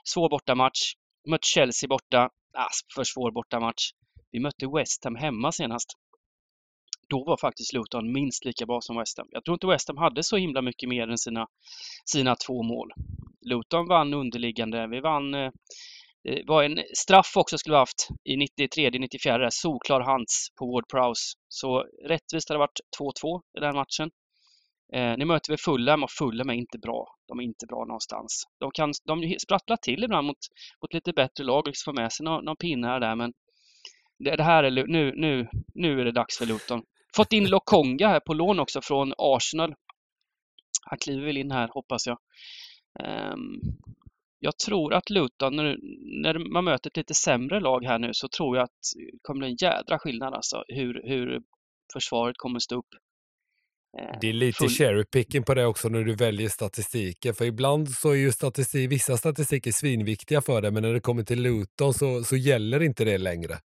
Svår 0.03 0.29
bortamatch. 0.29 0.93
Mött 1.27 1.45
Chelsea 1.45 1.87
borta. 1.87 2.29
Ah, 2.53 2.69
för 2.95 3.03
svår 3.03 3.31
bortamatch. 3.31 3.91
Vi 4.31 4.39
mötte 4.39 4.67
West 4.67 5.03
Ham 5.03 5.15
hemma 5.15 5.51
senast. 5.51 5.89
Då 7.09 7.23
var 7.23 7.37
faktiskt 7.37 7.73
Luton 7.73 8.11
minst 8.11 8.45
lika 8.45 8.65
bra 8.65 8.81
som 8.81 8.97
West 8.97 9.17
Ham. 9.17 9.27
Jag 9.31 9.45
tror 9.45 9.55
inte 9.55 9.67
West 9.67 9.87
Ham 9.87 9.97
hade 9.97 10.23
så 10.23 10.37
himla 10.37 10.61
mycket 10.61 10.89
mer 10.89 11.07
än 11.07 11.17
sina, 11.17 11.47
sina 12.05 12.35
två 12.35 12.63
mål. 12.63 12.91
Luton 13.41 13.87
vann 13.87 14.13
underliggande. 14.13 14.87
Vi 14.87 14.99
vann 14.99 15.33
eh, 15.33 15.51
Eh, 16.29 16.35
det 16.35 16.47
var 16.47 16.63
en 16.63 16.83
straff 16.95 17.31
också 17.35 17.57
skulle 17.57 17.73
vi 17.73 17.79
haft 17.79 18.07
i 18.23 18.37
93, 18.37 18.89
94, 18.89 19.51
solklar 19.51 20.01
hands 20.01 20.47
på 20.59 20.65
Ward 20.65 20.87
Prowse. 20.87 21.37
Så 21.47 21.85
rättvist 22.07 22.49
hade 22.49 22.55
det 22.57 22.67
varit 22.67 22.79
2-2 23.23 23.41
i 23.57 23.59
den 23.59 23.75
matchen. 23.75 24.11
Eh, 24.93 25.17
nu 25.17 25.25
möter 25.25 25.53
vi 25.53 25.57
Fulham 25.57 26.03
och 26.03 26.11
Fulham 26.11 26.49
är 26.49 26.53
inte 26.53 26.77
bra. 26.77 27.07
De 27.27 27.39
är 27.39 27.43
inte 27.43 27.65
bra 27.65 27.85
någonstans. 27.85 28.43
De 28.59 28.71
kan 28.71 28.93
de 29.05 29.39
sprattlar 29.39 29.77
till 29.77 30.03
ibland 30.03 30.27
mot, 30.27 30.37
mot 30.81 30.93
lite 30.93 31.13
bättre 31.13 31.43
lag 31.43 31.59
och 31.59 31.67
liksom 31.67 31.95
med 31.95 32.11
sig 32.13 32.23
någon, 32.23 32.45
någon 32.45 32.57
pinne 32.57 32.87
här 32.87 32.99
där 32.99 33.15
men 33.15 33.33
det, 34.19 34.35
det, 34.35 34.43
här 34.43 34.63
är 34.63 34.71
nu, 34.71 35.13
nu, 35.15 35.49
nu 35.73 36.01
är 36.01 36.05
det 36.05 36.11
dags 36.11 36.37
för 36.37 36.45
Luton. 36.45 36.83
Fått 37.15 37.33
in 37.33 37.49
Lokonga 37.49 38.07
här 38.07 38.19
på 38.19 38.33
lån 38.33 38.59
också 38.59 38.81
från 38.81 39.13
Arsenal. 39.17 39.75
Han 40.89 40.99
kliver 40.99 41.25
väl 41.25 41.37
in 41.37 41.51
här 41.51 41.69
hoppas 41.71 42.07
jag. 42.07 42.17
Um, 43.33 43.61
jag 44.43 44.57
tror 44.57 44.93
att 44.93 45.09
Luton, 45.09 45.55
när, 45.55 45.77
när 46.23 46.53
man 46.53 46.65
möter 46.65 46.89
ett 46.89 46.97
lite 46.97 47.13
sämre 47.13 47.59
lag 47.59 47.83
här 47.83 47.99
nu, 47.99 48.09
så 48.13 48.27
tror 48.27 48.57
jag 48.57 48.63
att 48.63 48.79
det 48.95 49.19
kommer 49.21 49.39
bli 49.39 49.49
en 49.49 49.55
jädra 49.55 49.99
skillnad 49.99 50.33
alltså 50.33 50.63
hur, 50.67 51.01
hur 51.03 51.41
försvaret 51.93 52.37
kommer 52.37 52.59
stå 52.59 52.75
upp. 52.75 52.85
Eh, 53.99 54.17
det 54.21 54.29
är 54.29 54.33
lite 54.33 54.57
full... 54.57 54.69
cherry 54.69 55.05
picking 55.05 55.43
på 55.43 55.53
det 55.53 55.65
också 55.65 55.89
när 55.89 56.03
du 56.03 56.15
väljer 56.15 56.49
statistiken. 56.49 57.35
För 57.35 57.45
ibland 57.45 57.89
så 57.89 58.09
är 58.09 58.15
ju 58.15 58.31
statistik, 58.31 58.91
vissa 58.91 59.17
statistiker 59.17 59.71
svinviktiga 59.71 60.41
för 60.41 60.61
det, 60.61 60.71
men 60.71 60.83
när 60.83 60.93
det 60.93 60.99
kommer 60.99 61.23
till 61.23 61.41
Luton 61.41 61.93
så, 61.93 62.23
så 62.23 62.35
gäller 62.35 62.83
inte 62.83 63.05
det 63.05 63.17
längre. 63.17 63.59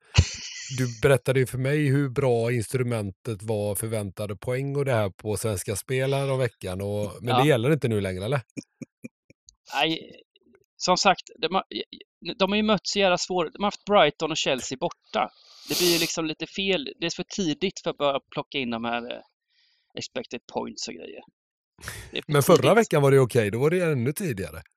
Du 0.79 1.01
berättade 1.03 1.41
ju 1.41 1.47
för 1.47 1.59
mig 1.59 1.87
hur 1.87 2.09
bra 2.09 2.53
instrumentet 2.53 3.43
var 3.43 3.75
förväntade 3.75 4.37
poäng 4.37 4.77
och 4.77 4.85
det 4.85 4.93
här 4.93 5.11
på 5.11 5.37
Svenska 5.37 5.77
Spel 5.77 6.15
om 6.15 6.39
veckan. 6.39 6.81
Och, 6.81 7.13
men 7.21 7.29
ja. 7.35 7.43
det 7.43 7.49
gäller 7.49 7.73
inte 7.73 7.89
nu 7.89 8.01
längre, 8.01 8.25
eller? 8.25 8.41
Nej, 9.75 10.23
som 10.81 10.97
sagt, 10.97 11.23
de 11.39 11.55
har, 11.55 11.65
de 12.39 12.51
har 12.51 12.57
ju 12.57 12.63
mött 12.63 12.87
så 12.87 12.99
jävla 12.99 13.19
svårt. 13.19 13.53
De 13.53 13.63
har 13.63 13.67
haft 13.67 13.85
Brighton 13.85 14.31
och 14.31 14.37
Chelsea 14.37 14.79
borta. 14.81 15.31
Det 15.69 15.79
blir 15.79 15.93
ju 15.93 15.99
liksom 15.99 16.27
lite 16.27 16.47
fel. 16.47 16.89
Det 17.01 17.07
är 17.07 17.11
för 17.11 17.25
tidigt 17.37 17.81
för 17.83 17.91
att 17.91 17.97
börja 17.97 18.21
plocka 18.33 18.59
in 18.59 18.71
de 18.71 18.85
här 18.85 19.13
eh, 19.13 19.21
expected 19.99 20.41
points 20.53 20.89
och 20.89 20.95
grejer. 20.95 21.21
Men 22.27 22.43
förra 22.43 22.57
tidigt. 22.57 22.77
veckan 22.77 23.03
var 23.03 23.11
det 23.11 23.21
okej, 23.21 23.41
okay. 23.41 23.51
då 23.51 23.59
var 23.59 23.71
det 23.71 23.83
ännu 23.83 24.13
tidigare. 24.13 24.63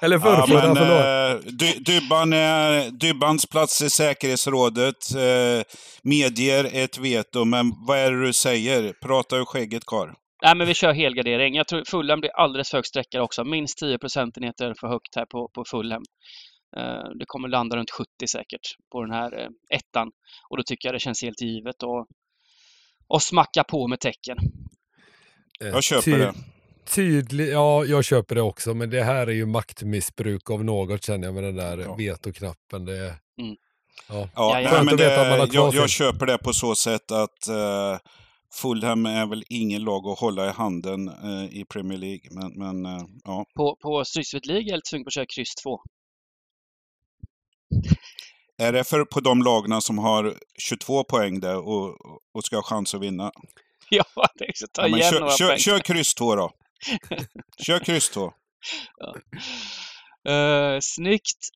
Eller 0.00 0.18
förrförra, 0.18 0.66
ja, 0.66 0.74
förlåt. 0.74 1.46
Eh, 1.46 1.52
Dybban 1.82 2.32
är, 2.32 2.90
Dybbans 2.90 3.46
plats 3.46 3.82
i 3.82 3.90
säkerhetsrådet 3.90 5.14
eh, 5.14 5.62
medger 6.02 6.70
ett 6.72 6.98
veto, 6.98 7.44
men 7.44 7.72
vad 7.86 7.98
är 7.98 8.12
det 8.12 8.26
du 8.26 8.32
säger? 8.32 8.92
Prata 9.02 9.36
ur 9.36 9.44
skägget, 9.44 9.84
Karl. 9.86 10.08
Nej, 10.42 10.56
men 10.56 10.66
vi 10.66 10.74
kör 10.74 10.92
helgardering. 10.92 11.54
Jag 11.54 11.68
tror 11.68 11.84
Fulham 11.86 12.20
blir 12.20 12.30
alldeles 12.30 12.70
för 12.70 12.78
hög 12.78 12.86
sträckare 12.86 13.22
också. 13.22 13.44
Minst 13.44 13.78
10 13.78 13.98
procentenheter 13.98 14.74
för 14.80 14.88
högt 14.88 15.16
här 15.16 15.26
på, 15.26 15.50
på 15.54 15.64
Fulham. 15.70 16.02
Uh, 16.76 17.10
det 17.18 17.24
kommer 17.26 17.48
landa 17.48 17.76
runt 17.76 17.90
70 17.90 18.08
säkert 18.32 18.76
på 18.92 19.02
den 19.02 19.10
här 19.10 19.40
uh, 19.40 19.48
ettan. 19.74 20.10
Och 20.50 20.56
då 20.56 20.62
tycker 20.62 20.88
jag 20.88 20.94
det 20.94 21.00
känns 21.00 21.22
helt 21.22 21.40
givet 21.40 21.82
att 21.82 22.06
och 23.12 23.22
smacka 23.22 23.64
på 23.64 23.88
med 23.88 24.00
tecken. 24.00 24.38
Eh, 25.60 25.68
jag 25.68 25.84
köper 25.84 26.02
Ty 26.02 26.18
det. 26.18 26.34
Tydlig, 26.94 27.52
ja, 27.52 27.84
jag 27.84 28.04
köper 28.04 28.34
det 28.34 28.42
också, 28.42 28.74
men 28.74 28.90
det 28.90 29.02
här 29.02 29.26
är 29.26 29.32
ju 29.32 29.46
maktmissbruk 29.46 30.50
av 30.50 30.64
något 30.64 31.04
känner 31.04 31.26
jag 31.26 31.34
med 31.34 31.44
den 31.44 31.56
där 31.56 31.78
ja. 31.78 31.94
vetoknappen. 31.94 32.84
Det, 32.84 32.98
mm. 33.40 33.56
ja. 34.08 34.28
Ja, 34.34 34.60
ja, 34.60 34.82
men 34.82 34.96
det, 34.96 35.48
jag, 35.52 35.74
jag, 35.74 35.90
köper 35.90 36.26
det 36.26 36.38
på 36.38 36.52
så 36.52 36.74
sätt 36.74 37.10
att 37.10 37.48
uh, 37.48 37.98
Fulham 38.54 39.06
är 39.06 39.26
väl 39.26 39.44
ingen 39.48 39.84
lag 39.84 40.06
att 40.06 40.18
hålla 40.18 40.46
i 40.46 40.50
handen 40.50 41.08
eh, 41.08 41.44
i 41.60 41.64
Premier 41.64 41.98
League, 41.98 42.30
men, 42.30 42.52
men 42.52 42.86
eh, 42.86 43.04
ja. 43.24 43.46
På, 43.54 43.76
på 43.76 44.04
Stryksvik 44.04 44.46
League 44.46 44.64
är 44.64 44.70
jag 44.70 44.76
lite 44.76 44.88
sugen 44.88 45.04
på 45.04 45.08
att 45.08 45.14
köra 45.14 45.26
kryss 45.26 45.54
2. 45.54 45.80
Är 48.58 48.72
det 48.72 48.84
för 48.84 49.04
på 49.04 49.20
de 49.20 49.42
lagna 49.42 49.80
som 49.80 49.98
har 49.98 50.34
22 50.58 51.04
poäng 51.04 51.40
där 51.40 51.58
och, 51.58 51.96
och 52.34 52.44
ska 52.44 52.56
ha 52.56 52.62
chans 52.62 52.94
att 52.94 53.02
vinna? 53.02 53.32
Ja, 53.94 54.04
det 54.34 54.52
så 54.54 54.66
ta 54.66 54.82
ja, 54.82 54.88
igen 54.88 55.10
kör, 55.12 55.20
några 55.20 55.32
kör, 55.32 55.46
poäng. 55.46 55.58
Kör 55.58 55.78
kryss 55.78 56.14
2 56.14 56.36
då. 56.36 56.50
kör 57.66 57.78
kryss 57.78 58.10
2. 58.10 58.32
Ja. 58.96 59.14
Uh, 60.32 60.78
snyggt. 60.82 61.48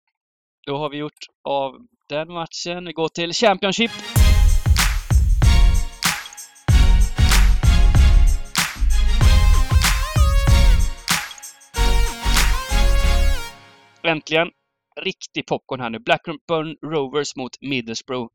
Då 0.66 0.78
har 0.78 0.90
vi 0.90 0.96
gjort 0.96 1.26
av 1.44 1.72
den 2.08 2.28
matchen. 2.28 2.84
Vi 2.84 2.92
går 2.92 3.08
till 3.08 3.32
Championship. 3.32 3.90
Äntligen 14.06 14.48
riktig 15.00 15.46
popcorn 15.46 15.80
här 15.80 15.90
nu. 15.90 15.98
Blackburn 15.98 16.76
Rovers 16.92 17.36
mot 17.36 17.52
Middlesbrough. 17.60 18.28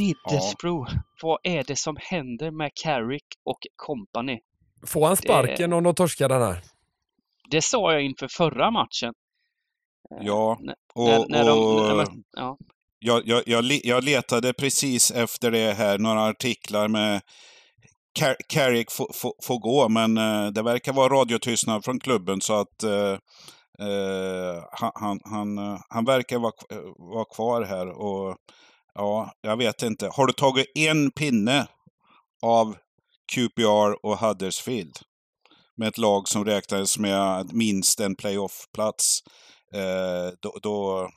Middlesbrough, 0.00 0.90
ja. 0.94 1.02
vad 1.22 1.38
är 1.42 1.64
det 1.64 1.76
som 1.76 1.96
händer 2.00 2.50
med 2.50 2.70
Carrick 2.74 3.26
och 3.44 3.58
company? 3.76 4.40
Får 4.86 5.06
han 5.06 5.16
sparken 5.16 5.70
det... 5.70 5.76
om 5.76 5.84
de 5.84 5.94
torskar 5.94 6.28
den 6.28 6.42
här? 6.42 6.62
Det 7.50 7.62
sa 7.62 7.92
jag 7.92 8.02
inför 8.02 8.28
förra 8.28 8.70
matchen. 8.70 9.14
Ja, 10.20 10.58
och, 10.94 11.08
när, 11.08 11.28
när 11.28 11.44
de, 11.44 11.96
när 11.96 12.06
ja. 12.36 12.58
Jag, 12.98 13.22
jag, 13.26 13.42
jag, 13.46 13.64
jag, 13.84 14.04
letade 14.04 14.52
precis 14.52 15.10
efter 15.10 15.50
det 15.50 15.72
här, 15.72 15.98
några 15.98 16.24
artiklar 16.24 16.88
med 16.88 17.20
Car 18.18 18.36
Carrick 18.48 18.90
får 18.90 19.12
få, 19.14 19.34
få 19.42 19.58
gå, 19.58 19.88
men 19.88 20.18
uh, 20.18 20.52
det 20.52 20.62
verkar 20.62 20.92
vara 20.92 21.14
radiotystnad 21.14 21.84
från 21.84 22.00
klubben 22.00 22.40
så 22.40 22.60
att 22.60 22.84
uh, 23.82 24.64
han, 24.72 24.92
han, 24.94 25.20
han 25.24 25.58
eh, 25.58 26.06
verkar 26.06 26.38
vara, 26.38 26.52
eh, 26.70 26.78
vara 26.96 27.24
kvar 27.24 27.62
här 27.62 27.88
och 27.88 28.36
ja, 28.94 29.32
jag 29.40 29.56
vet 29.56 29.82
inte. 29.82 30.10
Har 30.12 30.26
du 30.26 30.32
tagit 30.32 30.66
en 30.74 31.10
pinne 31.10 31.66
av 32.42 32.76
QPR 33.34 34.06
och 34.06 34.18
Huddersfield 34.18 34.98
med 35.76 35.88
ett 35.88 35.98
lag 35.98 36.28
som 36.28 36.44
räknades 36.44 36.98
med 36.98 37.52
minst 37.52 38.00
en 38.00 38.16
playoff-plats, 38.16 39.20
då, 40.40 40.58
då 40.62 41.08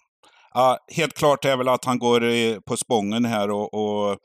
ja, 0.54 0.78
helt 0.96 1.14
klart 1.14 1.46
är 1.46 1.58
väl 1.58 1.68
att 1.68 1.86
han 1.86 2.00
går 2.00 2.60
på 2.60 2.78
spången 2.78 3.26
här 3.26 3.52
och, 3.52 3.74
och 3.74 4.18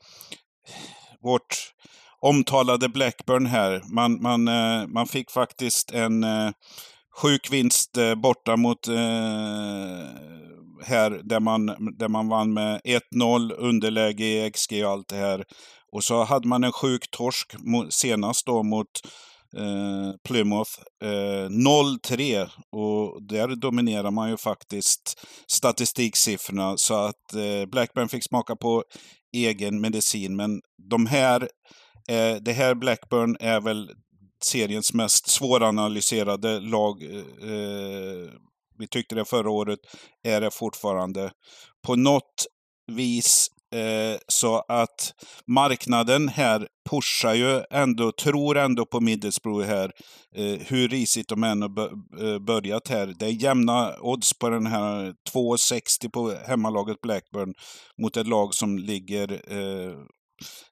vårt 1.21 1.73
omtalade 2.19 2.89
Blackburn 2.89 3.45
här, 3.45 3.81
man, 3.85 4.21
man, 4.21 4.43
man 4.93 5.07
fick 5.07 5.31
faktiskt 5.31 5.91
en 5.91 6.25
sjuk 7.21 7.51
vinst 7.51 7.97
eh, 7.97 8.15
borta 8.15 8.57
mot 8.57 8.87
eh, 8.87 8.93
här 10.85 11.21
där 11.23 11.39
man, 11.39 11.65
där 11.97 12.07
man 12.07 12.27
vann 12.27 12.53
med 12.53 12.81
1-0, 13.15 13.53
underläge 13.53 14.25
i 14.25 14.51
XG 14.51 14.85
och 14.85 14.91
allt 14.91 15.07
det 15.07 15.15
här. 15.15 15.43
Och 15.91 16.03
så 16.03 16.23
hade 16.23 16.47
man 16.47 16.63
en 16.63 16.71
sjuk 16.71 17.11
torsk 17.11 17.55
mot, 17.59 17.93
senast 17.93 18.45
då 18.45 18.63
mot 18.63 18.87
eh, 19.57 20.11
Plymouth. 20.27 20.71
Eh, 21.03 21.49
0-3 21.49 22.49
och 22.71 23.23
där 23.27 23.55
dominerar 23.55 24.11
man 24.11 24.29
ju 24.29 24.37
faktiskt 24.37 25.19
statistiksiffrorna 25.47 26.77
så 26.77 26.93
att 26.93 27.33
eh, 27.33 27.69
Blackburn 27.71 28.09
fick 28.09 28.23
smaka 28.23 28.55
på 28.55 28.83
egen 29.35 29.81
medicin. 29.81 30.35
Men 30.35 30.61
de 30.89 31.05
här, 31.05 31.41
eh, 32.09 32.35
det 32.41 32.53
här 32.53 32.75
Blackburn 32.75 33.37
är 33.39 33.61
väl 33.61 33.89
seriens 34.43 34.93
mest 34.93 35.29
svåranalyserade 35.29 36.59
lag. 36.59 37.03
Eh, 37.03 37.49
eh, 37.51 38.29
vi 38.77 38.87
tyckte 38.87 39.15
det 39.15 39.25
förra 39.25 39.49
året, 39.49 39.79
är 40.23 40.41
det 40.41 40.51
fortfarande. 40.51 41.31
På 41.87 41.95
något 41.95 42.45
vis 42.91 43.49
eh, 43.73 44.19
så 44.27 44.63
att 44.67 45.13
marknaden 45.47 46.29
här 46.29 46.67
pushar 46.89 47.33
ju 47.33 47.61
ändå, 47.71 48.11
tror 48.11 48.57
ändå 48.57 48.85
på 48.85 48.99
Middlesbrough 48.99 49.67
här, 49.67 49.91
eh, 50.35 50.59
hur 50.59 50.87
risigt 50.87 51.29
de 51.29 51.43
än 51.43 51.61
har 51.61 51.91
eh, 52.21 52.39
börjat 52.39 52.87
här. 52.87 53.13
Det 53.19 53.25
är 53.25 53.43
jämna 53.43 53.95
odds 54.01 54.33
på 54.33 54.49
den 54.49 54.65
här 54.65 55.13
2,60 55.33 56.09
på 56.09 56.35
hemmalaget 56.47 57.01
Blackburn 57.01 57.53
mot 57.97 58.17
ett 58.17 58.27
lag 58.27 58.53
som 58.53 58.77
ligger 58.77 59.31
eh, 59.31 59.95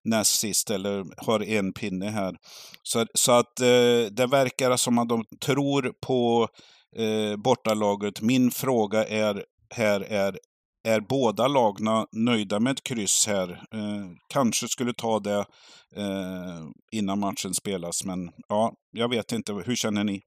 näst 0.04 0.40
sist 0.40 0.70
eller 0.70 1.06
har 1.18 1.44
en 1.44 1.74
pinne 1.74 2.10
här. 2.10 2.36
Så, 2.84 3.06
så 3.14 3.32
att 3.32 3.60
eh, 3.60 4.12
det 4.12 4.28
verkar 4.32 4.78
som 4.78 4.98
att 4.98 5.10
de 5.10 5.24
tror 5.46 5.94
på 6.08 6.48
eh, 6.96 7.38
bortalaget. 7.38 8.22
Min 8.22 8.52
fråga 8.52 9.06
är, 9.06 9.46
här 9.76 10.02
är, 10.02 10.38
är 10.84 11.00
båda 11.00 11.48
lagna 11.48 12.06
nöjda 12.12 12.60
med 12.60 12.72
ett 12.72 12.84
kryss 12.84 13.28
här? 13.28 13.50
Eh, 13.52 14.08
kanske 14.28 14.68
skulle 14.68 14.94
ta 14.94 15.20
det 15.20 15.46
eh, 15.96 16.66
innan 16.92 17.20
matchen 17.20 17.54
spelas, 17.54 18.06
men 18.06 18.32
ja, 18.48 18.74
jag 18.92 19.10
vet 19.10 19.32
inte. 19.32 19.54
Hur 19.54 19.76
känner 19.76 20.04
ni? 20.04 20.22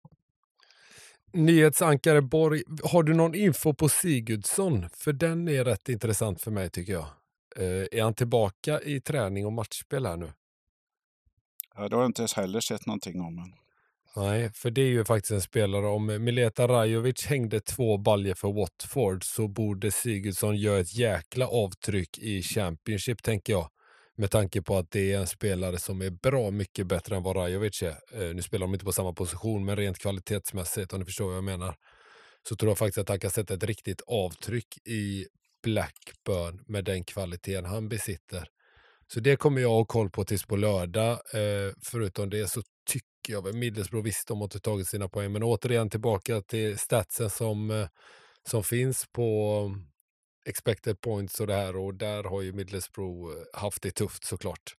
Nyhetsankare 1.33 2.23
Borg, 2.23 2.63
har 2.85 3.03
du 3.03 3.15
någon 3.15 3.35
info 3.35 3.75
på 3.75 3.89
Sigurdsson? 3.89 4.89
För 4.93 5.13
den 5.13 5.49
är 5.49 5.65
rätt 5.65 5.89
intressant 5.89 6.41
för 6.41 6.51
mig 6.51 6.71
tycker 6.71 6.93
jag. 6.93 7.07
Eh, 7.57 7.99
är 7.99 8.03
han 8.03 8.15
tillbaka 8.15 8.81
i 8.81 9.01
träning 9.01 9.47
och 9.47 9.53
matchspel 9.53 10.07
här 10.07 10.17
nu? 10.17 10.33
Ja, 11.77 11.89
det 11.89 11.97
har 11.97 12.03
jag 12.03 12.09
inte 12.09 12.27
heller 12.37 12.61
sett 12.61 12.87
någonting 12.87 13.21
om. 13.21 13.35
Men... 13.35 13.53
Nej, 14.17 14.51
för 14.55 14.71
det 14.71 14.81
är 14.81 14.87
ju 14.89 15.05
faktiskt 15.05 15.31
en 15.31 15.41
spelare. 15.41 15.87
Om 15.87 16.07
Mileta 16.07 16.69
Rajovic 16.69 17.27
hängde 17.27 17.61
två 17.61 17.99
baljer 17.99 18.35
för 18.35 18.53
Watford 18.53 19.25
så 19.25 19.49
borde 19.49 19.91
Sigurdsson 19.91 20.57
göra 20.57 20.81
ett 20.81 20.95
jäkla 20.95 21.49
avtryck 21.49 22.19
i 22.19 22.43
Championship, 22.43 23.23
tänker 23.23 23.53
jag. 23.53 23.71
Med 24.17 24.31
tanke 24.31 24.63
på 24.63 24.79
att 24.79 24.91
det 24.91 25.13
är 25.13 25.19
en 25.19 25.27
spelare 25.27 25.79
som 25.79 26.03
är 26.03 26.11
bra 26.11 26.51
mycket 26.51 26.87
bättre 26.87 27.17
än 27.17 27.23
vad 27.23 27.37
Rajovic 27.37 27.83
är. 27.83 27.89
Eh, 27.89 28.35
nu 28.35 28.43
spelar 28.43 28.67
de 28.67 28.75
inte 28.75 28.85
på 28.85 28.93
samma 28.93 29.13
position, 29.13 29.65
men 29.65 29.77
rent 29.77 29.99
kvalitetsmässigt, 29.99 30.93
om 30.93 30.99
ni 30.99 31.05
förstår 31.05 31.27
vad 31.27 31.37
jag 31.37 31.45
menar, 31.45 31.75
så 32.49 32.57
tror 32.57 32.71
jag 32.71 32.79
faktiskt 32.79 32.99
att 32.99 33.09
han 33.09 33.21
kan 33.21 33.31
sätta 33.31 33.55
ett 33.55 33.65
riktigt 33.65 34.03
avtryck 34.07 34.79
i 34.87 35.27
Blackburn 35.65 36.61
med 36.67 36.85
den 36.85 37.05
kvaliteten 37.05 37.65
han 37.65 37.89
besitter. 37.89 38.49
Så 39.12 39.21
det 39.21 39.37
kommer 39.37 39.61
jag 39.61 39.69
ha 39.69 39.85
koll 39.85 40.11
på 40.11 40.25
tills 40.25 40.45
på 40.45 40.57
lördag. 40.57 41.12
Eh, 41.12 41.73
förutom 41.83 42.31
det 42.31 42.49
så 42.49 42.62
tycker 42.87 43.33
jag 43.33 43.43
väl 43.43 43.55
Middlesbrough 43.55 44.05
visst 44.05 44.29
de 44.29 44.39
har 44.39 44.45
inte 44.45 44.61
tagit 44.61 44.89
sina 44.89 45.09
poäng. 45.09 45.33
Men 45.33 45.43
återigen 45.43 45.91
tillbaka 45.91 46.41
till 46.41 46.79
statsen 46.79 47.31
som, 47.31 47.71
eh, 47.71 47.89
som 48.49 48.65
finns 48.65 49.07
på 49.12 49.61
mm, 49.67 49.87
expected 50.47 51.01
points 51.01 51.41
och 51.41 51.47
det 51.47 51.55
här 51.55 51.77
och 51.77 51.95
där 51.95 52.25
har 52.25 52.43
ju 52.43 52.53
Middlesbrough 52.53 53.37
eh, 53.37 53.61
haft 53.61 53.83
det 53.83 53.91
tufft 53.91 54.25
såklart. 54.25 54.75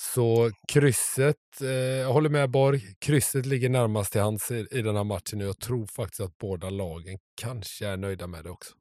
Så 0.00 0.50
krysset, 0.72 1.60
eh, 1.60 1.68
jag 1.68 2.12
håller 2.12 2.30
med 2.30 2.50
Borg, 2.50 2.80
krysset 2.98 3.46
ligger 3.46 3.68
närmast 3.68 4.12
till 4.12 4.20
hands 4.20 4.50
i, 4.50 4.66
i 4.70 4.82
den 4.82 4.96
här 4.96 5.04
matchen 5.04 5.40
och 5.40 5.46
jag 5.46 5.60
tror 5.60 5.86
faktiskt 5.86 6.20
att 6.20 6.38
båda 6.38 6.70
lagen 6.70 7.18
kanske 7.40 7.86
är 7.86 7.96
nöjda 7.96 8.26
med 8.26 8.44
det 8.44 8.50
också. 8.50 8.74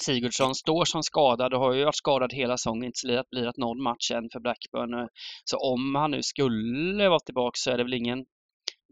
Sigurdsson 0.00 0.54
står 0.54 0.84
som 0.84 1.02
skadad 1.02 1.54
och 1.54 1.60
har 1.60 1.72
ju 1.72 1.84
varit 1.84 1.96
skadad 1.96 2.32
hela 2.32 2.56
säsongen, 2.56 2.84
inte 2.84 3.06
lirat, 3.06 3.26
lirat 3.30 3.56
någon 3.56 3.82
match 3.82 4.10
än 4.10 4.28
för 4.32 4.40
Blackburn. 4.40 5.08
Så 5.44 5.56
om 5.58 5.94
han 5.94 6.10
nu 6.10 6.22
skulle 6.22 7.08
vara 7.08 7.20
tillbaka 7.20 7.54
så 7.54 7.70
är 7.70 7.78
det 7.78 7.84
väl 7.84 7.94
ingen 7.94 8.24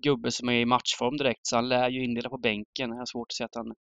gubbe 0.02 0.30
som 0.30 0.48
är 0.48 0.52
i 0.60 0.64
matchform 0.64 1.16
direkt, 1.16 1.46
så 1.46 1.56
han 1.56 1.68
lär 1.68 1.88
ju 1.88 2.04
indela 2.04 2.28
på 2.28 2.38
bänken. 2.38 2.90
Jag 2.90 2.96
har 2.96 3.06
svårt 3.06 3.26
att 3.30 3.36
se 3.36 3.44
att 3.44 3.54
han 3.54 3.74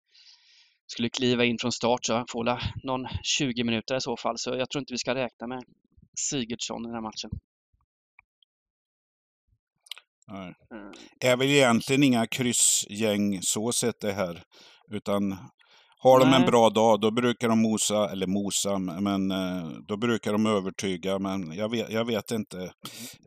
skulle 0.88 1.10
kliva 1.10 1.46
in 1.46 1.58
från 1.62 1.72
start, 1.72 2.06
så 2.06 2.14
han 2.14 2.26
får 2.30 2.46
väl 2.46 2.58
någon 2.84 3.08
20 3.24 3.64
minuter 3.64 3.96
i 3.96 4.02
så 4.02 4.18
fall. 4.18 4.38
Så 4.38 4.50
jag 4.50 4.70
tror 4.70 4.80
inte 4.80 4.94
vi 4.94 4.98
ska 4.98 5.16
räkna 5.16 5.48
med 5.48 5.64
Sigurdsson 6.20 6.82
i 6.82 6.88
den 6.88 6.94
här 6.94 7.02
matchen. 7.02 7.30
Nej. 10.32 10.54
Mm. 10.72 10.94
är 11.20 11.38
väl 11.38 11.48
egentligen 11.48 12.04
inga 12.04 12.28
kryssgäng 12.28 13.42
så 13.42 13.72
sett 13.72 14.00
det 14.02 14.14
här. 14.14 14.44
Utan 14.92 15.38
har 16.02 16.20
de 16.20 16.34
en 16.34 16.46
bra 16.46 16.70
dag, 16.70 17.02
då 17.02 17.12
brukar 17.12 17.50
de 17.50 17.62
mosa, 17.62 18.10
eller 18.12 18.28
mosa, 18.28 18.78
men 18.80 19.32
eh, 19.32 19.70
då 19.88 19.98
brukar 19.98 20.32
de 20.32 20.46
övertyga. 20.46 21.20
Men 21.20 21.52
jag 21.52 21.72
vet, 21.72 21.92
jag 21.92 22.06
vet 22.06 22.32
inte. 22.32 22.74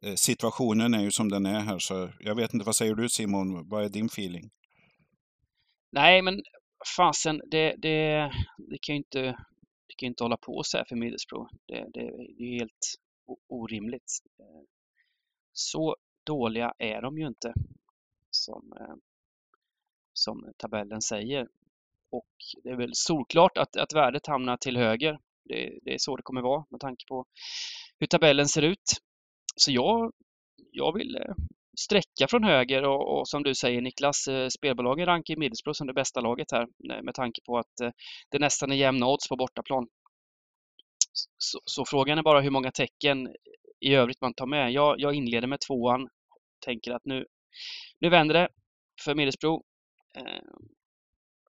Eh, 0.02 0.14
situationen 0.14 0.94
är 0.94 1.02
ju 1.02 1.10
som 1.10 1.28
den 1.28 1.46
är 1.46 1.60
här, 1.60 1.78
så 1.78 2.10
jag 2.20 2.34
vet 2.34 2.54
inte. 2.54 2.66
Vad 2.66 2.76
säger 2.76 2.94
du 2.94 3.08
Simon? 3.08 3.68
Vad 3.68 3.84
är 3.84 3.88
din 3.88 4.06
feeling? 4.06 4.50
Nej, 5.92 6.22
men 6.22 6.42
fasen, 6.96 7.40
det, 7.50 7.74
det, 7.78 8.30
det 8.70 8.78
kan 8.82 8.94
ju 8.94 8.98
inte, 8.98 9.22
det 9.86 9.94
kan 9.96 10.06
inte 10.06 10.24
hålla 10.24 10.36
på 10.36 10.62
så 10.64 10.76
här 10.76 10.84
för 10.88 10.96
Middlesbrough. 10.96 11.50
Det, 11.66 11.74
det, 11.74 12.00
det 12.38 12.44
är 12.44 12.58
helt 12.58 12.94
orimligt. 13.48 14.12
Eh, 14.40 14.62
så 15.52 15.96
dåliga 16.26 16.72
är 16.78 17.02
de 17.02 17.18
ju 17.18 17.26
inte 17.26 17.52
som, 18.30 18.72
som 20.12 20.52
tabellen 20.58 21.02
säger. 21.02 21.48
Och 22.12 22.28
det 22.64 22.70
är 22.70 22.76
väl 22.76 22.90
solklart 22.92 23.58
att, 23.58 23.76
att 23.76 23.92
värdet 23.92 24.26
hamnar 24.26 24.56
till 24.56 24.76
höger. 24.76 25.18
Det, 25.44 25.78
det, 25.82 25.94
är 25.94 25.98
så 25.98 26.16
det 26.16 26.22
kommer 26.22 26.42
vara 26.42 26.64
med 26.70 26.80
tanke 26.80 27.04
på 27.08 27.24
hur 27.98 28.06
tabellen 28.06 28.48
ser 28.48 28.62
ut. 28.62 28.92
Så 29.56 29.72
jag, 29.72 30.12
jag 30.72 30.94
vill 30.94 31.16
eh, 31.16 31.34
sträcka 31.80 32.28
från 32.28 32.44
höger 32.44 32.82
och, 32.82 33.18
och 33.18 33.28
som 33.28 33.42
du 33.42 33.54
säger 33.54 33.80
Niklas, 33.80 34.28
eh, 34.28 34.48
spelbolagen 34.48 35.06
rankar 35.06 35.36
Middlesbrough 35.36 35.76
som 35.76 35.86
det 35.86 35.92
bästa 35.92 36.20
laget 36.20 36.52
här 36.52 36.66
med 37.02 37.14
tanke 37.14 37.40
på 37.46 37.58
att 37.58 37.80
eh, 37.82 37.90
det 38.30 38.38
nästan 38.38 38.72
är 38.72 38.76
jämna 38.76 39.06
odds 39.06 39.28
på 39.28 39.36
bortaplan. 39.36 39.86
Så, 41.38 41.60
så, 41.64 41.84
frågan 41.84 42.18
är 42.18 42.22
bara 42.22 42.40
hur 42.40 42.50
många 42.50 42.70
tecken 42.70 43.28
i 43.80 43.94
övrigt 43.94 44.20
man 44.20 44.34
tar 44.34 44.46
med. 44.46 44.72
Jag, 44.72 45.00
jag 45.00 45.14
inleder 45.14 45.48
med 45.48 45.60
tvåan. 45.60 46.08
Tänker 46.64 46.92
att 46.92 47.04
nu, 47.04 47.26
nu 48.00 48.08
vänder 48.08 48.34
det 48.34 48.48
för 49.04 49.14
Middlesbrough. 49.14 49.62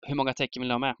Hur 0.05 0.15
många 0.15 0.33
tecken 0.33 0.61
vill 0.61 0.67
ni 0.67 0.73
ha 0.73 0.79
med? 0.79 0.95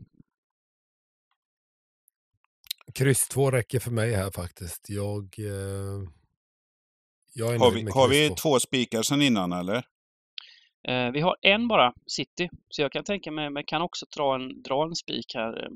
Kryss 2.93 3.27
2 3.27 3.51
räcker 3.51 3.79
för 3.79 3.91
mig 3.91 4.13
här 4.13 4.31
faktiskt. 4.31 4.89
Jag, 4.89 5.23
eh, 5.39 6.09
jag 7.33 7.53
är 7.53 7.59
har 7.59 7.71
vi, 7.71 7.91
har 7.91 8.09
vi 8.09 8.29
två 8.29 8.59
spikar 8.59 9.01
sedan 9.01 9.21
innan 9.21 9.51
eller? 9.53 9.85
Eh, 10.87 11.11
vi 11.11 11.21
har 11.21 11.35
en 11.41 11.67
bara, 11.67 11.93
City. 12.07 12.49
Så 12.69 12.81
jag 12.81 12.91
kan 12.91 13.03
tänka 13.03 13.31
mig, 13.31 13.49
men 13.49 13.63
kan 13.63 13.81
också 13.81 14.05
dra 14.15 14.35
en, 14.35 14.61
dra 14.61 14.83
en 14.83 14.95
spik 14.95 15.35
här. 15.35 15.69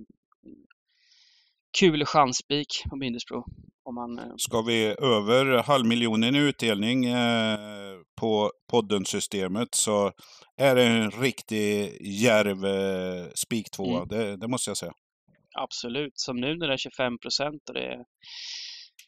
Kul 1.80 2.06
chansspik 2.06 2.68
på 2.90 2.96
Middlesbrough. 2.96 3.48
Om 3.84 3.96
man, 3.96 4.20
eh... 4.20 4.34
Ska 4.38 4.62
vi 4.62 4.86
över 4.86 5.64
halvmiljonen 5.64 6.36
i 6.36 6.40
utdelning 6.40 7.06
eh, 7.06 7.58
på 8.22 8.52
podden-systemet 8.72 9.76
så 9.76 10.12
är 10.58 10.76
det 10.76 10.84
en 10.84 11.12
riktig 11.12 11.98
järv 12.02 12.66
eh, 12.66 13.30
spik 13.36 13.68
mm. 13.80 14.08
det, 14.08 14.38
det, 14.38 14.48
måste 14.48 14.70
jag 14.70 14.78
säga. 14.78 14.94
Absolut, 15.60 16.20
som 16.20 16.36
nu 16.36 16.58
när 16.58 16.68
det 16.68 16.74
är 16.74 16.78
25 16.78 17.18
procent 17.18 17.70
och 17.70 17.74
det 17.74 17.86
är, 17.86 18.00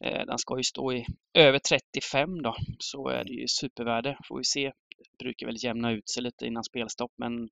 eh, 0.05 0.25
den 0.25 0.37
ska 0.37 0.57
ju 0.57 0.63
stå 0.63 0.93
i 0.93 1.05
över 1.33 1.59
35 1.59 2.41
då, 2.41 2.55
så 2.79 3.07
är 3.07 3.23
det 3.23 3.33
ju 3.33 3.47
supervärde. 3.47 4.17
Får 4.27 4.37
vi 4.37 4.43
se. 4.43 4.71
Det 5.17 5.23
brukar 5.23 5.45
väl 5.45 5.63
jämna 5.63 5.91
ut 5.91 6.09
sig 6.09 6.23
lite 6.23 6.45
innan 6.45 6.63
spelstopp, 6.63 7.11
men 7.17 7.49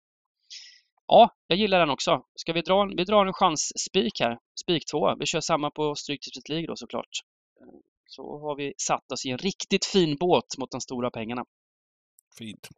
ja, 1.08 1.36
jag 1.48 1.60
gillar 1.60 1.80
den 1.80 1.90
också. 1.90 2.24
Ska 2.36 2.54
vi 2.54 2.62
dra 2.62 2.82
en, 2.82 2.96
vi 2.96 3.04
drar 3.04 3.26
en 3.26 3.34
chansspik 3.34 4.20
här, 4.20 4.40
spik 4.62 4.84
2. 4.92 5.16
Vi 5.16 5.26
kör 5.26 5.42
samma 5.42 5.72
på 5.72 5.96
Stryktipset 5.96 6.50
League 6.50 6.68
då 6.68 6.76
såklart. 6.76 7.10
Så 8.06 8.40
har 8.40 8.56
vi 8.56 8.74
satt 8.78 9.12
oss 9.12 9.26
i 9.26 9.30
en 9.30 9.38
riktigt 9.38 9.86
fin 9.86 10.16
båt 10.20 10.58
mot 10.58 10.72
de 10.72 10.82
stora 10.82 11.12
pengarna. 11.12 11.46
Fint. 12.38 12.70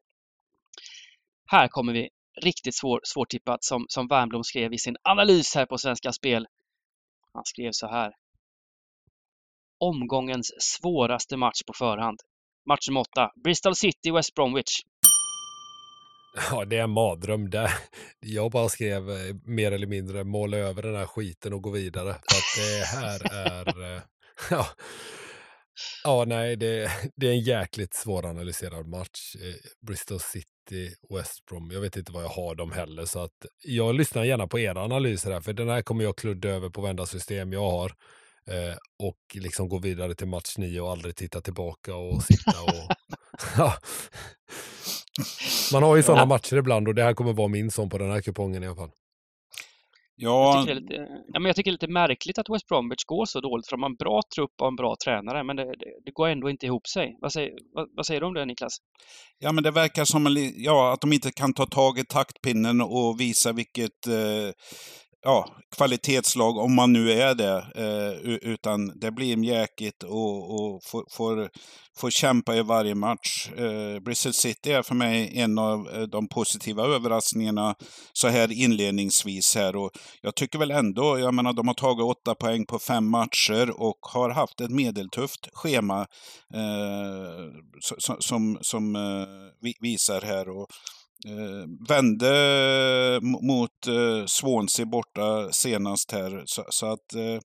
Här 1.45 1.67
kommer 1.67 1.93
vi 1.93 2.09
riktigt 2.41 2.75
svår, 2.75 3.01
svårtippat 3.03 3.63
som, 3.63 3.85
som 3.89 4.07
Wernbloom 4.07 4.43
skrev 4.43 4.73
i 4.73 4.77
sin 4.77 4.97
analys 5.01 5.55
här 5.55 5.65
på 5.65 5.77
Svenska 5.77 6.11
Spel. 6.11 6.47
Han 7.33 7.45
skrev 7.45 7.71
så 7.71 7.87
här. 7.87 8.15
Omgångens 9.77 10.51
svåraste 10.59 11.37
match 11.37 11.63
på 11.67 11.73
förhand. 11.73 12.19
Match 12.65 12.87
nummer 12.89 13.01
8. 13.01 13.31
Bristol 13.43 13.75
City, 13.75 14.11
West 14.11 14.35
Bromwich. 14.35 14.83
Ja, 16.33 16.65
det 16.65 16.77
är 16.77 16.83
en 16.83 16.89
mardröm. 16.89 17.49
Där. 17.49 17.71
Jag 18.19 18.51
bara 18.51 18.69
skrev 18.69 19.09
eh, 19.09 19.35
mer 19.43 19.71
eller 19.71 19.87
mindre 19.87 20.23
måla 20.23 20.57
över 20.57 20.81
den 20.81 20.95
här 20.95 21.05
skiten 21.05 21.53
och 21.53 21.61
gå 21.61 21.69
vidare. 21.69 22.13
För 22.13 22.37
att 22.37 22.55
det 22.57 22.85
här 22.85 23.33
är... 23.33 23.93
Eh, 23.95 24.01
ja, 24.49 24.67
ja 26.03 26.25
nej, 26.27 26.55
det, 26.55 26.91
det 27.15 27.27
är 27.27 27.31
en 27.31 27.39
jäkligt 27.39 27.93
svåranalyserad 27.93 28.87
match. 28.87 29.35
Bristol 29.87 30.19
City, 30.19 30.95
West 31.09 31.45
Brom. 31.45 31.69
Jag 31.71 31.81
vet 31.81 31.97
inte 31.97 32.11
vad 32.11 32.23
jag 32.23 32.29
har 32.29 32.55
dem 32.55 32.71
heller. 32.71 33.05
Så 33.05 33.19
att 33.19 33.45
jag 33.63 33.95
lyssnar 33.95 34.23
gärna 34.23 34.47
på 34.47 34.59
era 34.59 34.83
analyser 34.83 35.31
här. 35.31 35.41
För 35.41 35.53
den 35.53 35.69
här 35.69 35.81
kommer 35.81 36.03
jag 36.03 36.17
kludda 36.17 36.49
över 36.49 36.69
på 36.69 36.81
varenda 36.81 37.05
system 37.05 37.53
jag 37.53 37.71
har. 37.71 37.93
Eh, 38.49 38.75
och 38.99 39.19
liksom 39.33 39.69
gå 39.69 39.79
vidare 39.79 40.15
till 40.15 40.27
match 40.27 40.57
nio 40.57 40.81
och 40.81 40.91
aldrig 40.91 41.15
titta 41.15 41.41
tillbaka 41.41 41.95
och 41.95 42.23
sitta 42.23 42.61
och... 42.61 42.91
ja. 45.19 45.25
Man 45.73 45.83
har 45.83 45.95
ju 45.95 46.03
sådana 46.03 46.25
matcher 46.25 46.57
ibland 46.57 46.87
och 46.87 46.95
det 46.95 47.03
här 47.03 47.13
kommer 47.13 47.33
vara 47.33 47.47
min 47.47 47.71
sån 47.71 47.89
på 47.89 47.97
den 47.97 48.11
här 48.11 48.21
kupongen 48.21 48.63
i 48.63 48.67
alla 48.67 48.75
fall. 48.75 48.89
Ja. 50.21 50.55
Jag, 50.55 50.63
tycker 50.63 50.75
det 50.75 50.95
är 50.95 50.99
lite, 51.01 51.07
ja, 51.33 51.39
men 51.39 51.45
jag 51.45 51.55
tycker 51.55 51.71
det 51.71 51.75
är 51.75 51.87
lite 51.87 51.93
märkligt 51.93 52.37
att 52.37 52.49
West 52.49 52.67
Bromwich 52.67 53.03
går 53.05 53.25
så 53.25 53.41
dåligt 53.41 53.67
för 53.67 53.77
de 53.77 53.83
har 53.83 53.89
en 53.89 53.95
bra 53.95 54.21
trupp 54.35 54.51
och 54.61 54.67
en 54.67 54.75
bra 54.75 54.95
tränare 55.03 55.43
men 55.43 55.55
det, 55.55 55.63
det, 55.63 55.85
det 56.05 56.11
går 56.11 56.27
ändå 56.27 56.49
inte 56.49 56.65
ihop 56.65 56.87
sig. 56.87 57.17
Vad 57.21 57.33
säger, 57.33 57.51
vad, 57.73 57.87
vad, 57.95 58.05
säger 58.05 58.21
du 58.21 58.27
om 58.27 58.33
det 58.33 58.45
Niklas? 58.45 58.77
Ja 59.39 59.51
men 59.51 59.63
det 59.63 59.71
verkar 59.71 60.05
som 60.05 60.51
ja, 60.55 60.93
att 60.93 61.01
de 61.01 61.13
inte 61.13 61.31
kan 61.31 61.53
ta 61.53 61.65
tag 61.65 61.99
i 61.99 62.05
taktpinnen 62.05 62.81
och 62.81 63.19
visa 63.19 63.51
vilket 63.51 64.07
eh, 64.07 64.51
ja, 65.23 65.55
kvalitetslag, 65.75 66.57
om 66.57 66.75
man 66.75 66.93
nu 66.93 67.11
är 67.11 67.35
det. 67.35 67.65
Eh, 67.75 68.31
utan 68.51 68.99
det 68.99 69.11
blir 69.11 69.37
mjäkigt 69.37 70.03
och, 70.03 70.53
och 70.53 70.83
får, 70.83 71.05
får, 71.11 71.49
får 71.97 72.09
kämpa 72.09 72.55
i 72.55 72.61
varje 72.61 72.95
match. 72.95 73.49
Eh, 73.57 73.99
Bristol 73.99 74.33
City 74.33 74.71
är 74.71 74.81
för 74.81 74.95
mig 74.95 75.39
en 75.39 75.57
av 75.57 75.89
eh, 75.89 76.01
de 76.01 76.27
positiva 76.27 76.83
överraskningarna 76.83 77.75
så 78.13 78.27
här 78.27 78.51
inledningsvis 78.51 79.55
här. 79.55 79.75
Och 79.75 79.91
jag 80.21 80.35
tycker 80.35 80.59
väl 80.59 80.71
ändå, 80.71 81.19
jag 81.19 81.33
menar 81.33 81.53
de 81.53 81.67
har 81.67 81.75
tagit 81.75 82.05
åtta 82.05 82.35
poäng 82.35 82.65
på 82.65 82.79
fem 82.79 83.09
matcher 83.09 83.81
och 83.81 83.99
har 84.01 84.29
haft 84.29 84.61
ett 84.61 84.71
medeltufft 84.71 85.49
schema 85.53 86.01
eh, 86.53 87.45
som, 87.79 88.15
som, 88.19 88.57
som 88.61 88.95
eh, 88.95 89.71
visar 89.81 90.21
här. 90.21 90.49
Och, 90.49 90.67
Eh, 91.27 91.87
vände 91.87 92.29
eh, 93.15 93.21
mot 93.21 93.87
eh, 93.87 94.25
Swansea 94.25 94.85
borta 94.85 95.51
senast 95.51 96.11
här. 96.11 96.43
Så, 96.45 96.65
så 96.69 96.85
att, 96.85 97.13
eh, 97.13 97.41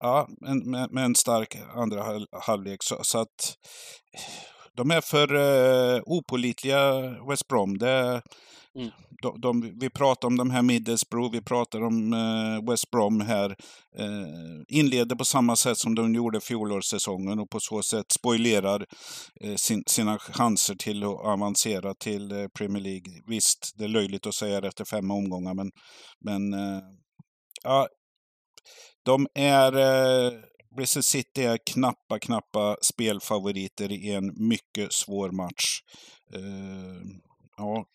ja, 0.00 0.28
en, 0.46 0.70
med, 0.70 0.90
med, 0.92 1.04
en 1.04 1.14
stark 1.14 1.56
andra 1.74 2.04
halvlek. 2.40 2.82
Så, 2.82 2.98
så, 3.02 3.18
att 3.18 3.56
de 4.76 4.90
är 4.90 5.00
för 5.00 5.34
eh, 5.34 6.00
opolitliga 6.06 7.00
West 7.28 7.48
Brom. 7.48 7.78
Det, 7.78 8.22
Mm. 8.76 8.90
De, 9.22 9.40
de, 9.40 9.78
vi 9.80 9.90
pratar 9.90 10.28
om 10.28 10.36
de 10.36 10.50
här 10.50 10.62
Middlesbrough, 10.62 11.32
vi 11.32 11.42
pratar 11.42 11.82
om 11.82 12.12
eh, 12.12 12.70
West 12.70 12.90
Brom 12.90 13.20
här. 13.20 13.50
Eh, 13.98 14.76
inleder 14.78 15.16
på 15.16 15.24
samma 15.24 15.56
sätt 15.56 15.78
som 15.78 15.94
de 15.94 16.14
gjorde 16.14 16.40
fjolårssäsongen 16.40 17.38
och 17.38 17.50
på 17.50 17.60
så 17.60 17.82
sätt 17.82 18.12
spoilerar 18.12 18.86
eh, 19.40 19.54
sin, 19.54 19.82
sina 19.86 20.18
chanser 20.18 20.74
till 20.74 21.02
att 21.02 21.20
avancera 21.20 21.94
till 21.94 22.32
eh, 22.32 22.48
Premier 22.58 22.82
League. 22.82 23.22
Visst, 23.26 23.72
det 23.78 23.84
är 23.84 23.88
löjligt 23.88 24.26
att 24.26 24.34
säga 24.34 24.60
det 24.60 24.68
efter 24.68 24.84
fem 24.84 25.10
omgångar, 25.10 25.54
men, 25.54 25.70
men 26.20 26.54
eh, 26.54 26.82
ja, 27.62 27.88
de 29.04 29.26
är 29.34 29.76
eh, 29.76 30.32
Bristol 30.76 31.02
City 31.02 31.42
är 31.42 31.58
knappa, 31.66 32.18
knappa 32.18 32.76
spelfavoriter 32.82 33.92
i 33.92 34.10
en 34.10 34.48
mycket 34.48 34.92
svår 34.92 35.30
match. 35.30 35.80
Eh, 36.34 37.24
Ja. 37.56 37.86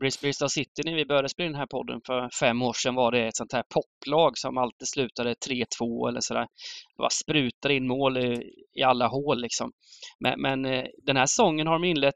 Bristol 0.00 0.50
City, 0.50 0.82
när 0.84 0.94
vi 0.94 1.06
började 1.06 1.28
spela 1.28 1.48
den 1.48 1.58
här 1.58 1.66
podden 1.66 2.00
för 2.06 2.28
fem 2.40 2.62
år 2.62 2.72
sedan, 2.72 2.94
var 2.94 3.12
det 3.12 3.26
ett 3.26 3.36
sånt 3.36 3.52
här 3.52 3.64
poplag 3.74 4.38
som 4.38 4.58
alltid 4.58 4.88
slutade 4.88 5.34
3-2 5.34 6.08
eller 6.08 6.20
sådär. 6.20 6.40
Det 6.40 6.98
bara 6.98 7.10
sprutar 7.10 7.70
in 7.70 7.86
mål 7.86 8.18
i, 8.18 8.52
i 8.74 8.82
alla 8.82 9.06
hål 9.06 9.40
liksom. 9.40 9.72
Men, 10.18 10.40
men, 10.40 10.64
eh, 10.64 10.84
den 11.02 11.16
här 11.16 11.26
säsongen 11.26 11.66
har 11.66 11.74
de 11.74 11.84
inlett 11.84 12.14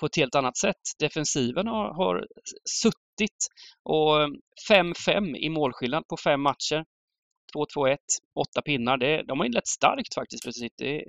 på 0.00 0.06
ett 0.06 0.16
helt 0.16 0.34
annat 0.34 0.56
sätt. 0.56 0.82
Defensiven 0.98 1.66
har, 1.66 1.94
har 1.94 2.26
suttit 2.70 3.46
och 3.82 4.22
eh, 4.22 4.28
5-5 4.70 5.36
i 5.36 5.48
målskillnad 5.48 6.08
på 6.08 6.16
fem 6.16 6.40
matcher. 6.42 6.84
2-2-1, 7.76 7.96
åtta 8.34 8.62
pinnar. 8.62 8.96
Det, 8.96 9.22
de 9.22 9.38
har 9.38 9.46
inlett 9.46 9.66
starkt 9.66 10.14
faktiskt, 10.14 10.44
Det 10.78 10.96
är 10.96 11.04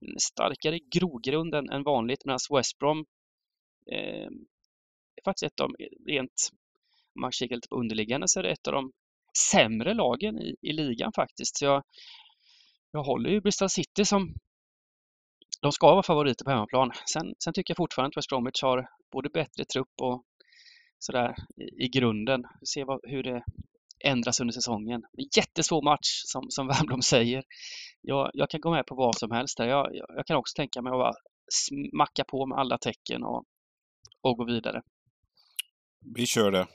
En 0.00 0.20
starkare 0.20 0.78
grogrund 0.94 1.54
än, 1.54 1.70
än 1.70 1.82
vanligt 1.82 2.24
medan 2.24 2.38
West 2.50 2.78
Brom 2.78 3.04
eh, 3.92 4.28
är 5.16 5.24
faktiskt 5.24 5.52
ett 5.52 5.60
av 5.60 5.68
de, 5.68 5.84
rent, 6.12 6.48
om 7.14 7.20
man 7.20 7.32
kikar 7.32 7.54
lite 7.54 7.68
på 7.68 7.76
underliggande, 7.76 8.28
så 8.28 8.38
är 8.38 8.42
det 8.42 8.50
ett 8.50 8.66
av 8.66 8.72
de 8.72 8.92
sämre 9.50 9.94
lagen 9.94 10.38
i, 10.38 10.56
i 10.62 10.72
ligan 10.72 11.12
faktiskt. 11.12 11.56
Så 11.56 11.64
jag, 11.64 11.82
jag 12.92 13.02
håller 13.02 13.30
ju 13.30 13.40
Bristol 13.40 13.68
City 13.68 14.04
som 14.04 14.34
de 15.62 15.72
ska 15.72 15.86
vara 15.86 16.02
favoriter 16.02 16.44
på 16.44 16.50
hemmaplan. 16.50 16.90
Sen, 17.12 17.34
sen 17.44 17.52
tycker 17.52 17.70
jag 17.70 17.76
fortfarande 17.76 18.08
att 18.08 18.16
West 18.16 18.28
Bromwich 18.28 18.62
har 18.62 18.88
både 19.12 19.28
bättre 19.30 19.64
trupp 19.64 19.92
och 20.02 20.24
sådär 20.98 21.34
i, 21.56 21.84
i 21.84 21.88
grunden. 21.88 22.42
Vi 22.60 22.66
ser 22.66 22.84
vad, 22.84 23.00
hur 23.02 23.22
det 23.22 23.44
ändras 24.04 24.40
under 24.40 24.52
säsongen. 24.52 25.02
Jättesvår 25.36 25.82
match 25.82 26.22
som, 26.24 26.46
som 26.48 26.66
Wernbloom 26.68 27.02
säger. 27.02 27.42
Jag, 28.00 28.30
jag, 28.34 28.50
kan 28.50 28.60
gå 28.60 28.70
med 28.70 28.86
på 28.86 28.94
vad 28.94 29.18
som 29.18 29.30
helst 29.30 29.56
där. 29.56 29.68
Jag, 29.68 29.96
jag, 29.96 30.06
jag 30.16 30.26
kan 30.26 30.36
också 30.36 30.56
tänka 30.56 30.82
mig 30.82 30.90
att 30.90 30.98
bara 30.98 31.14
smacka 31.52 32.24
på 32.24 32.46
med 32.46 32.58
alla 32.58 32.78
tecken 32.78 33.22
och 33.24 33.44
och 34.20 34.36
gå 34.36 34.44
vidare. 34.44 34.82
Vi 36.14 36.26
kör 36.26 36.50
det. 36.50 36.66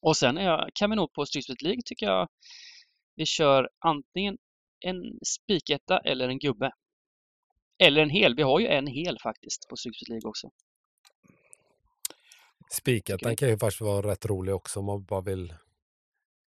Och 0.00 0.16
sen 0.16 0.38
är, 0.38 0.70
kan 0.74 0.90
vi 0.90 0.96
nog 0.96 1.12
på 1.12 1.26
Stryksvik 1.26 1.62
League 1.62 1.82
tycker 1.84 2.06
jag 2.06 2.28
vi 3.18 3.26
kör 3.26 3.68
antingen 3.78 4.38
en 4.80 5.18
spiketta 5.26 5.98
eller 5.98 6.28
en 6.28 6.38
gubbe. 6.38 6.72
Eller 7.78 8.02
en 8.02 8.10
hel. 8.10 8.36
Vi 8.36 8.42
har 8.42 8.60
ju 8.60 8.66
en 8.66 8.86
hel 8.86 9.18
faktiskt 9.22 9.68
på 9.68 9.76
Stryksvik 9.76 10.08
League 10.08 10.28
också. 10.28 10.50
Spikettan 12.70 13.36
kan 13.36 13.48
ju 13.48 13.58
faktiskt 13.58 13.80
vara 13.80 14.10
rätt 14.10 14.26
rolig 14.26 14.54
också 14.54 14.80
om 14.80 14.86
man 14.86 15.04
bara 15.04 15.20
vill 15.20 15.48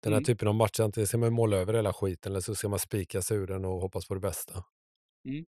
den 0.00 0.12
här 0.12 0.18
mm. 0.18 0.24
typen 0.24 0.48
av 0.48 0.54
matcher, 0.54 0.82
antingen 0.82 1.06
ska 1.06 1.18
man 1.18 1.32
måla 1.32 1.56
över 1.56 1.74
hela 1.74 1.92
skiten 1.92 2.32
eller 2.32 2.40
så 2.40 2.54
ska 2.54 2.68
man 2.68 2.78
spika 2.78 3.22
sig 3.22 3.36
ur 3.36 3.46
den 3.46 3.64
och 3.64 3.80
hoppas 3.80 4.08
på 4.08 4.14
det 4.14 4.20
bästa. 4.20 4.64
Mm. 5.24 5.44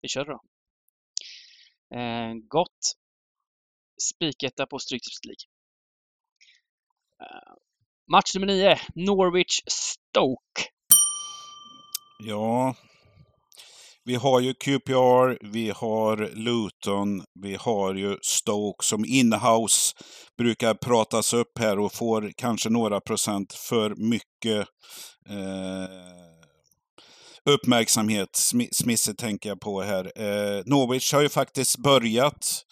Vi 0.00 0.08
kör 0.08 0.24
då. 0.24 0.40
Eh, 1.98 2.34
gott 2.48 2.94
spiketta 4.02 4.66
på 4.66 4.78
Stryktipset 4.78 5.24
League. 5.24 5.44
Uh, 7.22 7.54
match 8.12 8.34
nummer 8.34 8.46
9, 8.46 8.78
Norwich-Stoke. 8.94 10.68
Ja, 12.18 12.74
vi 14.06 14.14
har 14.14 14.40
ju 14.40 14.54
QPR, 14.54 15.52
vi 15.52 15.70
har 15.70 16.30
Luton, 16.34 17.24
vi 17.42 17.54
har 17.54 17.94
ju 17.94 18.18
Stoke 18.22 18.84
som 18.84 19.04
inhouse 19.04 19.94
brukar 20.38 20.74
pratas 20.74 21.32
upp 21.32 21.58
här 21.58 21.78
och 21.78 21.92
får 21.92 22.32
kanske 22.36 22.68
några 22.68 23.00
procent 23.00 23.52
för 23.52 23.94
mycket 23.96 24.68
eh, 25.28 25.88
uppmärksamhet. 27.44 28.28
Smisse 28.72 29.14
tänker 29.14 29.48
jag 29.48 29.60
på 29.60 29.82
här. 29.82 30.12
Eh, 30.16 30.62
Norwich 30.66 31.12
har 31.12 31.22
ju 31.22 31.28
faktiskt 31.28 31.78
börjat 31.78 32.64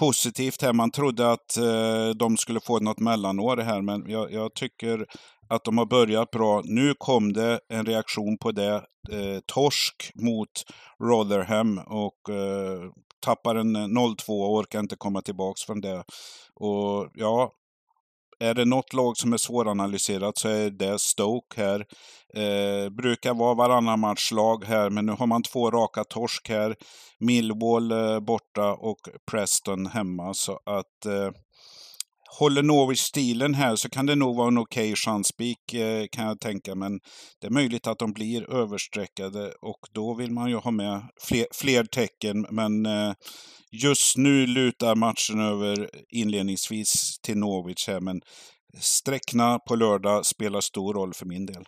positivt 0.00 0.62
här. 0.62 0.72
Man 0.72 0.90
trodde 0.90 1.32
att 1.32 1.56
eh, 1.56 2.08
de 2.16 2.36
skulle 2.36 2.60
få 2.60 2.78
något 2.78 3.00
mellanår 3.00 3.56
här, 3.56 3.82
men 3.82 4.10
jag, 4.10 4.32
jag, 4.32 4.54
tycker 4.54 5.06
att 5.48 5.64
de 5.64 5.78
har 5.78 5.86
börjat 5.86 6.30
bra. 6.30 6.62
Nu 6.64 6.94
kom 6.98 7.32
det 7.32 7.60
en 7.68 7.86
reaktion 7.86 8.38
på 8.38 8.52
det. 8.52 8.74
Eh, 9.10 9.40
torsk 9.46 10.12
mot 10.14 10.50
Rotherham 11.02 11.78
och 11.78 12.34
eh, 12.34 12.90
tappar 13.26 13.54
en 13.54 13.76
eh, 13.76 13.80
0-2 13.80 14.28
och 14.28 14.54
orkar 14.54 14.80
inte 14.80 14.96
komma 14.96 15.22
tillbaks 15.22 15.62
från 15.62 15.80
det. 15.80 16.04
Och 16.54 17.10
ja, 17.14 17.52
är 18.40 18.54
det 18.54 18.64
något 18.64 18.92
lag 18.92 19.16
som 19.16 19.32
är 19.32 19.36
svåranalyserat 19.36 20.38
så 20.38 20.48
är 20.48 20.70
det 20.70 21.00
Stoke 21.00 21.60
här. 21.60 21.86
Eh, 22.34 22.90
brukar 22.90 23.34
vara 23.34 23.54
varannan 23.54 24.00
matchlag 24.00 24.64
här, 24.64 24.90
men 24.90 25.06
nu 25.06 25.12
har 25.12 25.26
man 25.26 25.42
två 25.42 25.70
raka 25.70 26.04
torsk 26.04 26.48
här. 26.48 26.76
Millwall 27.18 27.92
eh, 27.92 28.20
borta 28.20 28.74
och 28.74 28.98
Preston 29.30 29.86
hemma. 29.86 30.34
Så 30.34 30.52
att 30.52 31.06
eh, 31.06 31.30
håller 32.38 32.62
Norwich 32.62 33.00
stilen 33.00 33.54
här 33.54 33.76
så 33.76 33.88
kan 33.88 34.06
det 34.06 34.14
nog 34.14 34.36
vara 34.36 34.48
en 34.48 34.58
okej 34.58 34.92
okay 34.92 34.96
chanspik 34.96 35.74
eh, 35.74 36.06
kan 36.12 36.26
jag 36.26 36.40
tänka. 36.40 36.74
Men 36.74 37.00
det 37.40 37.46
är 37.46 37.50
möjligt 37.50 37.86
att 37.86 37.98
de 37.98 38.12
blir 38.12 38.50
överstreckade 38.50 39.52
och 39.60 39.78
då 39.92 40.14
vill 40.14 40.32
man 40.32 40.50
ju 40.50 40.56
ha 40.56 40.70
med 40.70 41.02
fler, 41.20 41.46
fler 41.54 41.84
tecken. 41.84 42.46
Men 42.50 42.86
eh, 42.86 43.12
just 43.72 44.16
nu 44.16 44.46
lutar 44.46 44.94
matchen 44.94 45.40
över 45.40 45.90
inledningsvis 46.08 47.18
till 47.22 47.38
Norwich 47.38 47.88
här. 47.88 48.00
Men 48.00 48.20
sträckna 48.80 49.58
på 49.58 49.74
lördag 49.74 50.26
spelar 50.26 50.60
stor 50.60 50.94
roll 50.94 51.14
för 51.14 51.26
min 51.26 51.46
del. 51.46 51.64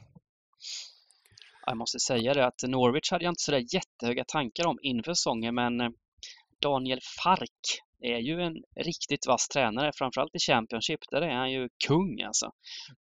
Jag 1.66 1.76
måste 1.76 2.00
säga 2.00 2.34
det 2.34 2.46
att 2.46 2.62
Norwich 2.66 3.10
hade 3.10 3.24
jag 3.24 3.32
inte 3.32 3.42
sådär 3.42 3.64
jättehöga 3.74 4.24
tankar 4.24 4.66
om 4.66 4.78
inför 4.82 5.14
säsongen 5.14 5.54
men 5.54 5.80
eh, 5.80 5.88
Daniel 6.62 7.00
Fark 7.22 7.82
är 8.02 8.18
ju 8.18 8.40
en 8.40 8.56
riktigt 8.76 9.26
vass 9.26 9.48
tränare, 9.48 9.90
framförallt 9.94 10.34
i 10.34 10.38
Championship. 10.38 11.00
Där 11.10 11.22
är 11.22 11.34
han 11.34 11.52
ju 11.52 11.68
kung 11.86 12.22
alltså. 12.22 12.50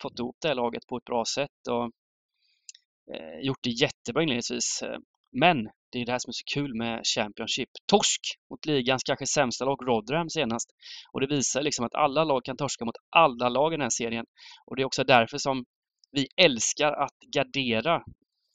Fått 0.02 0.20
ihop 0.20 0.38
det 0.42 0.48
här 0.48 0.56
laget 0.56 0.88
på 0.88 0.98
ett 0.98 1.06
bra 1.06 1.24
sätt 1.36 1.68
och 1.70 1.84
eh, 3.16 3.40
gjort 3.42 3.64
det 3.64 3.70
jättebra 3.70 4.24
inledningsvis. 4.24 4.84
Men 5.32 5.70
det 5.92 6.02
är 6.02 6.06
det 6.06 6.12
här 6.12 6.20
som 6.20 6.30
är 6.30 6.34
så 6.34 6.54
kul 6.54 6.76
med 6.76 7.02
Championship. 7.16 7.70
Torsk 7.86 8.22
mot 8.50 8.66
ligans 8.66 9.04
kanske 9.04 9.28
sämsta 9.28 9.66
lag, 9.66 9.88
Rotherham 9.88 10.30
senast. 10.30 10.70
Och 11.12 11.22
det 11.22 11.28
visar 11.28 11.62
liksom 11.62 11.86
att 11.86 11.96
alla 11.96 12.24
lag 12.24 12.46
kan 12.46 12.58
torska 12.58 12.86
mot 12.86 12.96
alla 13.10 13.50
lag 13.50 13.74
i 13.74 13.76
den 13.76 13.82
här 13.82 13.90
serien. 13.90 14.26
Och 14.66 14.76
det 14.76 14.82
är 14.82 14.86
också 14.86 15.04
därför 15.04 15.38
som 15.38 15.66
vi 16.12 16.28
älskar 16.42 16.92
att 16.92 17.20
gardera 17.34 18.04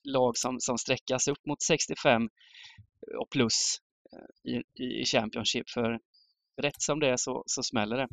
lag 0.05 0.37
som, 0.37 0.61
som 0.61 0.79
sträckas 0.79 1.29
upp 1.29 1.47
mot 1.47 1.63
65 1.63 2.29
och 3.21 3.31
plus 3.31 3.79
eh, 4.13 4.53
i, 4.53 4.63
i 5.01 5.05
Championship. 5.05 5.71
För 5.71 5.99
rätt 6.63 6.83
som 6.83 7.01
det 7.01 7.09
är 7.09 7.17
så, 7.17 7.43
så 7.47 7.63
smäller 7.63 7.97
det. 7.97 8.09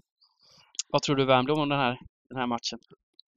Vad 0.88 1.02
tror 1.02 1.16
du 1.16 1.26
Wernbloom 1.26 1.60
om 1.60 1.70
den 1.70 1.80
här, 1.80 2.00
den 2.30 2.38
här 2.38 2.48
matchen? 2.48 2.80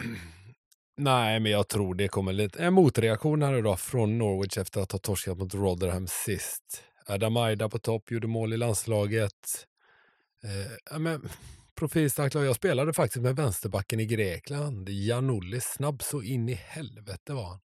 Nej, 0.97 1.41
men 1.41 1.53
jag 1.53 1.69
tror 1.69 1.95
det 1.95 2.09
kommer 2.09 2.33
lite 2.33 2.65
en 2.65 2.75
motreaktion 2.75 3.43
här 3.43 3.59
idag 3.59 3.81
från 3.81 4.19
Norwich 4.19 4.59
efter 4.59 4.81
att 4.81 4.93
ha 4.93 4.99
torskat 4.99 5.39
mot 5.39 5.55
Rotherham 5.55 6.07
sist. 6.07 6.83
Adam 7.07 7.37
Aida 7.37 7.69
på 7.69 7.79
topp, 7.79 8.11
gjorde 8.11 8.27
mål 8.27 8.53
i 8.53 8.57
landslaget. 8.57 9.67
Eh, 10.45 10.99
men, 10.99 11.29
profilstarkt 11.75 12.35
Jag 12.35 12.57
spelade 12.57 12.93
faktiskt 12.93 13.23
med 13.23 13.37
vänsterbacken 13.37 14.01
i 14.01 14.07
Grekland. 14.07 14.89
Janoulis, 14.89 15.65
snabb 15.65 16.03
så 16.03 16.23
in 16.23 16.49
i 16.49 16.55
helvete 16.55 17.33
var 17.33 17.45
han. 17.45 17.61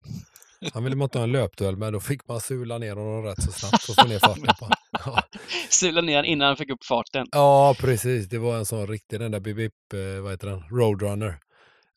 Han 0.73 0.85
ville 0.85 0.97
man 0.97 1.07
inte 1.07 1.19
ha 1.19 1.25
en 1.25 1.33
löpduell 1.33 1.77
med, 1.77 1.93
då 1.93 2.01
fick 2.01 2.29
man 2.29 2.41
sula 2.41 2.79
ner 2.79 2.97
honom 2.97 3.23
rätt 3.23 3.43
så 3.43 3.53
snabbt 3.53 3.89
och 3.89 3.95
få 3.95 4.09
ner 4.09 4.19
farten 4.19 4.55
på 4.59 4.74
ja. 5.05 5.23
Sula 5.71 6.01
ner 6.01 6.23
innan 6.23 6.47
han 6.49 6.57
fick 6.57 6.71
upp 6.71 6.85
farten. 6.85 7.27
Ja, 7.33 7.77
precis. 7.79 8.29
Det 8.29 8.39
var 8.39 8.57
en 8.57 8.67
sån 8.67 8.87
riktig, 8.87 9.21
den 9.21 9.31
där 9.31 9.41
bip, 9.41 9.73
eh, 9.95 10.23
vad 10.23 10.33
heter 10.33 10.49
den, 10.49 10.61
Roadrunner. 10.61 11.39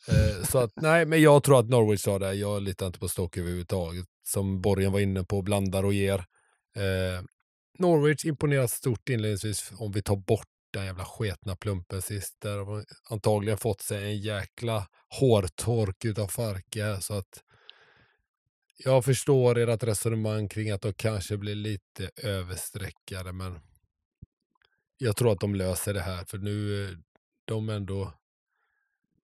Eh, 0.07 0.45
så 0.45 0.57
att, 0.57 0.71
nej, 0.81 1.05
men 1.05 1.21
jag 1.21 1.43
tror 1.43 1.59
att 1.59 1.69
Norwich 1.69 2.01
sa 2.01 2.19
det. 2.19 2.33
Jag 2.33 2.61
litar 2.61 2.87
inte 2.87 2.99
på 2.99 3.07
Stoke 3.07 3.39
överhuvudtaget. 3.39 4.05
Som 4.27 4.61
Borgen 4.61 4.91
var 4.91 4.99
inne 4.99 5.23
på, 5.23 5.41
blandar 5.41 5.83
och 5.83 5.93
ger. 5.93 6.17
Eh, 6.75 7.23
Norwich 7.79 8.25
imponerat 8.25 8.71
stort 8.71 9.09
inledningsvis 9.09 9.71
om 9.77 9.91
vi 9.91 10.01
tar 10.01 10.15
bort 10.15 10.47
den 10.73 10.85
jävla 10.85 11.05
sketna 11.05 11.55
plumpen 11.55 12.01
sist. 12.01 12.35
Där 12.41 12.57
de 12.57 12.85
antagligen 13.09 13.57
fått 13.57 13.81
sig 13.81 14.03
en 14.03 14.19
jäkla 14.19 14.87
hårtork 15.19 16.05
utav 16.05 16.27
Farke. 16.27 16.97
Så 17.01 17.13
att 17.13 17.43
jag 18.77 19.05
förstår 19.05 19.57
ert 19.57 19.83
resonemang 19.83 20.49
kring 20.49 20.71
att 20.71 20.81
de 20.81 20.93
kanske 20.93 21.37
blir 21.37 21.55
lite 21.55 22.11
överstreckade, 22.23 23.33
men 23.33 23.59
jag 24.97 25.15
tror 25.15 25.31
att 25.31 25.39
de 25.39 25.55
löser 25.55 25.93
det 25.93 26.01
här, 26.01 26.25
för 26.25 26.37
nu 26.37 26.85
eh, 26.85 26.97
de 27.45 27.69
ändå 27.69 28.13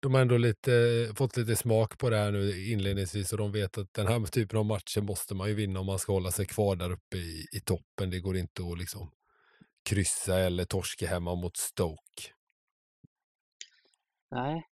de 0.01 0.15
har 0.15 0.21
ändå 0.21 0.37
lite, 0.37 0.75
eh, 0.75 1.15
fått 1.15 1.37
lite 1.37 1.57
smak 1.57 1.99
på 1.99 2.11
det 2.11 2.17
här 2.17 2.31
nu 2.31 2.67
inledningsvis 2.73 3.33
och 3.33 3.39
de 3.39 3.53
vet 3.53 3.79
att 3.79 3.95
den 3.95 4.07
här 4.07 4.27
typen 4.27 4.59
av 4.59 4.67
matcher 4.67 5.01
måste 5.01 5.35
man 5.35 5.49
ju 5.49 5.55
vinna 5.55 5.81
om 5.81 5.87
man 5.87 5.99
ska 5.99 6.13
hålla 6.13 6.31
sig 6.31 6.47
kvar 6.47 6.77
där 6.77 6.91
uppe 6.91 7.17
i, 7.17 7.47
i 7.53 7.61
toppen. 7.61 8.11
Det 8.11 8.21
går 8.21 8.37
inte 8.37 8.63
att 8.63 8.79
liksom 8.79 9.11
kryssa 9.89 10.39
eller 10.39 10.65
torska 10.65 11.07
hemma 11.07 11.35
mot 11.35 11.57
Stoke. 11.57 12.33
Nej, 14.31 14.63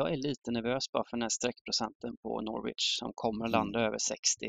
jag 0.00 0.12
är 0.12 0.16
lite 0.16 0.50
nervös 0.50 0.92
bara 0.92 1.04
för 1.04 1.16
den 1.16 1.22
här 1.22 1.28
streckprocenten 1.28 2.16
på 2.22 2.40
Norwich 2.40 2.98
som 2.98 3.12
kommer 3.14 3.44
att 3.44 3.50
landa 3.50 3.78
mm. 3.78 3.88
över 3.88 3.98
60. 3.98 4.46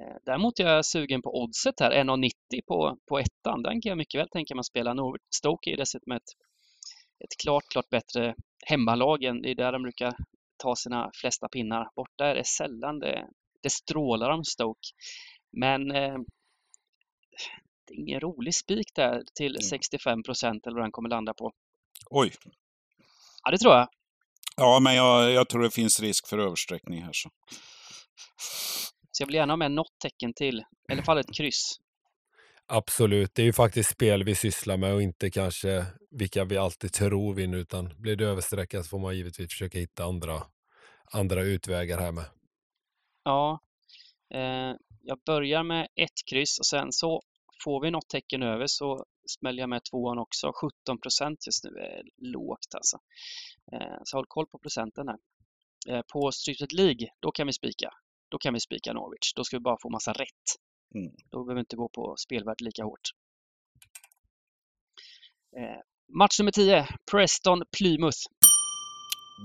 Eh, 0.00 0.16
däremot 0.24 0.60
är 0.60 0.64
jag 0.64 0.86
sugen 0.86 1.22
på 1.22 1.42
oddset 1.42 1.80
här, 1.80 1.90
1,90 1.90 2.30
på, 2.66 2.98
på 3.08 3.18
ettan. 3.18 3.62
Den 3.62 3.80
kan 3.80 3.90
jag 3.90 3.98
mycket 3.98 4.20
väl 4.20 4.28
tänka 4.28 4.54
mig 4.54 4.60
att 4.60 4.66
spela. 4.66 4.94
Norwich, 4.94 5.22
Stoke 5.34 5.70
är 5.70 5.76
dessutom 5.76 6.12
ett, 6.12 6.30
ett 7.24 7.36
klart, 7.42 7.64
klart 7.72 7.88
bättre 7.90 8.34
hemmalag. 8.66 9.20
Det 9.20 9.50
är 9.50 9.54
där 9.54 9.72
de 9.72 9.82
brukar 9.82 10.14
ta 10.56 10.76
sina 10.76 11.10
flesta 11.20 11.48
pinnar. 11.48 11.88
Borta 11.96 12.26
är 12.26 12.34
det 12.34 12.46
sällan 12.46 12.98
det, 12.98 13.28
det 13.62 13.70
strålar 13.70 14.30
om 14.30 14.44
Stoke. 14.44 14.88
Men 15.52 15.90
eh, 15.90 16.18
det 17.86 17.94
är 17.94 17.98
ingen 17.98 18.20
rolig 18.20 18.54
spik 18.54 18.94
där 18.94 19.22
till 19.34 19.56
65 19.70 20.12
mm. 20.12 20.22
procent 20.22 20.66
eller 20.66 20.76
vad 20.76 20.84
den 20.84 20.92
kommer 20.92 21.08
landa 21.08 21.34
på. 21.34 21.52
Oj! 22.10 22.32
Ja, 23.44 23.50
det 23.50 23.58
tror 23.58 23.74
jag. 23.74 23.88
Ja, 24.56 24.80
men 24.80 24.94
jag, 24.94 25.32
jag 25.32 25.48
tror 25.48 25.62
det 25.62 25.70
finns 25.70 26.00
risk 26.00 26.28
för 26.28 26.38
översträckning 26.38 27.02
här. 27.02 27.12
Så. 27.12 27.30
så 29.10 29.22
jag 29.22 29.26
vill 29.26 29.34
gärna 29.34 29.52
ha 29.52 29.56
med 29.56 29.70
något 29.70 29.98
tecken 30.02 30.32
till, 30.34 30.58
i 30.88 30.92
alla 30.92 31.02
fall 31.02 31.18
ett 31.18 31.34
kryss. 31.36 31.80
Absolut, 32.68 33.34
det 33.34 33.42
är 33.42 33.46
ju 33.46 33.52
faktiskt 33.52 33.90
spel 33.90 34.24
vi 34.24 34.34
sysslar 34.34 34.76
med 34.76 34.94
och 34.94 35.02
inte 35.02 35.30
kanske 35.30 35.86
vilka 36.10 36.44
vi 36.44 36.56
alltid 36.56 36.92
tror 36.92 37.34
vinner, 37.34 37.58
utan 37.58 37.94
blir 37.98 38.16
det 38.16 38.24
översträckat 38.24 38.84
så 38.84 38.88
får 38.88 38.98
man 38.98 39.16
givetvis 39.16 39.50
försöka 39.50 39.78
hitta 39.78 40.04
andra, 40.04 40.42
andra 41.12 41.42
utvägar 41.42 41.98
här 41.98 42.12
med. 42.12 42.24
Ja, 43.24 43.60
eh, 44.34 44.74
jag 45.02 45.18
börjar 45.26 45.62
med 45.62 45.88
ett 45.96 46.30
kryss 46.30 46.58
och 46.58 46.66
sen 46.66 46.92
så 46.92 47.22
får 47.64 47.82
vi 47.82 47.90
något 47.90 48.08
tecken 48.08 48.42
över 48.42 48.66
så 48.66 49.04
smäller 49.30 49.62
jag 49.62 49.68
med 49.68 49.84
tvåan 49.90 50.18
också. 50.18 50.52
17 50.86 51.00
procent 51.00 51.46
just 51.46 51.64
nu 51.64 51.70
är 51.70 52.02
lågt 52.32 52.74
alltså. 52.76 52.96
Eh, 53.72 53.98
så 54.04 54.16
håll 54.16 54.26
koll 54.28 54.46
på 54.46 54.58
procenten 54.58 55.08
här. 55.08 55.18
Eh, 55.88 56.02
på 56.12 56.32
Strypet 56.32 56.72
League, 56.72 57.08
då 57.20 57.32
kan 57.32 57.46
vi 57.46 57.52
spika. 57.52 57.90
Då 58.28 58.38
kan 58.38 58.54
vi 58.54 58.60
spika 58.60 58.92
Norwich. 58.92 59.32
Då 59.36 59.44
ska 59.44 59.56
vi 59.56 59.60
bara 59.60 59.76
få 59.82 59.90
massa 59.90 60.12
rätt. 60.12 60.46
Mm. 60.94 61.12
Då 61.30 61.44
behöver 61.44 61.54
vi 61.54 61.60
inte 61.60 61.76
gå 61.76 61.88
på 61.88 62.14
spelvärde 62.18 62.64
lika 62.64 62.84
hårt. 62.84 63.10
Eh, 65.56 65.80
match 66.18 66.38
nummer 66.38 66.52
10, 66.52 66.86
Preston 67.10 67.62
Plymouth. 67.78 68.18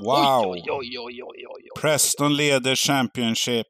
Wow! 0.04 0.52
Oj, 0.52 0.64
oj, 0.70 1.00
oj, 1.00 1.24
oj, 1.24 1.46
oj, 1.48 1.68
Preston 1.82 2.36
leder 2.36 2.76
Championship. 2.76 3.68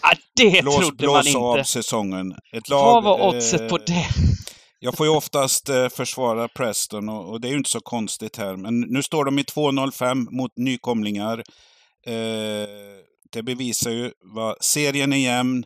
Ah, 0.00 0.14
det 0.36 0.62
blås, 0.62 0.76
trodde 0.76 0.96
blås 0.96 1.14
man 1.14 1.26
inte. 1.26 1.38
Av 1.38 1.62
säsongen. 1.62 2.34
Ett 2.52 2.68
lag, 2.68 2.84
Vad 2.84 3.04
var 3.04 3.28
oddset 3.28 3.60
eh, 3.60 3.68
på 3.68 3.78
det? 3.78 4.06
Jag 4.82 4.96
får 4.96 5.06
ju 5.06 5.12
oftast 5.12 5.68
eh, 5.68 5.88
försvara 5.88 6.48
Preston 6.48 7.08
och, 7.08 7.30
och, 7.30 7.40
det 7.40 7.48
är 7.48 7.50
ju 7.50 7.56
inte 7.56 7.70
så 7.70 7.80
konstigt 7.80 8.36
här. 8.36 8.56
Men 8.56 8.80
nu 8.80 9.02
står 9.02 9.24
de 9.24 9.38
i 9.38 9.42
2-0-5 9.42 10.26
mot 10.30 10.50
nykomlingar. 10.56 11.38
Eh, 12.06 12.68
det 13.32 13.42
bevisar 13.42 13.90
ju 13.90 14.12
vad 14.34 14.56
serien 14.60 15.12
är 15.12 15.16
jämn 15.16 15.64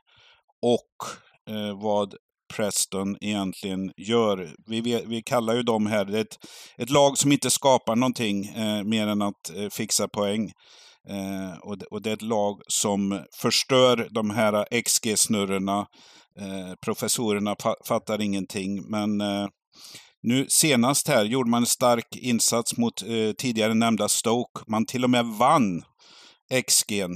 och 0.62 1.55
eh, 1.55 1.82
vad 1.82 2.14
Preston 2.55 3.16
egentligen 3.20 3.92
gör. 3.97 4.55
Vi, 4.66 5.05
vi 5.07 5.22
kallar 5.22 5.55
ju 5.55 5.62
dem 5.62 5.86
här 5.86 6.14
ett, 6.14 6.36
ett 6.78 6.90
lag 6.90 7.18
som 7.18 7.32
inte 7.32 7.51
skapar 7.51 7.97
någonting 7.97 8.47
eh, 8.47 8.84
mer 8.84 9.07
än 9.07 9.22
att 9.22 9.57
eh, 9.57 9.68
fixa 9.70 10.09
poäng. 10.09 10.53
Eh, 11.09 11.59
och, 11.59 11.78
det, 11.78 11.86
och, 11.86 12.02
det, 12.02 12.11
är 12.11 12.14
ett 12.14 12.22
lag 12.22 12.61
som 12.68 13.24
förstör 13.36 14.09
de 14.11 14.30
här 14.30 14.66
XG-snurrorna. 14.82 15.86
Eh, 16.40 16.74
professorerna 16.84 17.57
fa 17.62 17.74
fattar 17.88 18.20
ingenting, 18.20 18.90
men 18.90 19.20
eh, 19.20 19.46
nu 20.22 20.46
senast 20.48 21.09
här 21.09 21.24
gjorde 21.24 21.50
man 21.50 21.62
en 21.62 21.66
stark 21.66 22.16
insats 22.16 22.76
mot 22.76 23.02
eh, 23.02 23.32
tidigare 23.38 23.74
nämnda 23.74 24.09
Stoke. 24.09 24.61
Man 24.66 24.86
till 24.86 25.05
och 25.05 25.11
med 25.11 25.26
vann 25.26 25.82
XG. 26.66 27.00
Eh, 27.00 27.09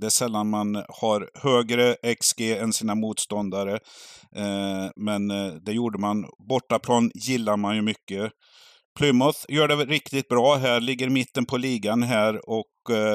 det 0.00 0.06
är 0.06 0.10
sällan 0.10 0.50
man 0.50 0.84
har 0.88 1.30
högre 1.34 1.96
XG 2.20 2.40
än 2.40 2.72
sina 2.72 2.94
motståndare. 2.94 3.78
Eh, 4.36 4.90
men 4.96 5.30
eh, 5.30 5.52
det 5.52 5.72
gjorde 5.72 5.98
man. 5.98 6.24
Bortaplan 6.48 7.10
gillar 7.14 7.56
man 7.56 7.76
ju 7.76 7.82
mycket. 7.82 8.32
Plymouth 8.98 9.38
gör 9.48 9.68
det 9.68 9.74
riktigt 9.74 10.28
bra 10.28 10.56
här, 10.56 10.80
ligger 10.80 11.10
mitten 11.10 11.46
på 11.46 11.56
ligan 11.56 12.02
här 12.02 12.50
och 12.50 12.96
eh, 12.96 13.14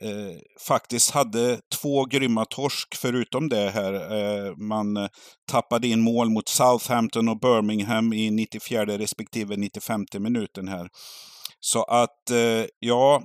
eh, 0.00 0.36
faktiskt 0.68 1.10
hade 1.10 1.60
två 1.80 2.04
grymma 2.04 2.44
torsk 2.44 2.94
förutom 2.94 3.48
det 3.48 3.70
här. 3.70 3.94
Eh, 3.94 4.56
man 4.56 5.08
tappade 5.50 5.88
in 5.88 6.00
mål 6.00 6.30
mot 6.30 6.48
Southampton 6.48 7.28
och 7.28 7.40
Birmingham 7.40 8.12
i 8.12 8.30
94 8.30 8.86
respektive 8.86 9.56
95 9.56 10.04
minuten 10.18 10.68
här. 10.68 10.88
Så 11.60 11.82
att, 11.82 12.30
eh, 12.30 12.66
ja, 12.78 13.22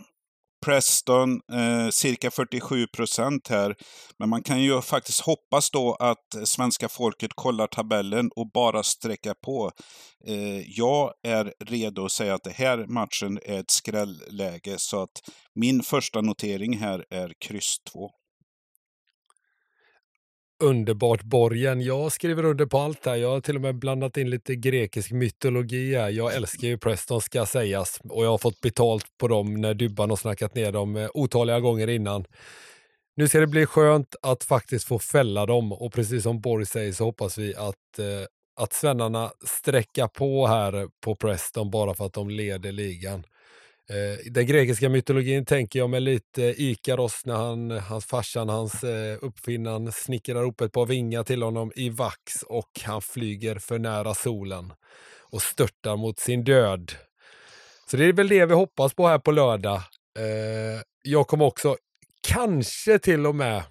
Preston 0.66 1.42
eh, 1.54 1.90
cirka 1.90 2.32
47 2.32 2.88
procent 2.88 3.48
här. 3.48 3.76
Men 4.20 4.30
man 4.30 4.44
kan 4.44 4.62
ju 4.62 4.82
faktiskt 4.82 5.20
hoppas 5.20 5.72
då 5.72 5.96
att 6.00 6.48
svenska 6.48 6.90
folket 6.90 7.32
kollar 7.36 7.68
tabellen 7.68 8.30
och 8.36 8.52
bara 8.52 8.84
sträcker 8.84 9.34
på. 9.34 9.72
Eh, 10.28 10.62
jag 10.70 11.14
är 11.24 11.54
redo 11.66 12.06
att 12.06 12.12
säga 12.12 12.34
att 12.34 12.44
det 12.44 12.52
här 12.52 12.86
matchen 12.88 13.40
är 13.46 13.60
ett 13.60 13.72
skrälläge 13.72 14.76
så 14.78 15.04
att 15.04 15.22
min 15.56 15.84
första 15.84 16.22
notering 16.22 16.78
här 16.78 17.06
är 17.10 17.34
kryss 17.40 17.78
2 17.92 18.10
underbart 20.60 21.24
Borgen. 21.24 21.82
Jag 21.82 22.12
skriver 22.12 22.46
under 22.46 22.66
på 22.66 22.80
allt 22.80 23.06
här. 23.06 23.16
Jag 23.16 23.30
har 23.30 23.42
till 23.42 23.56
och 23.56 23.62
med 23.62 23.76
blandat 23.76 24.18
in 24.18 24.30
lite 24.30 24.56
grekisk 24.56 25.12
mytologi 25.12 25.96
här. 25.96 26.10
Jag 26.10 26.36
älskar 26.36 26.68
ju 26.68 26.78
Preston 26.78 27.22
ska 27.22 27.46
sägas 27.46 28.00
och 28.10 28.26
jag 28.26 28.30
har 28.30 28.38
fått 28.38 28.62
betalt 28.62 29.06
på 29.18 29.28
dem 29.28 29.54
när 29.62 29.74
Dybban 29.74 30.10
har 30.10 30.18
snackat 30.18 30.56
ner 30.56 30.72
dem 30.72 30.96
eh, 30.96 31.10
otaliga 31.14 31.60
gånger 31.60 31.88
innan. 31.88 32.26
Nu 33.16 33.28
ska 33.28 33.40
det 33.40 33.48
bli 33.48 33.66
skönt 33.66 34.16
att 34.22 34.44
faktiskt 34.44 34.88
få 34.88 35.00
fälla 35.00 35.46
dem 35.46 35.74
och 35.74 35.94
precis 35.94 36.24
som 36.24 36.42
Borg 36.42 36.66
säger 36.66 36.94
så 36.94 37.04
hoppas 37.04 37.38
vi 37.38 37.56
att, 37.56 38.00
eh, 38.00 38.06
att 38.60 38.74
svennarna 38.74 39.32
sträcker 39.46 40.08
på 40.08 40.48
här 40.48 40.88
på 41.04 41.16
Preston 41.16 41.72
bara 41.72 41.94
för 41.94 42.06
att 42.06 42.14
de 42.14 42.30
leder 42.30 42.72
ligan. 42.72 43.24
Eh, 43.90 44.32
den 44.32 44.46
grekiska 44.46 44.90
mytologin 44.90 45.46
tänker 45.46 45.80
jag 45.80 45.90
mig 45.90 46.02
lite 46.02 46.42
Ikaros 46.42 47.26
när 47.26 47.36
han, 47.36 47.72
hans 47.72 48.06
farsan, 48.06 48.50
hans 48.50 48.84
eh, 48.84 49.18
uppfinnan 49.22 49.92
snickrar 49.92 50.44
upp 50.44 50.62
ett 50.62 50.72
par 50.72 50.86
vingar 50.86 51.24
till 51.24 51.44
honom 51.44 51.72
i 51.76 51.90
vax 51.90 52.44
och 52.44 52.70
han 52.84 53.02
flyger 53.02 53.60
för 53.60 53.80
nära 53.80 54.14
solen 54.14 54.74
och 55.32 55.42
störtar 55.42 55.98
mot 55.98 56.20
sin 56.20 56.44
död. 56.44 56.92
Så 57.92 57.98
det 57.98 58.06
är 58.06 58.14
väl 58.14 58.28
det 58.28 58.46
vi 58.46 58.54
hoppas 58.54 58.94
på 58.94 59.08
här 59.08 59.20
på 59.20 59.32
lördag. 59.32 59.82
Eh, 60.20 60.82
jag 61.04 61.28
kommer 61.28 61.46
också 61.46 61.78
kanske 62.28 63.00
till 63.00 63.26
och 63.28 63.36
med 63.36 63.64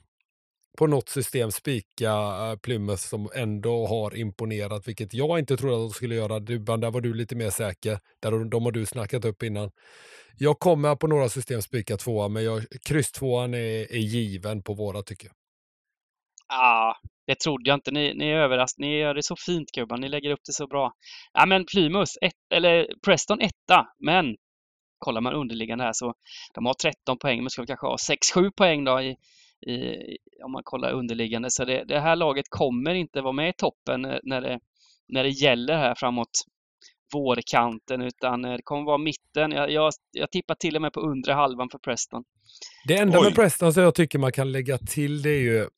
på 0.76 0.86
något 0.86 1.08
system 1.08 1.50
spika 1.50 2.10
eh, 2.10 2.56
Plymouth 2.62 3.02
som 3.02 3.28
ändå 3.34 3.86
har 3.86 4.16
imponerat, 4.16 4.88
vilket 4.88 5.14
jag 5.14 5.38
inte 5.38 5.56
trodde 5.56 5.74
att 5.74 5.80
de 5.80 5.90
skulle 5.90 6.14
göra. 6.14 6.40
Dubban, 6.40 6.80
där 6.80 6.90
var 6.90 7.00
du 7.00 7.14
lite 7.14 7.36
mer 7.36 7.50
säker. 7.50 7.98
Där, 8.22 8.44
de 8.44 8.64
har 8.64 8.72
du 8.72 8.86
snackat 8.86 9.24
upp 9.24 9.42
innan. 9.42 9.70
Jag 10.38 10.58
kommer 10.58 10.96
på 10.96 11.06
några 11.06 11.28
system 11.28 11.62
spika 11.62 11.96
tvåa, 11.96 12.28
men 12.28 12.44
jag, 12.44 12.62
kryss 12.88 13.12
tvåan 13.12 13.54
är, 13.54 13.92
är 13.92 13.98
given 13.98 14.62
på 14.62 14.74
våra 14.74 15.02
tycker 15.02 15.26
jag. 15.26 15.34
Ja, 16.48 16.96
det 17.26 17.38
trodde 17.38 17.70
jag 17.70 17.76
inte. 17.76 17.90
Ni, 17.90 18.14
ni 18.14 18.28
är 18.28 18.36
överraskade. 18.36 18.86
Ni 18.88 18.98
gör 18.98 19.14
det 19.14 19.22
så 19.22 19.36
fint 19.36 19.70
gubbar. 19.70 19.96
Ni 19.96 20.08
lägger 20.08 20.30
upp 20.30 20.40
det 20.46 20.52
så 20.52 20.66
bra. 20.66 20.92
Ja, 21.32 21.46
men 21.46 21.64
Plymouth, 21.66 22.12
ett, 22.20 22.32
eller 22.54 22.86
Preston 23.04 23.40
etta, 23.40 23.86
men 23.98 24.36
kollar 24.98 25.20
man 25.20 25.34
underliggande 25.34 25.84
här 25.84 25.92
så 25.92 26.14
de 26.54 26.66
har 26.66 26.74
13 26.74 27.18
poäng, 27.18 27.42
men 27.42 27.50
ska 27.50 27.66
kanske 27.66 27.86
ha 27.86 27.96
6-7 28.36 28.50
poäng 28.56 28.84
då 28.84 29.00
i, 29.00 29.16
i, 29.66 30.16
om 30.44 30.52
man 30.52 30.62
kollar 30.64 30.92
underliggande. 30.92 31.50
Så 31.50 31.64
det, 31.64 31.84
det, 31.84 32.00
här 32.00 32.16
laget 32.16 32.46
kommer 32.48 32.94
inte 32.94 33.20
vara 33.20 33.32
med 33.32 33.48
i 33.48 33.52
toppen 33.56 34.02
när 34.22 34.40
det, 34.40 34.58
när 35.08 35.22
det 35.22 35.30
gäller 35.30 35.76
här 35.76 35.94
framåt 35.94 36.30
vårkanten 37.12 38.02
utan 38.02 38.42
det 38.42 38.60
kommer 38.64 38.84
vara 38.84 38.98
mitten. 38.98 39.52
Jag, 39.52 39.70
jag, 39.70 39.92
jag 40.12 40.30
tippar 40.30 40.54
till 40.54 40.76
och 40.76 40.82
med 40.82 40.92
på 40.92 41.00
undre 41.00 41.32
halvan 41.32 41.68
för 41.72 41.78
Preston. 41.78 42.24
Det 42.88 42.96
enda 42.96 43.18
Oj. 43.18 43.24
med 43.24 43.34
Preston 43.34 43.74
som 43.74 43.82
jag 43.82 43.94
tycker 43.94 44.18
man 44.18 44.32
kan 44.32 44.52
lägga 44.52 44.78
till 44.78 45.22
det 45.22 45.30
är 45.30 45.40
ju, 45.40 45.68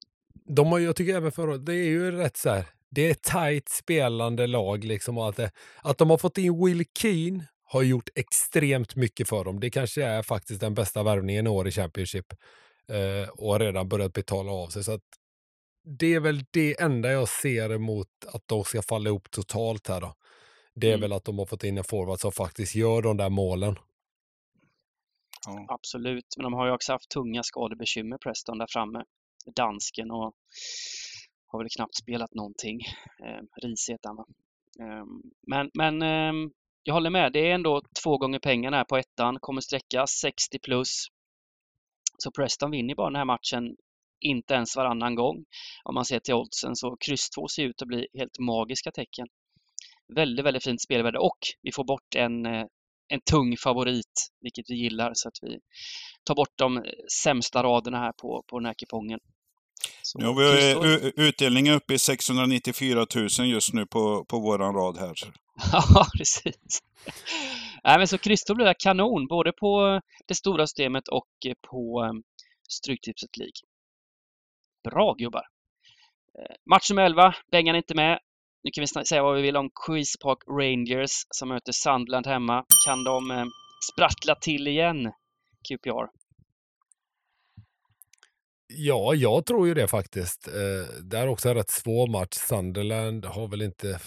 de 0.57 0.66
har, 0.66 0.79
jag 0.79 0.97
tycker 0.97 1.16
även 1.16 1.33
förra 1.33 1.57
det 1.57 1.72
är 1.72 1.89
ju 1.89 2.11
rätt 2.11 2.37
så 2.37 2.51
här, 2.51 2.64
det 2.91 3.11
är 3.11 3.14
tight 3.14 3.68
spelande 3.68 4.47
lag. 4.47 4.85
Liksom, 4.85 5.18
och 5.18 5.29
att, 5.29 5.37
det, 5.37 5.51
att 5.83 5.99
de 5.99 6.11
har 6.11 6.18
fått 6.18 6.39
in 6.39 6.64
Will 6.64 6.85
Keane 6.99 7.45
har 7.64 7.83
gjort 7.83 8.09
extremt 8.14 8.97
mycket 8.97 9.29
för 9.29 9.45
dem. 9.45 9.61
Det 9.61 9.70
kanske 9.70 10.05
är 10.05 10.22
faktiskt 10.22 10.61
den 10.61 10.74
bästa 10.74 11.03
värvningen 11.03 11.47
i 11.47 11.51
år 11.51 11.68
i 11.68 11.70
Championship 11.70 12.26
eh, 12.89 13.28
och 13.28 13.53
har 13.53 13.59
redan 13.59 13.89
börjat 13.89 14.12
betala 14.12 14.53
av 14.53 14.68
sig. 14.68 14.84
Så 14.84 14.93
att 14.93 15.05
det 15.84 16.14
är 16.14 16.20
väl 16.20 16.45
det 16.51 16.80
enda 16.80 17.12
jag 17.12 17.28
ser 17.28 17.72
emot 17.72 18.09
att 18.26 18.43
de 18.47 18.64
ska 18.64 18.82
falla 18.82 19.11
ihop 19.11 19.30
totalt 19.30 19.89
här. 19.89 20.01
Då. 20.01 20.14
Det 20.74 20.86
är 20.86 20.95
mm. 20.95 21.01
väl 21.01 21.12
att 21.12 21.24
de 21.24 21.39
har 21.39 21.47
fått 21.47 21.64
in 21.64 21.78
en 21.78 21.84
forward 21.84 22.20
som 22.20 22.32
faktiskt 22.32 22.74
gör 22.74 23.03
de 23.03 23.16
där 23.16 23.30
målen. 23.30 23.76
Ja. 25.47 25.66
Absolut, 25.68 26.26
men 26.36 26.45
de 26.45 26.53
har 26.53 26.66
ju 26.66 26.72
också 26.72 26.93
haft 26.93 27.09
tunga 27.09 27.43
skadebekymmer 27.43 28.18
Preston 28.18 28.59
där 28.59 28.66
framme. 28.70 29.05
Dansken 29.57 30.11
och 30.11 30.34
har 31.47 31.59
väl 31.59 31.68
knappt 31.76 31.95
spelat 31.95 32.34
någonting. 32.34 32.80
Eh, 33.24 33.62
Ris 33.62 33.91
heter 33.91 34.09
han 34.09 34.16
va? 34.16 34.26
Eh, 34.80 35.05
men 35.47 35.70
men 35.74 36.03
eh, 36.03 36.51
jag 36.82 36.95
håller 36.95 37.11
med, 37.11 37.32
det 37.32 37.51
är 37.51 37.55
ändå 37.55 37.82
två 38.03 38.18
gånger 38.18 38.39
pengarna 38.39 38.76
här 38.76 38.84
på 38.84 38.97
ettan, 38.97 39.39
kommer 39.41 39.61
sträcka 39.61 40.07
60 40.07 40.59
plus. 40.59 41.07
Så 42.23 42.31
Preston 42.31 42.71
vinner 42.71 42.95
bara 42.95 43.11
den 43.11 43.16
här 43.16 43.25
matchen 43.25 43.77
inte 44.21 44.55
ens 44.55 44.77
varannan 44.77 45.14
gång. 45.14 45.45
Om 45.85 45.95
man 45.95 46.05
ser 46.05 46.21
till 46.21 46.35
oddsen 46.35 46.77
så 46.77 46.97
kryss 47.01 47.31
2 47.31 47.49
ser 47.49 47.64
ut 47.64 47.83
att 47.83 47.89
bli 47.89 48.07
helt 48.19 48.39
magiska 48.39 48.91
tecken. 48.91 49.27
Väldigt, 50.14 50.45
väldigt 50.47 50.64
fint 50.64 50.83
spelvärde 50.83 51.19
och 51.19 51.39
vi 51.62 51.73
får 51.73 51.85
bort 51.85 52.14
en, 52.16 52.47
eh, 52.47 52.64
en 53.09 53.21
tung 53.31 53.57
favorit, 53.57 54.29
vilket 54.41 54.71
vi 54.71 54.75
gillar, 54.75 55.11
så 55.14 55.29
att 55.29 55.39
vi 55.43 55.59
tar 56.25 56.35
bort 56.35 56.59
de 56.59 56.77
eh, 56.77 56.83
sämsta 57.23 57.62
raderna 57.62 57.99
här 57.99 58.12
på, 58.12 58.45
på 58.47 58.59
den 58.59 58.66
här 58.66 58.75
kupongen. 58.75 59.21
Så, 60.09 60.21
har 60.21 60.35
vi 60.35 61.13
utdelningen 61.17 61.75
uppe 61.75 61.95
i 61.95 61.99
694 61.99 63.07
000 63.15 63.49
just 63.49 63.73
nu 63.73 63.87
på, 63.87 64.25
på 64.25 64.39
våran 64.39 64.75
rad 64.75 64.99
här. 64.99 65.15
ja, 65.73 66.07
precis. 66.19 66.83
Nej, 67.85 67.99
men 67.99 68.09
så 68.09 68.19
kryss 68.19 68.45
blir 68.49 68.75
kanon, 68.79 69.27
både 69.27 69.53
på 69.53 70.01
det 70.27 70.35
stora 70.35 70.67
systemet 70.67 71.09
och 71.09 71.29
på 71.71 72.05
eh, 72.05 72.13
Stryktipset 72.69 73.37
League. 73.37 73.61
Bra 74.91 75.15
gubbar! 75.15 75.47
Eh, 76.39 76.57
match 76.71 76.91
nummer 76.91 77.03
11, 77.03 77.35
Bengan 77.51 77.75
är 77.75 77.79
inte 77.79 77.95
med. 77.95 78.19
Nu 78.65 78.71
kan 78.71 78.83
vi 78.83 79.07
säga 79.07 79.23
vad 79.23 79.37
vi 79.37 79.43
vill 79.43 79.57
om 79.57 79.71
Queens 79.87 80.17
Park 80.23 80.39
Rangers 80.47 81.27
som 81.31 81.49
möter 81.49 81.73
Sandland 81.73 82.27
hemma. 82.27 82.65
Kan 82.87 83.05
de 83.05 83.31
eh, 83.31 83.45
sprattla 83.93 84.35
till 84.35 84.69
igen, 84.69 85.13
QPR? 85.69 86.07
Ja, 88.69 89.14
jag 89.14 89.47
tror 89.47 89.69
ju 89.69 89.75
det 89.75 89.89
faktiskt. 89.89 90.49
Eh, 90.49 91.03
det 91.03 91.19
är 91.19 91.29
också 91.29 91.49
en 91.49 91.55
rätt 91.55 91.71
svår 91.71 92.07
match. 92.07 92.35
Sunderland 92.37 93.25
har 93.25 93.49
väl 93.49 93.62
inte... 93.62 94.01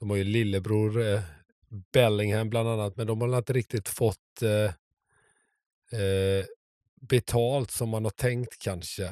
De 0.00 0.10
har 0.10 0.16
ju 0.16 0.24
lillebror 0.24 1.06
eh, 1.06 1.20
Bellingham 1.92 2.50
bland 2.50 2.68
annat, 2.68 2.96
men 2.96 3.06
de 3.06 3.20
har 3.20 3.38
inte 3.38 3.52
riktigt 3.52 3.88
fått 3.88 4.42
eh, 4.42 4.64
eh, 6.00 6.44
betalt 7.00 7.70
som 7.70 7.88
man 7.88 8.04
har 8.04 8.10
tänkt 8.10 8.58
kanske. 8.58 9.04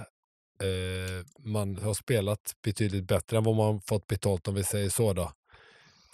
Eh, 0.63 1.25
man 1.39 1.77
har 1.77 1.95
spelat 1.95 2.53
betydligt 2.63 3.05
bättre 3.05 3.37
än 3.37 3.45
vad 3.45 3.57
man 3.57 3.81
fått 3.81 4.07
betalt 4.07 4.49
om 4.49 4.55
vi 4.55 4.65
säger 4.65 4.89
så 4.89 5.13
då. 5.13 5.33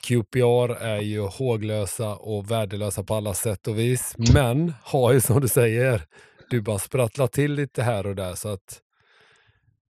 QPR 0.03 0.73
är 0.75 1.01
ju 1.01 1.21
håglösa 1.21 2.17
och 2.17 2.51
värdelösa 2.51 3.05
på 3.05 3.15
alla 3.15 3.35
sätt 3.35 3.69
och 3.69 3.79
vis, 3.79 4.15
men 4.35 4.75
har 4.83 5.13
ju 5.13 5.21
som 5.21 5.41
du 5.41 5.49
säger 5.49 6.07
du 6.53 6.61
bara 6.61 6.79
sprattlar 6.79 7.27
till 7.27 7.55
lite 7.55 7.83
här 7.83 8.07
och 8.07 8.17
där. 8.17 8.35
Så 8.35 8.49
att, 8.49 8.81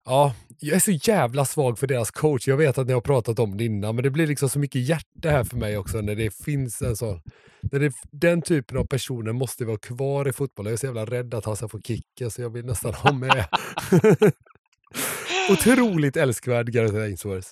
ja, 0.05 0.33
jag 0.59 0.75
är 0.75 0.79
så 0.79 0.91
jävla 0.91 1.45
svag 1.45 1.79
för 1.79 1.87
deras 1.87 2.11
coach. 2.11 2.47
Jag 2.47 2.57
vet 2.57 2.77
att 2.77 2.87
ni 2.87 2.93
har 2.93 3.01
pratat 3.01 3.39
om 3.39 3.57
det 3.57 3.65
innan, 3.65 3.95
men 3.95 4.03
det 4.03 4.09
blir 4.09 4.27
liksom 4.27 4.49
så 4.49 4.59
mycket 4.59 4.81
hjärta 4.81 5.29
här 5.29 5.43
för 5.43 5.57
mig 5.57 5.77
också 5.77 6.01
när 6.01 6.15
det 6.15 6.35
finns 6.35 6.81
en 6.81 6.95
sån... 6.95 7.21
När 7.61 7.79
det, 7.79 7.93
den 8.11 8.41
typen 8.41 8.77
av 8.77 8.85
personer 8.85 9.31
måste 9.33 9.65
vara 9.65 9.77
kvar 9.77 10.27
i 10.27 10.33
fotboll. 10.33 10.65
Jag 10.65 10.73
är 10.73 10.77
så 10.77 10.85
jävla 10.85 11.05
rädd 11.05 11.33
att 11.33 11.45
han 11.45 11.55
ska 11.55 11.67
få 11.67 11.81
kicken, 11.81 12.31
så 12.31 12.41
jag 12.41 12.49
vill 12.49 12.65
nästan 12.65 12.93
ha 12.93 13.11
med. 13.11 13.45
Otroligt 15.51 16.17
älskvärd 16.17 16.69
Gareth 16.69 16.95
Ainsworth. 16.95 17.47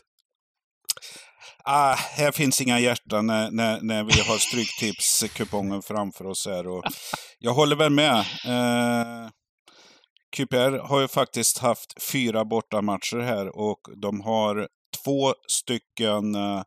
Ah, 1.63 1.95
här 1.95 2.31
finns 2.31 2.61
inga 2.61 2.79
hjärtan 2.79 3.27
när, 3.27 3.51
när, 3.51 3.81
när 3.81 4.03
vi 4.03 4.21
har 4.21 4.37
Stryktipskupongen 4.37 5.81
framför 5.81 6.27
oss 6.27 6.47
här. 6.47 6.67
Och 6.67 6.83
jag 7.39 7.53
håller 7.53 7.75
väl 7.75 7.91
med. 7.91 8.19
Eh, 8.45 9.29
QPR 10.37 10.77
har 10.77 11.01
ju 11.01 11.07
faktiskt 11.07 11.57
haft 11.57 12.03
fyra 12.11 12.45
bortamatcher 12.45 13.19
här 13.19 13.57
och 13.57 13.79
de 14.01 14.21
har 14.21 14.67
två 15.03 15.33
stycken 15.47 16.35
eh, 16.35 16.61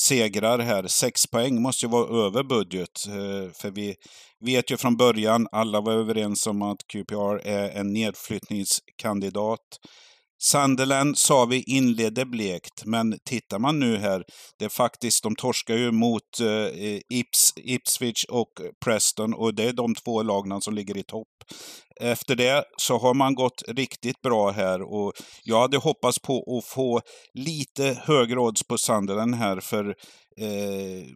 segrar 0.00 0.58
här. 0.58 0.86
Sex 0.86 1.26
poäng 1.26 1.62
måste 1.62 1.86
ju 1.86 1.90
vara 1.90 2.26
över 2.26 2.42
budget. 2.42 3.06
Eh, 3.08 3.52
för 3.52 3.70
vi 3.70 3.94
vet 4.40 4.70
ju 4.70 4.76
från 4.76 4.96
början, 4.96 5.48
alla 5.52 5.80
var 5.80 5.92
överens 5.92 6.46
om 6.46 6.62
att 6.62 6.78
QPR 6.92 7.46
är 7.46 7.70
en 7.70 7.92
nedflyttningskandidat. 7.92 9.60
Sunderland 10.44 11.18
sa 11.18 11.44
vi 11.44 11.62
inledde 11.66 12.24
blekt, 12.24 12.84
men 12.84 13.18
tittar 13.24 13.58
man 13.58 13.80
nu 13.80 13.96
här, 13.96 14.24
det 14.58 14.64
är 14.64 14.68
faktiskt, 14.68 15.22
de 15.22 15.36
torskar 15.36 15.74
ju 15.74 15.92
mot 15.92 16.40
eh, 16.40 16.98
Ips, 17.08 17.52
Ipswich 17.56 18.24
och 18.24 18.52
Preston 18.84 19.34
och 19.34 19.54
det 19.54 19.64
är 19.64 19.72
de 19.72 19.94
två 19.94 20.22
lagna 20.22 20.60
som 20.60 20.74
ligger 20.74 20.96
i 20.96 21.02
topp. 21.02 21.28
Efter 22.00 22.36
det 22.36 22.64
så 22.76 22.98
har 22.98 23.14
man 23.14 23.34
gått 23.34 23.62
riktigt 23.68 24.22
bra 24.22 24.50
här 24.50 24.82
och 24.82 25.12
jag 25.44 25.60
hade 25.60 25.76
hoppats 25.76 26.18
på 26.18 26.58
att 26.58 26.64
få 26.64 27.00
lite 27.34 27.98
högre 28.02 28.40
odds 28.40 28.62
på 28.62 28.78
Sunderland 28.78 29.34
här 29.34 29.60
för 29.60 29.84
eh, 30.40 31.06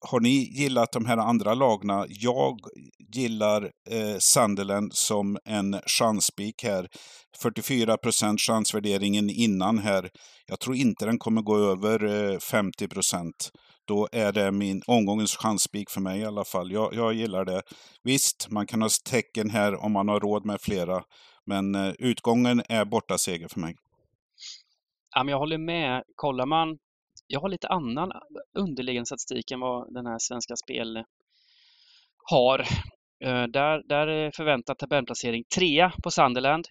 har 0.00 0.20
ni 0.20 0.58
gillat 0.58 0.92
de 0.92 1.06
här 1.06 1.16
andra 1.16 1.54
lagna? 1.54 2.06
Jag 2.08 2.56
gillar 3.14 3.62
eh, 3.90 4.18
Sunderland 4.18 4.94
som 4.94 5.38
en 5.44 5.80
chansspik 5.86 6.64
här. 6.64 6.88
44 7.42 7.96
procent 7.96 8.40
chansvärderingen 8.40 9.30
innan 9.30 9.78
här. 9.78 10.10
Jag 10.46 10.60
tror 10.60 10.76
inte 10.76 11.06
den 11.06 11.18
kommer 11.18 11.42
gå 11.42 11.56
över 11.58 12.04
eh, 12.04 12.38
50 12.38 12.88
procent. 12.88 13.50
Då 13.88 14.08
är 14.12 14.32
det 14.32 14.52
min 14.52 14.82
omgångens 14.86 15.36
chansspik 15.36 15.90
för 15.90 16.00
mig 16.00 16.20
i 16.20 16.24
alla 16.24 16.44
fall. 16.44 16.72
Jag, 16.72 16.94
jag 16.94 17.14
gillar 17.14 17.44
det. 17.44 17.62
Visst, 18.02 18.46
man 18.50 18.66
kan 18.66 18.82
ha 18.82 18.88
tecken 19.10 19.50
här 19.50 19.84
om 19.84 19.92
man 19.92 20.08
har 20.08 20.20
råd 20.20 20.46
med 20.46 20.60
flera. 20.60 21.02
Men 21.46 21.74
eh, 21.74 21.92
utgången 21.98 22.62
är 22.68 22.84
borta 22.84 23.18
seger 23.18 23.48
för 23.48 23.60
mig. 23.60 23.74
Ja, 25.14 25.24
men 25.24 25.32
jag 25.32 25.38
håller 25.38 25.58
med. 25.58 26.02
Kollar 26.14 26.46
man 26.46 26.78
jag 27.28 27.40
har 27.40 27.48
lite 27.48 27.68
annan 27.68 28.12
underliggande 28.58 29.06
statistik 29.06 29.50
än 29.50 29.60
vad 29.60 29.94
den 29.94 30.06
här 30.06 30.18
Svenska 30.18 30.56
Spel 30.56 31.04
har. 32.30 32.58
Eh, 33.24 33.42
där, 33.42 33.88
där 33.88 34.06
är 34.06 34.30
förväntad 34.30 34.78
tabellplacering 34.78 35.44
trea 35.56 35.92
på 36.02 36.10
Sunderland. 36.10 36.68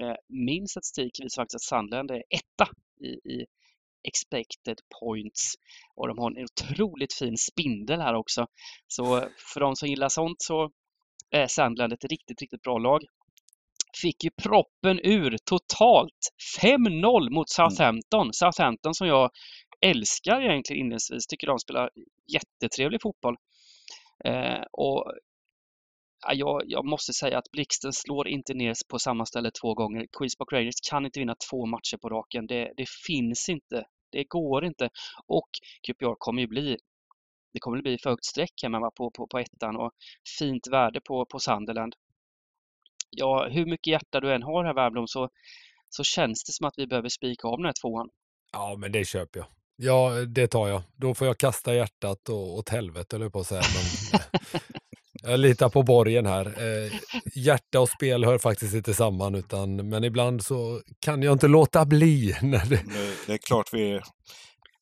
Eh, 0.00 0.14
min 0.28 0.68
statistik 0.68 1.20
visar 1.22 1.42
faktiskt 1.42 1.54
att 1.54 1.78
Sunderland 1.78 2.10
är 2.10 2.22
etta 2.30 2.68
i, 3.00 3.32
i 3.34 3.46
expected 4.08 4.78
points. 5.00 5.54
Och 5.94 6.08
de 6.08 6.18
har 6.18 6.30
en 6.30 6.44
otroligt 6.44 7.14
fin 7.14 7.36
spindel 7.36 8.00
här 8.00 8.14
också. 8.14 8.46
Så 8.88 9.28
för 9.52 9.60
de 9.60 9.76
som 9.76 9.88
gillar 9.88 10.08
sånt 10.08 10.42
så 10.42 10.70
är 11.30 11.46
Sunderland 11.46 11.92
ett 11.92 12.04
riktigt, 12.04 12.40
riktigt 12.40 12.62
bra 12.62 12.78
lag. 12.78 13.02
Fick 14.02 14.24
ju 14.24 14.30
proppen 14.30 15.00
ur 15.02 15.36
totalt 15.44 16.30
5-0 16.62 17.30
mot 17.30 17.50
Southampton. 17.50 18.20
Mm. 18.20 18.32
Southampton 18.32 18.94
som 18.94 19.06
jag 19.06 19.30
älskar 19.84 20.40
egentligen 20.40 20.80
inledningsvis, 20.80 21.26
tycker 21.26 21.46
de 21.46 21.58
spelar 21.58 21.90
jättetrevlig 22.32 23.02
fotboll. 23.02 23.36
Eh, 24.24 24.62
och 24.72 25.12
jag, 26.32 26.62
jag, 26.66 26.84
måste 26.84 27.12
säga 27.12 27.38
att 27.38 27.50
Blixten 27.52 27.92
slår 27.92 28.28
inte 28.28 28.54
ner 28.54 28.74
på 28.88 28.98
samma 28.98 29.26
ställe 29.26 29.50
två 29.50 29.74
gånger. 29.74 30.06
Queens 30.18 30.36
Park 30.36 30.52
Rangers 30.52 30.80
kan 30.90 31.04
inte 31.04 31.20
vinna 31.20 31.34
två 31.50 31.66
matcher 31.66 31.96
på 31.96 32.08
raken. 32.08 32.46
Det, 32.46 32.72
det 32.76 32.86
finns 33.06 33.48
inte. 33.48 33.84
Det 34.12 34.24
går 34.24 34.64
inte. 34.64 34.88
Och 35.26 35.48
QPR 35.86 36.14
kommer 36.18 36.42
ju 36.42 36.48
bli 36.48 36.76
det 37.52 37.60
kommer 37.60 37.82
bli 37.82 37.98
för 37.98 38.10
högt 38.10 38.24
streck 38.24 38.62
hemma 38.62 38.90
på, 38.90 39.10
på, 39.10 39.26
på 39.26 39.38
ettan 39.38 39.76
och 39.76 39.92
fint 40.38 40.66
värde 40.70 41.00
på, 41.00 41.26
på 41.26 41.38
Sunderland. 41.38 41.94
Ja, 43.10 43.48
hur 43.50 43.66
mycket 43.66 43.86
hjärta 43.86 44.20
du 44.20 44.34
än 44.34 44.42
har 44.42 44.64
här 44.64 44.74
Värmdom 44.74 45.06
så, 45.06 45.28
så 45.88 46.04
känns 46.04 46.44
det 46.44 46.52
som 46.52 46.66
att 46.66 46.74
vi 46.76 46.86
behöver 46.86 47.08
spika 47.08 47.48
av 47.48 47.56
den 47.58 47.66
här 47.66 47.74
tvåan. 47.82 48.08
Ja, 48.52 48.76
men 48.78 48.92
det 48.92 49.04
köper 49.04 49.40
jag. 49.40 49.46
Ja, 49.76 50.10
det 50.10 50.48
tar 50.48 50.68
jag. 50.68 50.82
Då 50.96 51.14
får 51.14 51.26
jag 51.26 51.38
kasta 51.38 51.74
hjärtat 51.74 52.28
och, 52.28 52.58
åt 52.58 52.68
helvete, 52.68 53.16
eller 53.16 53.28
på 53.28 53.40
att 53.40 53.46
säga. 53.46 53.62
Men, 53.62 54.20
jag 55.30 55.40
litar 55.40 55.68
på 55.68 55.82
borgen 55.82 56.26
här. 56.26 56.46
Eh, 56.46 56.92
hjärta 57.34 57.80
och 57.80 57.88
spel 57.88 58.24
hör 58.24 58.38
faktiskt 58.38 58.74
inte 58.74 58.94
samman, 58.94 59.34
utan, 59.34 59.88
men 59.88 60.04
ibland 60.04 60.44
så 60.44 60.80
kan 61.00 61.22
jag 61.22 61.32
inte 61.32 61.48
låta 61.48 61.84
bli. 61.84 62.36
När 62.42 62.66
det... 62.66 62.76
Det, 62.76 63.16
det 63.26 63.32
är 63.32 63.38
klart 63.38 63.68
vi... 63.72 64.00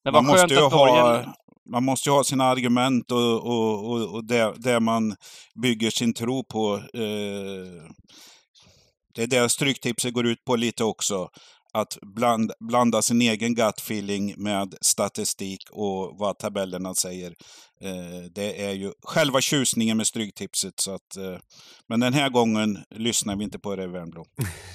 Men 0.05 0.13
man, 0.13 0.27
måste 0.27 0.55
ju 0.55 0.61
ha, 0.61 1.25
man 1.71 1.85
måste 1.85 2.09
ju 2.09 2.13
ha 2.13 2.25
sina 2.25 2.45
argument 2.45 3.13
och, 3.13 3.47
och, 3.47 3.91
och, 3.91 4.15
och 4.15 4.25
det, 4.25 4.55
det 4.57 4.81
man 4.81 5.17
bygger 5.63 5.91
sin 5.91 6.15
tro 6.15 6.45
på. 6.45 6.75
Eh, 6.75 7.93
det 9.15 9.23
är 9.23 9.27
det 9.27 9.49
Stryktipset 9.49 10.15
går 10.15 10.27
ut 10.27 10.45
på 10.45 10.57
lite 10.57 10.85
också 10.85 11.29
att 11.73 11.99
bland, 12.03 12.53
blanda 12.61 13.03
sin 13.03 13.23
egen 13.23 13.55
gut 13.55 13.79
feeling 13.79 14.35
med 14.37 14.75
statistik 14.81 15.63
och 15.71 16.19
vad 16.19 16.39
tabellerna 16.39 16.95
säger. 16.95 17.35
Eh, 17.81 18.23
det 18.35 18.65
är 18.65 18.73
ju 18.73 18.93
själva 19.03 19.41
tjusningen 19.41 19.97
med 19.97 20.07
Stryktipset. 20.07 20.81
Så 20.81 20.95
att, 20.95 21.17
eh, 21.17 21.39
men 21.89 22.01
den 22.01 22.13
här 22.13 22.31
gången 22.31 22.79
lyssnar 22.91 23.37
vi 23.37 23.45
inte 23.45 23.59
på 23.59 23.77
det 23.77 23.87
Värmblom. 23.87 24.25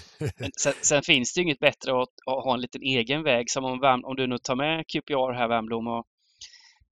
sen, 0.57 0.73
sen, 0.81 1.03
finns 1.03 1.33
det 1.33 1.39
ju 1.39 1.43
inget 1.43 1.59
bättre 1.59 2.01
att, 2.01 2.09
att, 2.25 2.43
ha 2.43 2.53
en 2.53 2.61
liten 2.61 2.81
egen 2.81 3.23
väg. 3.23 3.49
Som 3.49 3.65
om, 3.65 4.01
om 4.03 4.15
du 4.15 4.27
nu 4.27 4.37
tar 4.37 4.55
med 4.55 4.85
QPR 4.87 5.33
här 5.33 5.47
Värmblom 5.47 5.87
och 5.87 6.05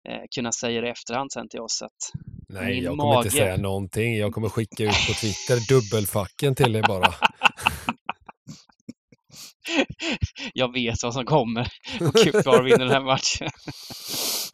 eh, 0.10 0.22
kunna 0.36 0.52
säga 0.52 0.82
det 0.82 0.88
i 0.88 0.92
efterhand 0.92 1.32
sen 1.32 1.50
till 1.50 1.60
oss. 1.60 1.82
Att 1.82 1.92
Nej, 2.50 2.80
jag 2.80 2.92
kommer 2.92 3.04
mage... 3.04 3.18
inte 3.18 3.38
säga 3.38 3.58
någonting. 3.58 4.18
Jag 4.18 4.34
kommer 4.34 4.50
skicka 4.50 4.84
ut 4.84 5.08
på 5.08 5.14
Twitter 5.14 5.74
dubbelfacken 5.74 6.56
till 6.56 6.76
er 6.76 6.84
bara. 6.88 7.14
jag 10.54 10.74
vet 10.74 11.04
vad 11.04 11.14
som 11.14 11.26
kommer 11.26 11.68
och 12.02 12.16
QPR 12.16 12.64
vinner 12.64 12.86
den 12.86 12.90
här 12.90 13.04
matchen. 13.04 13.50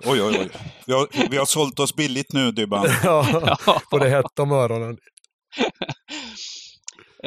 oj, 0.11 0.21
oj, 0.21 0.37
oj. 0.39 0.49
Vi 0.87 0.93
har, 0.93 1.29
vi 1.29 1.37
har 1.37 1.45
sålt 1.45 1.79
oss 1.79 1.95
billigt 1.95 2.33
nu, 2.33 2.51
Dybban. 2.51 2.87
ja, 3.03 3.81
på 3.91 3.97
det 3.97 4.09
hett 4.09 4.39
om 4.39 4.51
öronen. 4.51 4.97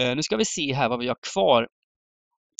uh, 0.00 0.16
nu 0.16 0.22
ska 0.22 0.36
vi 0.36 0.44
se 0.44 0.74
här 0.74 0.88
vad 0.88 0.98
vi 0.98 1.08
har 1.08 1.16
kvar. 1.32 1.68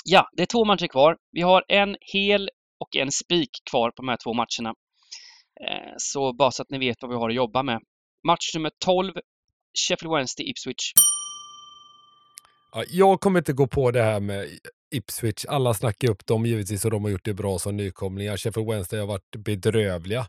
Ja, 0.05 0.29
det 0.37 0.43
är 0.43 0.47
två 0.47 0.65
matcher 0.65 0.87
kvar. 0.87 1.17
Vi 1.33 1.43
har 1.43 1.65
en 1.69 1.97
hel 2.01 2.51
och 2.81 2.97
en 2.97 3.13
spik 3.13 3.51
kvar 3.71 3.91
på 3.91 4.03
de 4.03 4.09
här 4.09 4.19
två 4.25 4.35
matcherna. 4.35 4.75
Uh, 5.69 5.95
så 5.97 6.33
bara 6.33 6.51
så 6.51 6.63
att 6.63 6.71
ni 6.71 6.79
vet 6.79 6.97
vad 7.01 7.11
vi 7.11 7.17
har 7.17 7.29
att 7.29 7.37
jobba 7.37 7.63
med. 7.63 7.81
Match 8.27 8.55
nummer 8.55 8.71
12, 8.85 9.13
Sheffield 9.89 10.15
Wednesday, 10.15 10.51
Ipswich. 10.51 10.93
Ja, 12.73 12.85
jag 12.89 13.21
kommer 13.21 13.39
inte 13.39 13.53
gå 13.53 13.67
på 13.67 13.91
det 13.91 14.03
här 14.03 14.21
med 14.21 14.59
Ipswich. 14.95 15.45
Alla 15.49 15.75
snackar 15.75 16.11
upp 16.11 16.27
dem 16.27 16.47
givetvis 16.47 16.85
och 16.85 16.91
de 16.91 17.05
har 17.05 17.11
gjort 17.11 17.25
det 17.25 17.35
bra 17.35 17.59
som 17.59 17.77
nykomlingar. 17.77 18.37
Sheffield 18.37 18.71
Wednesday 18.71 19.01
har 19.01 19.07
varit 19.07 19.37
bedrövliga. 19.37 20.27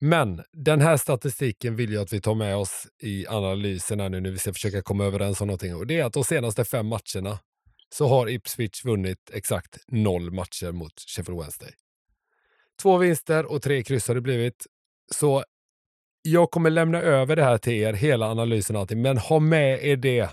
Men 0.00 0.42
den 0.52 0.80
här 0.80 0.96
statistiken 0.96 1.76
vill 1.76 1.92
jag 1.92 2.02
att 2.02 2.12
vi 2.12 2.20
tar 2.20 2.34
med 2.34 2.56
oss 2.56 2.86
i 3.02 3.26
analysen 3.26 4.00
här 4.00 4.08
nu 4.08 4.20
när 4.20 4.30
vi 4.30 4.38
ska 4.38 4.52
försöka 4.52 4.82
komma 4.82 5.04
överens 5.04 5.40
om 5.40 5.46
någonting. 5.46 5.74
Och 5.74 5.86
det 5.86 6.00
är 6.00 6.04
att 6.04 6.12
de 6.12 6.24
senaste 6.24 6.64
fem 6.64 6.86
matcherna 6.86 7.38
så 7.94 8.08
har 8.08 8.28
Ipswich 8.28 8.84
vunnit 8.84 9.30
exakt 9.32 9.78
noll 9.88 10.30
matcher 10.30 10.72
mot 10.72 10.92
Sheffield 11.00 11.40
Wednesday. 11.40 11.70
Två 12.82 12.98
vinster 12.98 13.46
och 13.46 13.62
tre 13.62 13.82
kryss 13.82 14.08
har 14.08 14.14
det 14.14 14.20
blivit. 14.20 14.66
Så 15.12 15.44
jag 16.22 16.50
kommer 16.50 16.70
lämna 16.70 16.98
över 17.02 17.36
det 17.36 17.44
här 17.44 17.58
till 17.58 17.72
er, 17.72 17.92
hela 17.92 18.26
analysen 18.26 18.76
och 18.76 18.80
allting, 18.82 19.02
men 19.02 19.18
ha 19.18 19.38
med 19.38 19.84
er 19.84 19.96
det 19.96 20.30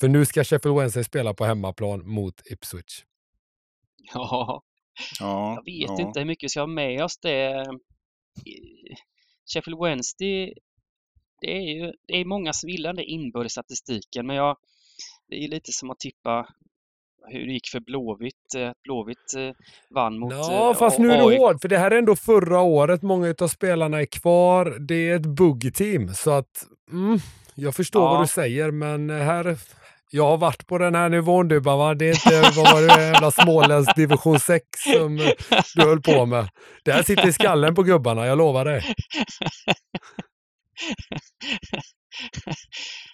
för 0.00 0.08
nu 0.08 0.24
ska 0.24 0.44
Sheffield 0.44 0.78
Wednesday 0.78 1.04
spela 1.04 1.34
på 1.34 1.44
hemmaplan 1.44 2.08
mot 2.08 2.42
Ipswich. 2.46 3.04
Ja, 4.14 4.62
ja 5.20 5.54
jag 5.54 5.64
vet 5.64 5.98
ja. 5.98 6.06
inte 6.06 6.20
hur 6.20 6.26
mycket 6.26 6.44
vi 6.44 6.48
ska 6.48 6.60
ha 6.60 6.66
med 6.66 7.04
oss 7.04 7.18
det. 7.18 7.66
Sheffield 9.54 9.80
Wednesday, 9.80 10.54
det 11.40 11.56
är 11.56 11.60
ju 11.60 11.92
det 12.06 12.16
är 12.16 12.24
många 12.24 12.52
som 12.52 12.68
gillar 12.70 12.92
den 12.92 13.04
inbördes 13.04 13.52
statistiken, 13.52 14.26
men 14.26 14.36
jag, 14.36 14.56
det 15.28 15.44
är 15.44 15.48
lite 15.48 15.72
som 15.72 15.90
att 15.90 16.00
tippa 16.00 16.48
hur 17.28 17.46
det 17.46 17.52
gick 17.52 17.68
för 17.68 17.80
Blåvitt. 17.80 18.54
Eh, 18.56 18.70
Blåvitt 18.84 19.34
eh, 19.36 19.50
vann 19.90 20.18
mot 20.18 20.32
Ja, 20.32 20.70
eh, 20.70 20.76
fast 20.76 20.98
nu 20.98 21.12
är 21.12 21.16
det 21.16 21.38
hård, 21.38 21.60
för 21.60 21.68
det 21.68 21.78
här 21.78 21.90
är 21.90 21.98
ändå 21.98 22.16
förra 22.16 22.60
året. 22.60 23.02
Många 23.02 23.34
av 23.40 23.48
spelarna 23.48 24.00
är 24.00 24.06
kvar. 24.06 24.76
Det 24.80 25.10
är 25.10 25.16
ett 25.16 25.26
bugg-team, 25.26 26.14
så 26.14 26.30
att 26.30 26.66
mm, 26.90 27.18
jag 27.54 27.74
förstår 27.74 28.02
ja. 28.02 28.10
vad 28.10 28.22
du 28.22 28.26
säger, 28.26 28.70
men 28.70 29.10
här, 29.10 29.56
jag 30.14 30.26
har 30.26 30.38
varit 30.38 30.66
på 30.66 30.78
den 30.78 30.94
här 30.94 31.08
nivån 31.08 31.48
du 31.48 31.60
bara, 31.60 31.94
Det 31.94 32.04
är 32.04 32.10
inte, 32.10 32.60
vad 32.60 32.72
var 32.72 32.80
det, 32.80 33.02
jävla 33.02 33.30
småländsk 33.30 33.96
division 33.96 34.40
6 34.40 34.64
som 34.82 35.16
du 35.74 35.82
höll 35.82 36.02
på 36.02 36.26
med. 36.26 36.48
Det 36.84 36.92
här 36.92 37.02
sitter 37.02 37.28
i 37.28 37.32
skallen 37.32 37.74
på 37.74 37.82
gubbarna, 37.82 38.26
jag 38.26 38.38
lovar 38.38 38.64
dig. 38.64 38.94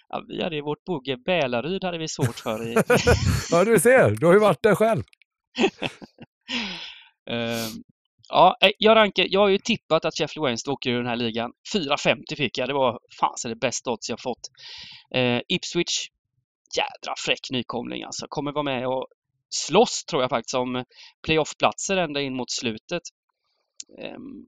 ja, 0.09 0.23
vi 0.27 0.43
hade 0.43 0.55
i 0.55 0.61
vårt 0.61 0.83
bogge 0.85 1.17
Bälaryd 1.25 1.83
hade 1.83 1.97
vi 1.97 2.07
svårt 2.07 2.39
för. 2.39 2.67
I... 2.67 2.73
ja, 3.51 3.63
du 3.63 3.79
ser, 3.79 4.11
du 4.11 4.25
har 4.25 4.33
ju 4.33 4.39
varit 4.39 4.63
där 4.63 4.75
själv. 4.75 5.03
uh, 7.31 7.67
ja, 8.29 8.57
eh, 8.61 8.71
jag, 8.77 8.95
rankar, 8.95 9.25
jag 9.29 9.39
har 9.39 9.49
ju 9.49 9.57
tippat 9.57 10.05
att 10.05 10.17
Sheffield 10.17 10.45
Wednesday 10.45 10.71
åker 10.71 10.89
ur 10.89 10.97
den 10.97 11.07
här 11.07 11.15
ligan. 11.15 11.51
4,50 11.75 12.35
fick 12.37 12.57
jag. 12.57 12.69
Det 12.69 12.73
var 12.73 12.99
fan 13.19 13.33
så 13.35 13.47
det 13.47 13.55
bästa 13.55 13.91
odds 13.91 14.09
jag 14.09 14.21
fått. 14.21 14.41
Uh, 15.15 15.39
Ipswich 15.47 16.07
jädra 16.77 17.13
fräck 17.25 17.51
nykomling 17.51 18.03
alltså. 18.03 18.25
Kommer 18.29 18.51
vara 18.51 18.63
med 18.63 18.87
och 18.87 19.07
slåss 19.49 20.05
tror 20.05 20.21
jag 20.21 20.29
faktiskt 20.29 20.55
om 20.55 20.83
playoffplatser 21.23 21.97
ända 21.97 22.21
in 22.21 22.35
mot 22.35 22.51
slutet. 22.51 23.01
Ehm, 24.01 24.45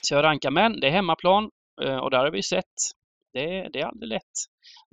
så 0.00 0.14
jag 0.14 0.22
rankar 0.22 0.50
men 0.50 0.80
det 0.80 0.86
är 0.86 0.90
hemmaplan 0.90 1.50
eh, 1.82 1.96
och 1.96 2.10
där 2.10 2.18
har 2.18 2.30
vi 2.30 2.42
sett 2.42 2.74
det, 3.32 3.68
det 3.72 3.80
är 3.80 3.86
aldrig 3.86 4.08
lätt 4.08 4.22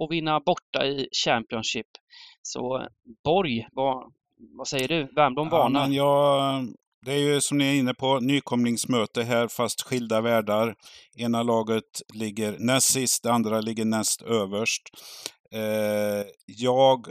att 0.03 0.11
vinna 0.11 0.39
borta 0.39 0.85
i 0.85 1.07
Championship. 1.25 1.87
Så 2.41 2.87
Borg, 3.23 3.67
vad, 3.71 4.13
vad 4.57 4.67
säger 4.67 4.87
du? 4.87 5.07
Värmdom 5.15 5.49
varnar. 5.49 5.87
Ja, 5.89 6.63
det 7.05 7.13
är 7.13 7.17
ju 7.17 7.41
som 7.41 7.57
ni 7.57 7.65
är 7.65 7.79
inne 7.79 7.93
på, 7.93 8.19
nykomlingsmöte 8.19 9.23
här 9.23 9.47
fast 9.47 9.81
skilda 9.81 10.21
världar. 10.21 10.75
Ena 11.17 11.43
laget 11.43 12.01
ligger 12.13 12.55
näst 12.59 12.93
sist, 12.93 13.23
det 13.23 13.31
andra 13.31 13.61
ligger 13.61 13.85
näst 13.85 14.21
överst. 14.21 14.81
Eh, 15.53 16.25
jag 16.45 17.07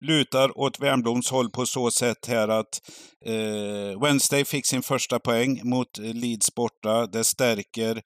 lutar 0.00 0.58
åt 0.58 0.80
Wernbloms 0.80 1.30
håll 1.30 1.50
på 1.50 1.66
så 1.66 1.90
sätt 1.90 2.26
här 2.26 2.48
att 2.48 2.80
eh, 3.24 4.00
Wednesday 4.02 4.44
fick 4.44 4.66
sin 4.66 4.82
första 4.82 5.18
poäng 5.18 5.60
mot 5.64 5.98
eh, 5.98 6.04
Leeds 6.04 6.54
borta. 6.54 7.06
Det 7.06 7.24
stärker 7.24 7.96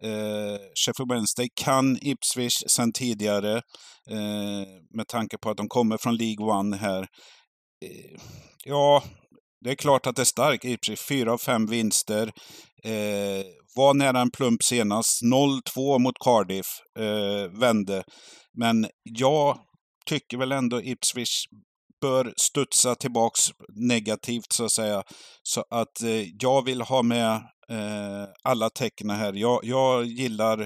eh, 0.00 0.58
Sheffield 0.74 1.12
Wednesday. 1.12 1.48
Kan 1.54 1.98
Ipswich 2.02 2.62
sedan 2.66 2.92
tidigare 2.92 3.56
eh, 4.10 4.68
med 4.90 5.08
tanke 5.08 5.38
på 5.38 5.50
att 5.50 5.56
de 5.56 5.68
kommer 5.68 5.96
från 5.96 6.16
League 6.16 6.46
One 6.46 6.76
här. 6.76 7.02
Eh, 7.84 8.20
ja, 8.64 9.02
det 9.64 9.70
är 9.70 9.74
klart 9.74 10.06
att 10.06 10.16
det 10.16 10.22
är 10.22 10.24
starkt. 10.24 10.64
Ipswich, 10.64 11.00
fyra 11.00 11.32
av 11.32 11.38
fem 11.38 11.66
vinster. 11.66 12.32
Eh, 12.84 13.44
var 13.76 13.94
nära 13.94 14.20
en 14.20 14.30
plump 14.30 14.62
senast. 14.62 15.22
0-2 15.22 15.98
mot 15.98 16.18
Cardiff. 16.24 16.66
Eh, 16.98 17.60
vände. 17.60 18.04
Men 18.58 18.86
jag 19.02 19.58
tycker 20.06 20.36
väl 20.36 20.52
ändå 20.52 20.82
Ipswich 20.82 21.44
bör 22.00 22.34
studsa 22.36 22.94
tillbaks 22.94 23.40
negativt 23.68 24.52
så 24.52 24.64
att 24.64 24.72
säga. 24.72 25.02
Så 25.42 25.64
att 25.70 26.02
eh, 26.02 26.22
jag 26.40 26.64
vill 26.64 26.80
ha 26.80 27.02
med 27.02 27.32
eh, 27.68 28.24
alla 28.42 28.70
tecken 28.70 29.10
här. 29.10 29.32
Jag, 29.32 29.60
jag 29.62 30.04
gillar 30.04 30.60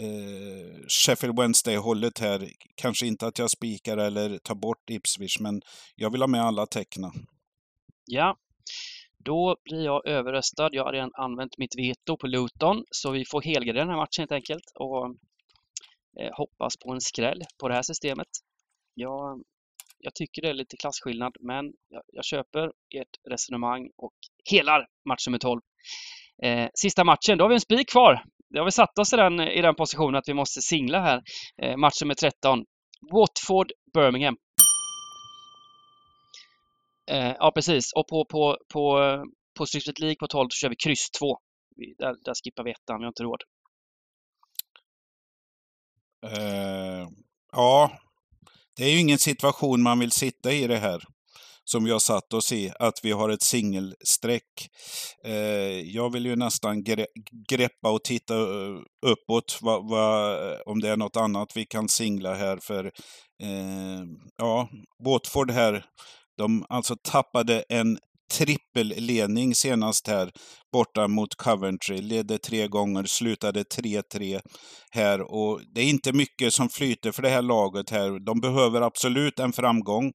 eh, 0.00 0.78
Sheffield 0.88 1.38
Wednesday-hållet 1.38 2.18
här. 2.18 2.48
Kanske 2.76 3.06
inte 3.06 3.26
att 3.26 3.38
jag 3.38 3.50
spikar 3.50 3.96
eller 3.96 4.38
tar 4.38 4.54
bort 4.54 4.90
Ipswich, 4.90 5.40
men 5.40 5.62
jag 5.94 6.10
vill 6.10 6.22
ha 6.22 6.28
med 6.28 6.44
alla 6.44 6.66
teckna. 6.66 7.12
Ja, 8.06 8.36
då 9.18 9.56
blir 9.64 9.84
jag 9.84 10.06
överröstad. 10.06 10.68
Jag 10.72 10.84
har 10.84 10.92
redan 10.92 11.10
använt 11.14 11.58
mitt 11.58 11.78
veto 11.78 12.16
på 12.16 12.26
Luton, 12.26 12.84
så 12.90 13.10
vi 13.10 13.24
får 13.24 13.42
helgardera 13.42 13.84
den 13.84 13.90
här 13.90 13.96
matchen 13.96 14.22
helt 14.22 14.32
enkelt 14.32 14.64
och 14.74 15.06
eh, 16.20 16.32
hoppas 16.32 16.76
på 16.76 16.92
en 16.92 17.00
skräll 17.00 17.42
på 17.60 17.68
det 17.68 17.74
här 17.74 17.82
systemet. 17.82 18.28
Jag, 18.94 19.42
jag 19.98 20.14
tycker 20.14 20.42
det 20.42 20.48
är 20.48 20.54
lite 20.54 20.76
klasskillnad, 20.76 21.36
men 21.40 21.72
jag, 21.88 22.02
jag 22.06 22.24
köper 22.24 22.72
ert 22.94 23.30
resonemang 23.30 23.90
och 23.96 24.14
helar 24.50 24.86
match 25.08 25.26
nummer 25.26 25.38
12. 25.38 25.60
Eh, 26.42 26.68
sista 26.74 27.04
matchen, 27.04 27.38
då 27.38 27.44
har 27.44 27.48
vi 27.48 27.54
en 27.54 27.60
spik 27.60 27.90
kvar. 27.90 28.24
Då 28.50 28.60
har 28.60 28.64
vi 28.64 28.70
satt 28.70 28.98
oss 28.98 29.12
i 29.12 29.16
den, 29.16 29.40
i 29.40 29.62
den 29.62 29.74
positionen 29.74 30.14
att 30.14 30.28
vi 30.28 30.34
måste 30.34 30.60
singla 30.60 31.00
här. 31.00 31.22
Eh, 31.62 31.76
match 31.76 32.02
nummer 32.02 32.14
13. 32.14 32.64
Watford-Birmingham. 33.12 34.36
Eh, 37.10 37.34
ja, 37.38 37.52
precis. 37.54 37.92
Och 37.92 38.06
på, 38.08 38.24
på, 38.24 38.58
på, 38.72 38.98
på 39.58 39.66
Strictlet 39.66 40.00
League 40.00 40.16
på 40.16 40.26
12 40.26 40.48
så 40.50 40.56
kör 40.56 40.68
vi 40.68 40.76
kryss 40.76 41.10
2. 41.10 41.38
Där, 41.98 42.14
där 42.24 42.34
skippar 42.44 42.64
vi 42.64 42.70
ettan, 42.70 42.98
vi 42.98 43.04
har 43.04 43.08
inte 43.08 43.22
råd. 43.22 43.42
Eh, 46.26 47.08
ja, 47.52 47.98
det 48.76 48.84
är 48.84 48.90
ju 48.90 49.00
ingen 49.00 49.18
situation 49.18 49.82
man 49.82 49.98
vill 49.98 50.10
sitta 50.10 50.52
i 50.52 50.66
det 50.66 50.78
här. 50.78 51.02
Som 51.66 51.84
vi 51.84 51.90
har 51.90 51.98
satt 51.98 52.32
oss 52.32 52.52
i, 52.52 52.72
att 52.78 53.00
vi 53.02 53.12
har 53.12 53.28
ett 53.28 53.42
singelstreck. 53.42 54.68
Eh, 55.24 55.80
jag 55.80 56.12
vill 56.12 56.26
ju 56.26 56.36
nästan 56.36 56.84
gre 56.84 57.06
greppa 57.48 57.90
och 57.90 58.04
titta 58.04 58.34
eh, 58.34 58.78
uppåt, 59.06 59.58
va, 59.62 59.80
va, 59.80 60.36
om 60.66 60.80
det 60.80 60.88
är 60.88 60.96
något 60.96 61.16
annat 61.16 61.56
vi 61.56 61.66
kan 61.66 61.88
singla 61.88 62.34
här. 62.34 62.58
För 62.62 62.84
eh, 63.42 64.04
ja, 64.36 64.68
Watford 65.04 65.50
här 65.50 65.84
de 66.38 66.66
alltså 66.68 66.96
tappade 67.02 67.64
en 67.68 67.98
trippelledning 68.32 69.54
senast 69.54 70.08
här 70.08 70.30
borta 70.72 71.08
mot 71.08 71.34
Coventry. 71.34 72.00
Ledde 72.02 72.38
tre 72.38 72.68
gånger, 72.68 73.04
slutade 73.04 73.62
3-3 73.62 74.40
här 74.90 75.20
och 75.20 75.60
det 75.74 75.80
är 75.80 75.84
inte 75.84 76.12
mycket 76.12 76.54
som 76.54 76.68
flyter 76.68 77.12
för 77.12 77.22
det 77.22 77.28
här 77.28 77.42
laget 77.42 77.90
här. 77.90 78.26
De 78.26 78.40
behöver 78.40 78.82
absolut 78.82 79.38
en 79.38 79.52
framgång. 79.52 80.12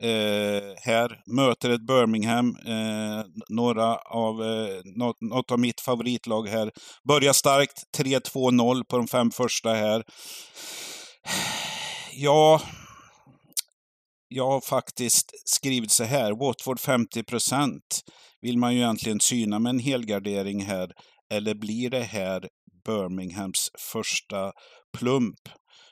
eh, 0.00 0.62
här. 0.84 1.34
Möter 1.36 1.70
ett 1.70 1.86
Birmingham, 1.86 2.56
eh, 2.66 3.24
några 3.48 3.96
av, 3.96 4.42
eh, 4.42 4.80
något, 4.96 5.20
något 5.20 5.50
av 5.50 5.58
mitt 5.60 5.80
favoritlag 5.80 6.48
här. 6.48 6.70
Börjar 7.08 7.32
starkt, 7.32 7.82
3-2-0 7.98 8.84
på 8.84 8.96
de 8.96 9.08
fem 9.08 9.30
första 9.30 9.74
här. 9.74 10.02
Ja, 12.12 12.60
jag 14.28 14.46
har 14.46 14.60
faktiskt 14.60 15.32
skrivit 15.44 15.90
så 15.90 16.04
här. 16.04 16.32
Watford 16.32 16.80
50 16.80 17.22
procent 17.22 18.00
vill 18.40 18.58
man 18.58 18.74
ju 18.74 18.80
egentligen 18.80 19.20
syna 19.20 19.58
med 19.58 19.70
en 19.70 19.78
helgardering 19.78 20.60
här. 20.60 20.92
Eller 21.34 21.54
blir 21.54 21.90
det 21.90 22.02
här 22.02 22.48
Birminghams 22.84 23.70
första 23.78 24.52
plump? 24.98 25.40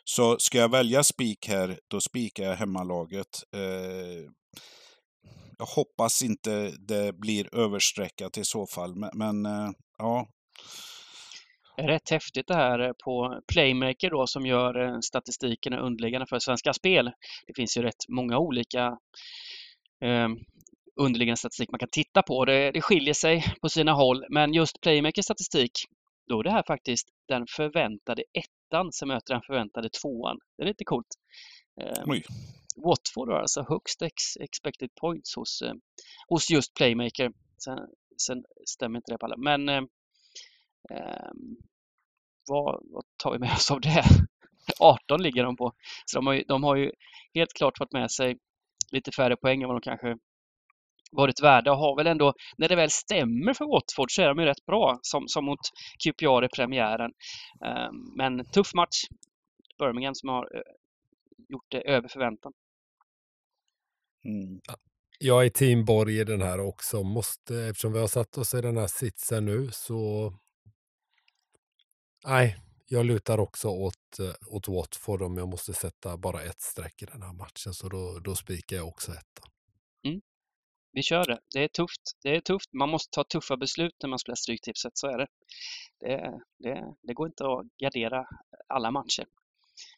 Så 0.05 0.39
ska 0.39 0.59
jag 0.59 0.70
välja 0.70 1.05
spik 1.05 1.49
här, 1.49 1.78
då 1.91 2.01
spikar 2.01 2.45
jag 2.45 2.57
hemmalaget. 2.57 3.43
Eh, 3.55 4.30
jag 5.59 5.66
hoppas 5.66 6.22
inte 6.22 6.72
det 6.78 7.12
blir 7.12 7.55
överstreckat 7.55 8.39
i 8.39 8.45
så 8.45 8.66
fall, 8.66 8.95
men, 8.97 9.11
men 9.14 9.47
eh, 9.47 9.70
ja. 9.99 10.28
Rätt 11.78 12.10
häftigt 12.10 12.46
det 12.46 12.54
här 12.54 12.92
på 13.04 13.40
Playmaker 13.52 14.10
då 14.10 14.26
som 14.26 14.46
gör 14.46 14.80
eh, 14.80 15.00
statistiken 15.00 15.72
underliggande 15.72 16.26
för 16.26 16.38
Svenska 16.38 16.72
Spel. 16.72 17.10
Det 17.46 17.54
finns 17.56 17.76
ju 17.76 17.82
rätt 17.82 18.08
många 18.08 18.38
olika 18.38 18.98
eh, 20.04 20.28
underliggande 21.00 21.36
statistik 21.36 21.70
man 21.70 21.78
kan 21.78 21.88
titta 21.92 22.22
på. 22.22 22.44
Det, 22.44 22.70
det 22.70 22.80
skiljer 22.80 23.14
sig 23.14 23.44
på 23.62 23.68
sina 23.68 23.92
håll, 23.92 24.24
men 24.30 24.54
just 24.54 24.80
Playmakers 24.80 25.24
statistik, 25.24 25.72
då 26.28 26.40
är 26.40 26.44
det 26.44 26.50
här 26.50 26.64
faktiskt 26.66 27.08
den 27.28 27.46
förväntade 27.56 28.22
ettan 28.32 28.92
som 28.92 29.08
möter 29.08 29.34
den 29.34 29.42
förväntade 29.46 29.88
tvåan. 30.02 30.38
Det 30.56 30.62
är 30.62 30.66
lite 30.66 30.84
coolt. 30.84 31.06
Eh, 31.80 32.04
Watford 32.76 33.28
har 33.28 33.40
alltså 33.40 33.62
högst 33.68 34.02
ex 34.02 34.36
expected 34.40 34.90
points 35.00 35.36
hos, 35.36 35.62
eh, 35.62 35.74
hos 36.28 36.50
just 36.50 36.74
Playmaker. 36.74 37.32
Sen, 37.64 37.78
sen, 38.26 38.44
stämmer 38.66 38.96
inte 38.98 39.12
det 39.12 39.18
på 39.18 39.26
alla, 39.26 39.36
men 39.36 39.68
eh, 39.68 39.76
ehm, 39.76 39.88
Ehm, 40.91 41.57
vad, 42.49 42.80
vad, 42.82 43.05
tar 43.16 43.32
vi 43.32 43.39
med 43.39 43.53
oss 43.53 43.70
av 43.70 43.80
det? 43.80 44.05
18 44.80 45.22
ligger 45.22 45.45
de 45.45 45.57
på. 45.57 45.72
Så 46.05 46.18
de 46.18 46.26
har, 46.26 46.34
ju, 46.34 46.43
de 46.49 46.64
har 46.64 46.76
ju 46.76 46.93
helt 47.34 47.53
klart 47.53 47.78
fått 47.78 47.93
med 47.93 48.11
sig 48.11 48.39
lite 48.93 49.12
färre 49.12 49.37
poäng 49.37 49.62
än 49.62 49.68
vad 49.68 49.76
de 49.76 49.80
kanske 49.80 50.16
varit 51.12 51.43
värda 51.43 51.72
och 51.72 51.78
har 51.78 51.97
väl 51.97 52.07
ändå, 52.07 52.34
när 52.57 52.68
det 52.68 52.76
väl 52.76 52.91
stämmer 52.91 53.55
för 53.55 53.64
Watford 53.64 54.11
så 54.11 54.22
är 54.22 54.28
de 54.28 54.39
ju 54.39 54.45
rätt 54.45 54.66
bra 54.66 54.99
som, 55.03 55.28
som 55.28 55.45
mot 55.45 55.61
QPR 56.05 56.45
i 56.45 56.49
premiären. 56.49 57.12
Ehm, 57.64 57.95
men 58.16 58.45
tuff 58.45 58.74
match. 58.74 59.05
Birmingham 59.78 60.14
som 60.14 60.28
har 60.28 60.57
eh, 60.57 60.62
gjort 61.49 61.66
det 61.68 61.80
över 61.80 62.09
förväntan. 62.09 62.53
Mm. 64.24 64.61
Jag 65.18 65.47
är 65.47 65.51
team 65.51 65.84
Borg 65.84 66.20
i 66.20 66.24
den 66.24 66.43
här 66.43 66.61
också. 66.61 67.03
Måste, 67.03 67.57
eftersom 67.57 67.93
vi 67.93 67.99
har 67.99 68.07
satt 68.07 68.39
oss 68.39 68.55
i 68.55 68.61
den 68.61 68.76
här 68.76 68.87
sitsen 68.87 69.45
nu 69.45 69.68
så... 69.72 70.32
Nej, 72.26 72.56
jag 72.86 73.06
lutar 73.06 73.38
också 73.38 73.68
åt, 73.68 74.18
eh, 74.18 74.54
åt 74.54 74.68
Watford 74.68 75.22
om 75.22 75.36
jag 75.36 75.48
måste 75.48 75.72
sätta 75.74 76.16
bara 76.16 76.42
ett 76.42 76.60
streck 76.60 77.02
i 77.02 77.06
den 77.06 77.22
här 77.22 77.32
matchen. 77.32 77.74
Så 77.74 77.88
då, 77.88 78.18
då 78.24 78.34
spikar 78.34 78.76
jag 78.76 78.88
också 78.88 79.12
ettan. 79.12 79.50
Mm 80.06 80.20
vi 80.96 81.02
kör 81.02 81.24
det. 81.24 81.38
Det 81.54 81.64
är 81.64 81.68
tufft. 81.68 82.02
Det 82.22 82.36
är 82.36 82.40
tufft. 82.40 82.72
Man 82.72 82.88
måste 82.88 83.10
ta 83.10 83.24
tuffa 83.24 83.56
beslut 83.56 83.94
när 84.02 84.08
man 84.08 84.18
spelar 84.18 84.36
Stryktipset, 84.36 84.92
så 84.94 85.06
är 85.06 85.18
det. 85.18 85.26
Det, 86.00 86.40
det. 86.58 86.94
det, 87.02 87.14
går 87.14 87.26
inte 87.26 87.44
att 87.44 87.66
gardera 87.82 88.24
alla 88.68 88.90
matcher. 88.90 89.26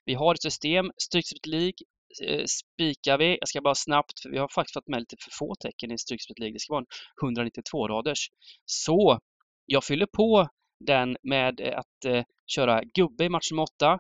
Vi 0.04 0.14
har 0.14 0.34
ett 0.34 0.42
system, 0.42 0.90
Stryktipset 0.96 1.46
League 1.46 1.78
eh, 2.24 2.44
spikar 2.44 3.18
vi. 3.18 3.38
Jag 3.40 3.48
ska 3.48 3.60
bara 3.60 3.74
snabbt, 3.74 4.20
för 4.22 4.30
vi 4.30 4.38
har 4.38 4.48
faktiskt 4.54 4.74
fått 4.74 4.88
med 4.88 5.00
lite 5.00 5.16
för 5.24 5.30
få 5.38 5.54
tecken 5.54 5.92
i 5.92 5.98
Stryktipset 5.98 6.38
League. 6.38 6.52
Det 6.52 6.60
ska 6.60 6.74
vara 6.74 6.84
en 7.22 7.36
192-raders. 7.36 8.28
Så 8.64 9.18
jag 9.66 9.84
fyller 9.84 10.06
på 10.06 10.48
den 10.80 11.16
med 11.22 11.60
att 11.60 12.04
eh, 12.04 12.24
köra 12.46 12.82
gubbe 12.94 13.24
i 13.24 13.28
match 13.28 13.50
nummer 13.50 13.62
8. 13.62 13.98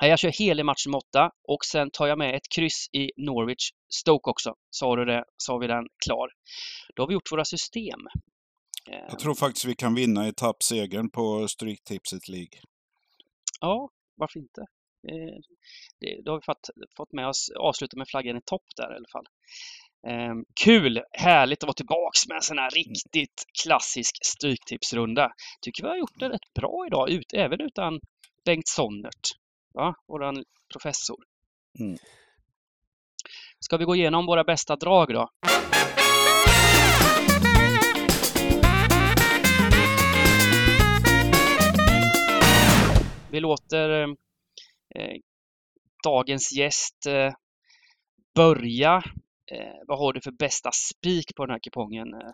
Jag 0.00 0.18
kör 0.18 0.28
hel 0.28 0.60
i 0.60 0.62
match 0.62 0.86
nummer 0.86 0.98
8 0.98 1.30
och 1.42 1.64
sen 1.64 1.90
tar 1.90 2.06
jag 2.06 2.18
med 2.18 2.34
ett 2.34 2.48
kryss 2.54 2.88
i 2.92 3.10
Norwich 3.16 3.70
Stoke 3.88 4.30
också. 4.30 4.54
Så 4.70 4.86
har, 4.86 4.96
du 4.96 5.04
det, 5.04 5.24
så 5.36 5.52
har 5.52 5.60
vi 5.60 5.66
den 5.66 5.84
klar. 6.06 6.28
Då 6.94 7.02
har 7.02 7.08
vi 7.08 7.14
gjort 7.14 7.32
våra 7.32 7.44
system. 7.44 8.00
Jag 8.90 9.18
tror 9.18 9.34
faktiskt 9.34 9.64
vi 9.64 9.74
kan 9.74 9.94
vinna 9.94 10.28
etappsegern 10.28 11.10
på 11.10 11.48
Stryktipset 11.48 12.28
League. 12.28 12.60
Ja, 13.60 13.90
varför 14.14 14.40
inte? 14.40 14.66
Det, 16.00 16.22
då 16.24 16.32
har 16.32 16.38
vi 16.38 16.44
fått, 16.44 16.70
fått 16.96 17.12
med 17.12 17.28
oss 17.28 17.50
avsluta 17.56 17.96
med 17.96 18.08
flaggan 18.08 18.36
i 18.36 18.40
topp 18.44 18.66
där 18.76 18.92
i 18.92 18.96
alla 18.96 19.08
fall. 19.12 19.26
Um, 20.06 20.44
kul! 20.64 21.02
Härligt 21.12 21.62
att 21.62 21.66
vara 21.66 21.74
tillbaks 21.74 22.28
med 22.28 22.34
en 22.34 22.42
sån 22.42 22.58
här 22.58 22.70
riktigt 22.70 23.44
klassisk 23.62 24.16
Stryktipsrunda. 24.24 25.30
Tycker 25.60 25.82
vi 25.82 25.88
har 25.88 25.96
gjort 25.96 26.18
det 26.18 26.28
rätt 26.28 26.54
bra 26.54 26.84
idag, 26.86 27.10
ut, 27.10 27.32
även 27.34 27.60
utan 27.60 28.00
Bengt 28.44 28.68
Sonnert 28.68 29.38
våran 30.08 30.44
professor. 30.72 31.16
Mm. 31.80 31.98
Ska 33.60 33.76
vi 33.76 33.84
gå 33.84 33.96
igenom 33.96 34.26
våra 34.26 34.44
bästa 34.44 34.76
drag 34.76 35.08
då? 35.08 35.28
Vi 43.30 43.40
låter 43.40 44.02
eh, 44.94 45.16
dagens 46.04 46.52
gäst 46.52 47.06
eh, 47.06 47.32
börja. 48.34 49.02
Eh, 49.50 49.74
vad 49.86 49.98
har 49.98 50.12
du 50.12 50.20
för 50.20 50.30
bästa 50.30 50.70
spik 50.72 51.34
på 51.36 51.46
den 51.46 51.52
här 51.52 51.60
kupongen, 51.62 52.14
eh, 52.14 52.30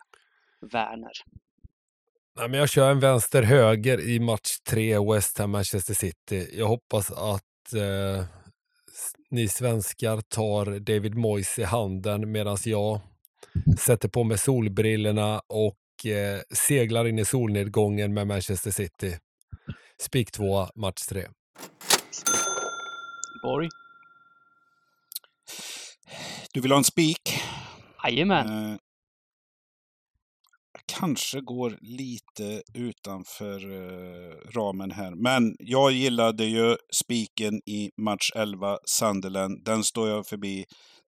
Werner? 0.72 1.12
Nej, 2.36 2.48
men 2.48 2.60
jag 2.60 2.68
kör 2.68 2.90
en 2.90 3.00
vänster-höger 3.00 4.00
i 4.00 4.20
match 4.20 4.58
3, 4.70 4.98
West 5.12 5.38
Ham-Manchester 5.38 5.94
City. 5.94 6.48
Jag 6.52 6.66
hoppas 6.66 7.10
att 7.10 7.72
eh, 7.74 8.24
ni 9.30 9.48
svenskar 9.48 10.20
tar 10.20 10.78
David 10.78 11.14
Moyes 11.14 11.58
i 11.58 11.62
handen 11.62 12.32
medan 12.32 12.56
jag 12.64 13.00
sätter 13.78 14.08
på 14.08 14.24
mig 14.24 14.38
solbrillorna 14.38 15.40
och 15.48 16.06
eh, 16.06 16.40
seglar 16.54 17.08
in 17.08 17.18
i 17.18 17.24
solnedgången 17.24 18.14
med 18.14 18.26
Manchester 18.26 18.70
City. 18.70 19.18
Spik 20.00 20.32
2, 20.32 20.66
match 20.74 21.02
3. 21.08 21.26
Borg? 23.42 23.68
Du 26.54 26.60
vill 26.60 26.72
ha 26.72 26.78
en 26.78 26.84
spik? 26.84 27.42
Jajamän. 28.04 28.70
Eh, 28.70 28.76
kanske 30.86 31.40
går 31.40 31.78
lite 31.80 32.62
utanför 32.74 33.72
eh, 33.72 34.50
ramen 34.50 34.90
här. 34.90 35.14
Men 35.14 35.56
jag 35.58 35.92
gillade 35.92 36.44
ju 36.44 36.76
spiken 36.92 37.54
i 37.66 37.90
match 37.96 38.30
11, 38.34 38.78
Sunderland. 38.84 39.64
Den 39.64 39.84
står 39.84 40.08
jag 40.08 40.26
förbi. 40.26 40.64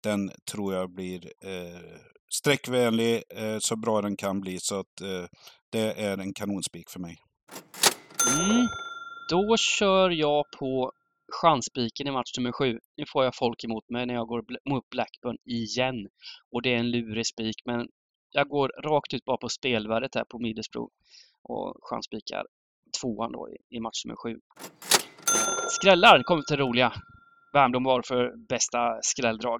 Den 0.04 0.32
tror 0.52 0.74
jag 0.74 0.94
blir 0.94 1.26
eh, 1.46 2.00
sträckvänlig, 2.34 3.24
eh, 3.36 3.58
så 3.60 3.76
bra 3.76 4.02
den 4.02 4.16
kan 4.16 4.42
bli. 4.42 4.60
Så 4.60 4.80
att 4.80 5.02
eh, 5.02 5.26
det 5.72 6.04
är 6.04 6.18
en 6.18 6.34
kanonspik 6.34 6.90
för 6.90 7.00
mig. 7.00 7.18
Mm. 8.40 8.68
Då 9.30 9.58
kör 9.58 10.10
jag 10.10 10.46
på 10.60 10.92
chansspiken 11.42 12.08
i 12.08 12.12
match 12.12 12.38
nummer 12.38 12.52
sju. 12.52 12.80
Nu 12.98 13.06
får 13.08 13.24
jag 13.24 13.36
folk 13.36 13.64
emot 13.64 13.90
mig 13.90 14.06
när 14.06 14.14
jag 14.14 14.28
går 14.28 14.46
mot 14.70 14.90
Blackburn 14.90 15.38
igen. 15.46 16.08
Och 16.52 16.62
det 16.62 16.74
är 16.74 16.78
en 16.78 16.92
lurig 16.92 17.28
spik, 17.28 17.56
men 17.66 17.88
jag 18.32 18.48
går 18.48 18.72
rakt 18.84 19.14
ut 19.14 19.26
bara 19.26 19.38
på 19.38 19.50
spelvärdet 19.50 20.16
här 20.16 20.24
på 20.30 20.40
Middlesbrough 20.40 20.94
och 21.44 21.78
chansspikar 21.90 22.46
tvåan 23.02 23.32
då 23.32 23.50
i, 23.50 23.76
i 23.76 23.80
match 23.80 24.06
nummer 24.06 24.16
sju. 24.16 24.40
Skrällar 25.70 26.24
kommer 26.24 26.44
till 26.44 26.58
roliga. 26.58 26.94
Värmdom 27.54 27.84
var 27.84 28.02
för 28.02 28.48
bästa 28.50 29.00
skrälldrag. 29.02 29.60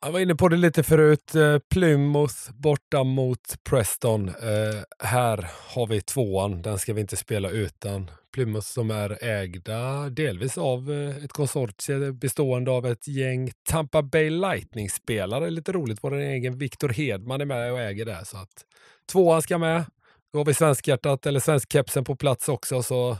Jag 0.00 0.12
var 0.12 0.20
inne 0.20 0.34
på 0.34 0.48
det 0.48 0.56
lite 0.56 0.82
förut. 0.82 1.34
Eh, 1.34 1.58
Plymouth 1.58 2.52
borta 2.52 3.04
mot 3.04 3.64
Preston. 3.64 4.28
Eh, 4.28 4.82
här 4.98 5.50
har 5.74 5.86
vi 5.86 6.00
tvåan. 6.00 6.62
Den 6.62 6.78
ska 6.78 6.92
vi 6.92 7.00
inte 7.00 7.16
spela 7.16 7.50
utan. 7.50 8.10
Plymouth 8.32 8.66
som 8.66 8.90
är 8.90 9.24
ägda 9.24 10.08
delvis 10.08 10.58
av 10.58 10.92
eh, 10.92 11.24
ett 11.24 11.32
konsortie 11.32 12.12
bestående 12.12 12.70
av 12.70 12.86
ett 12.86 13.08
gäng 13.08 13.50
Tampa 13.68 14.02
Bay 14.02 14.30
Lightning-spelare. 14.30 15.50
Lite 15.50 15.72
roligt. 15.72 15.98
Vår 16.02 16.14
egen 16.14 16.58
Victor 16.58 16.88
Hedman 16.88 17.40
är 17.40 17.44
med 17.44 17.72
och 17.72 17.80
äger 17.80 18.04
det. 18.04 18.24
Så 18.24 18.36
att 18.36 18.64
tvåan 19.12 19.42
ska 19.42 19.58
med. 19.58 19.84
Då 20.32 20.38
har 20.38 20.44
vi 20.44 20.54
svenskhjärtat 20.54 21.26
eller 21.26 21.40
svenskkepsen 21.40 22.04
på 22.04 22.16
plats 22.16 22.48
också. 22.48 22.82
Så 22.82 23.16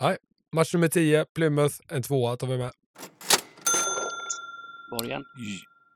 nej, 0.00 0.16
match 0.52 0.74
nummer 0.74 0.88
10, 0.88 1.24
Plymouth, 1.34 1.74
en 1.88 2.02
tvåa 2.02 2.36
tar 2.36 2.46
vi 2.46 2.58
med. 2.58 2.70
Borgen? 4.90 5.24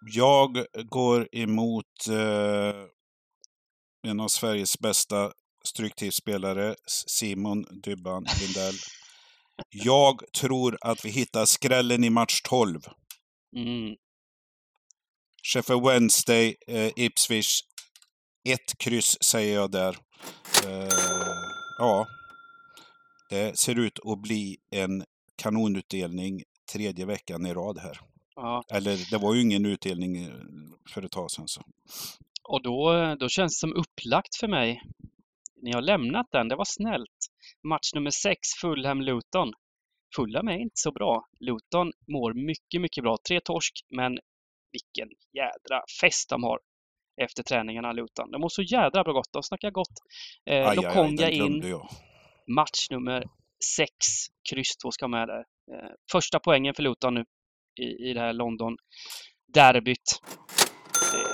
Jag 0.07 0.65
går 0.91 1.29
emot 1.33 2.09
eh, 2.11 2.75
en 4.07 4.21
av 4.21 4.29
Sveriges 4.29 4.79
bästa 4.79 5.33
stryktipsspelare, 5.65 6.75
Simon 7.07 7.65
Dybban 7.83 8.27
Lindell. 8.41 8.75
Jag 9.71 10.21
tror 10.37 10.79
att 10.81 11.05
vi 11.05 11.11
hittar 11.11 11.45
skrällen 11.45 12.05
i 12.05 12.11
match 12.11 12.41
12. 12.43 12.81
Mm. 13.57 13.97
Sheffield 15.43 15.87
Wednesday, 15.87 16.57
eh, 16.67 16.91
Ipswich. 16.97 17.61
Ett 18.49 18.79
kryss 18.79 19.23
säger 19.25 19.55
jag 19.55 19.71
där. 19.71 19.97
Eh, 20.67 20.89
ja, 21.79 22.07
det 23.31 23.59
ser 23.59 23.79
ut 23.79 23.99
att 24.05 24.23
bli 24.23 24.59
en 24.71 25.05
kanonutdelning 25.37 26.43
tredje 26.73 27.07
veckan 27.07 27.47
i 27.47 27.55
rad 27.55 27.79
här. 27.79 28.12
Ja, 28.35 28.63
Eller 28.73 29.11
det 29.11 29.19
var 29.19 29.35
ju 29.35 29.41
ingen 29.41 29.67
utdelning 29.67 30.17
eh, 30.25 30.31
för 30.95 31.03
ett 31.05 31.13
tag 31.13 31.31
sedan. 31.31 31.49
Så. 31.49 31.63
och 32.49 32.63
då, 32.63 32.93
då 33.21 33.29
känns 33.29 33.57
det 33.57 33.61
som 33.61 33.73
upplagt 33.73 34.37
för 34.41 34.49
mig. 34.49 34.83
Ni 35.63 35.73
har 35.73 35.83
lämnat 35.83 36.27
den, 36.33 36.49
det 36.49 36.57
var 36.57 36.65
snällt. 36.65 37.19
Match 37.69 37.95
nummer 37.95 38.11
sex, 38.11 38.41
Fulham-Luton. 38.63 39.53
Fulham 40.17 40.49
är 40.49 40.59
inte 40.59 40.75
så 40.81 40.93
bra. 40.93 41.25
Luton 41.41 41.93
mår 42.13 42.35
mycket, 42.35 42.81
mycket 42.81 43.05
bra. 43.05 43.17
Tre 43.29 43.41
torsk, 43.41 43.73
men 43.91 44.19
vilken 44.73 45.09
jädra 45.33 45.83
fest 46.01 46.29
de 46.29 46.43
har 46.43 46.59
efter 47.23 47.43
träningarna, 47.43 47.93
Luton. 47.93 48.31
De 48.31 48.41
mår 48.41 48.49
så 48.49 48.63
jädra 48.63 49.05
bra 49.05 49.13
gott. 49.13 49.33
De 49.33 49.43
snackar 49.43 49.71
gott. 49.71 49.97
Eh, 50.47 50.55
Aj, 50.55 50.63
aj, 50.63 50.69
aj, 50.69 50.77
Lokonga 50.77 51.27
den 51.27 51.33
in, 51.33 51.69
jag. 51.69 51.89
match 52.57 52.91
nummer 52.91 53.25
sex. 53.77 53.97
Kryss 54.51 54.77
2 54.77 54.91
ska 54.91 55.09
med 55.09 55.29
där. 55.29 55.39
Eh, 55.73 55.91
första 56.13 56.41
poängen 56.41 56.75
för 56.75 56.83
Luton 56.83 57.15
nu 57.15 57.25
i, 57.81 58.11
i 58.11 58.15
det 58.15 58.21
här 58.21 58.33
London-derbyt. 58.33 60.21
Eh, 61.15 61.31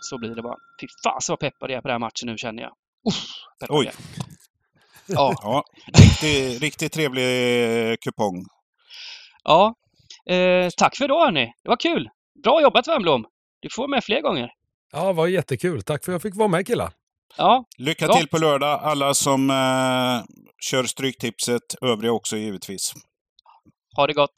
så 0.00 0.18
blir 0.18 0.34
det 0.34 0.42
bara. 0.42 0.56
Fy 0.80 0.86
fan 1.04 1.20
så 1.20 1.32
vad 1.32 1.40
peppad 1.40 1.70
jag 1.70 1.76
är 1.76 1.80
på 1.82 1.88
den 1.88 1.94
här 1.94 1.98
matchen 1.98 2.26
nu 2.26 2.38
känner 2.38 2.62
jag. 2.62 2.72
Uff, 3.08 3.24
Oj. 3.68 3.84
jag. 3.84 3.94
Ja, 5.06 5.34
Ja, 5.42 5.64
riktigt, 5.94 6.60
riktigt 6.62 6.92
trevlig 6.92 7.90
eh, 7.90 7.96
kupong. 8.00 8.46
ja. 9.44 9.74
Eh, 10.34 10.68
tack 10.76 10.96
för 10.96 11.04
idag 11.04 11.24
hörni. 11.24 11.52
Det 11.62 11.68
var 11.68 11.76
kul. 11.76 12.08
Bra 12.44 12.62
jobbat 12.62 12.88
Wernbloom. 12.88 13.24
Du 13.60 13.68
får 13.72 13.88
med 13.88 14.04
fler 14.04 14.20
gånger. 14.20 14.50
Ja, 14.92 15.06
det 15.06 15.12
var 15.12 15.26
jättekul. 15.26 15.82
Tack 15.82 16.04
för 16.04 16.12
att 16.12 16.14
jag 16.14 16.22
fick 16.22 16.36
vara 16.36 16.48
med 16.48 16.66
killar. 16.66 16.92
Ja, 17.36 17.64
Lycka 17.78 18.06
Gott. 18.06 18.16
till 18.18 18.28
på 18.28 18.38
lördag, 18.38 18.80
alla 18.82 19.14
som 19.14 19.50
eh, 19.50 20.22
kör 20.60 20.84
Stryktipset. 20.84 21.62
Övriga 21.80 22.12
också 22.12 22.36
givetvis. 22.36 22.92
ha 23.96 24.06
det 24.06 24.12
gott. 24.12 24.34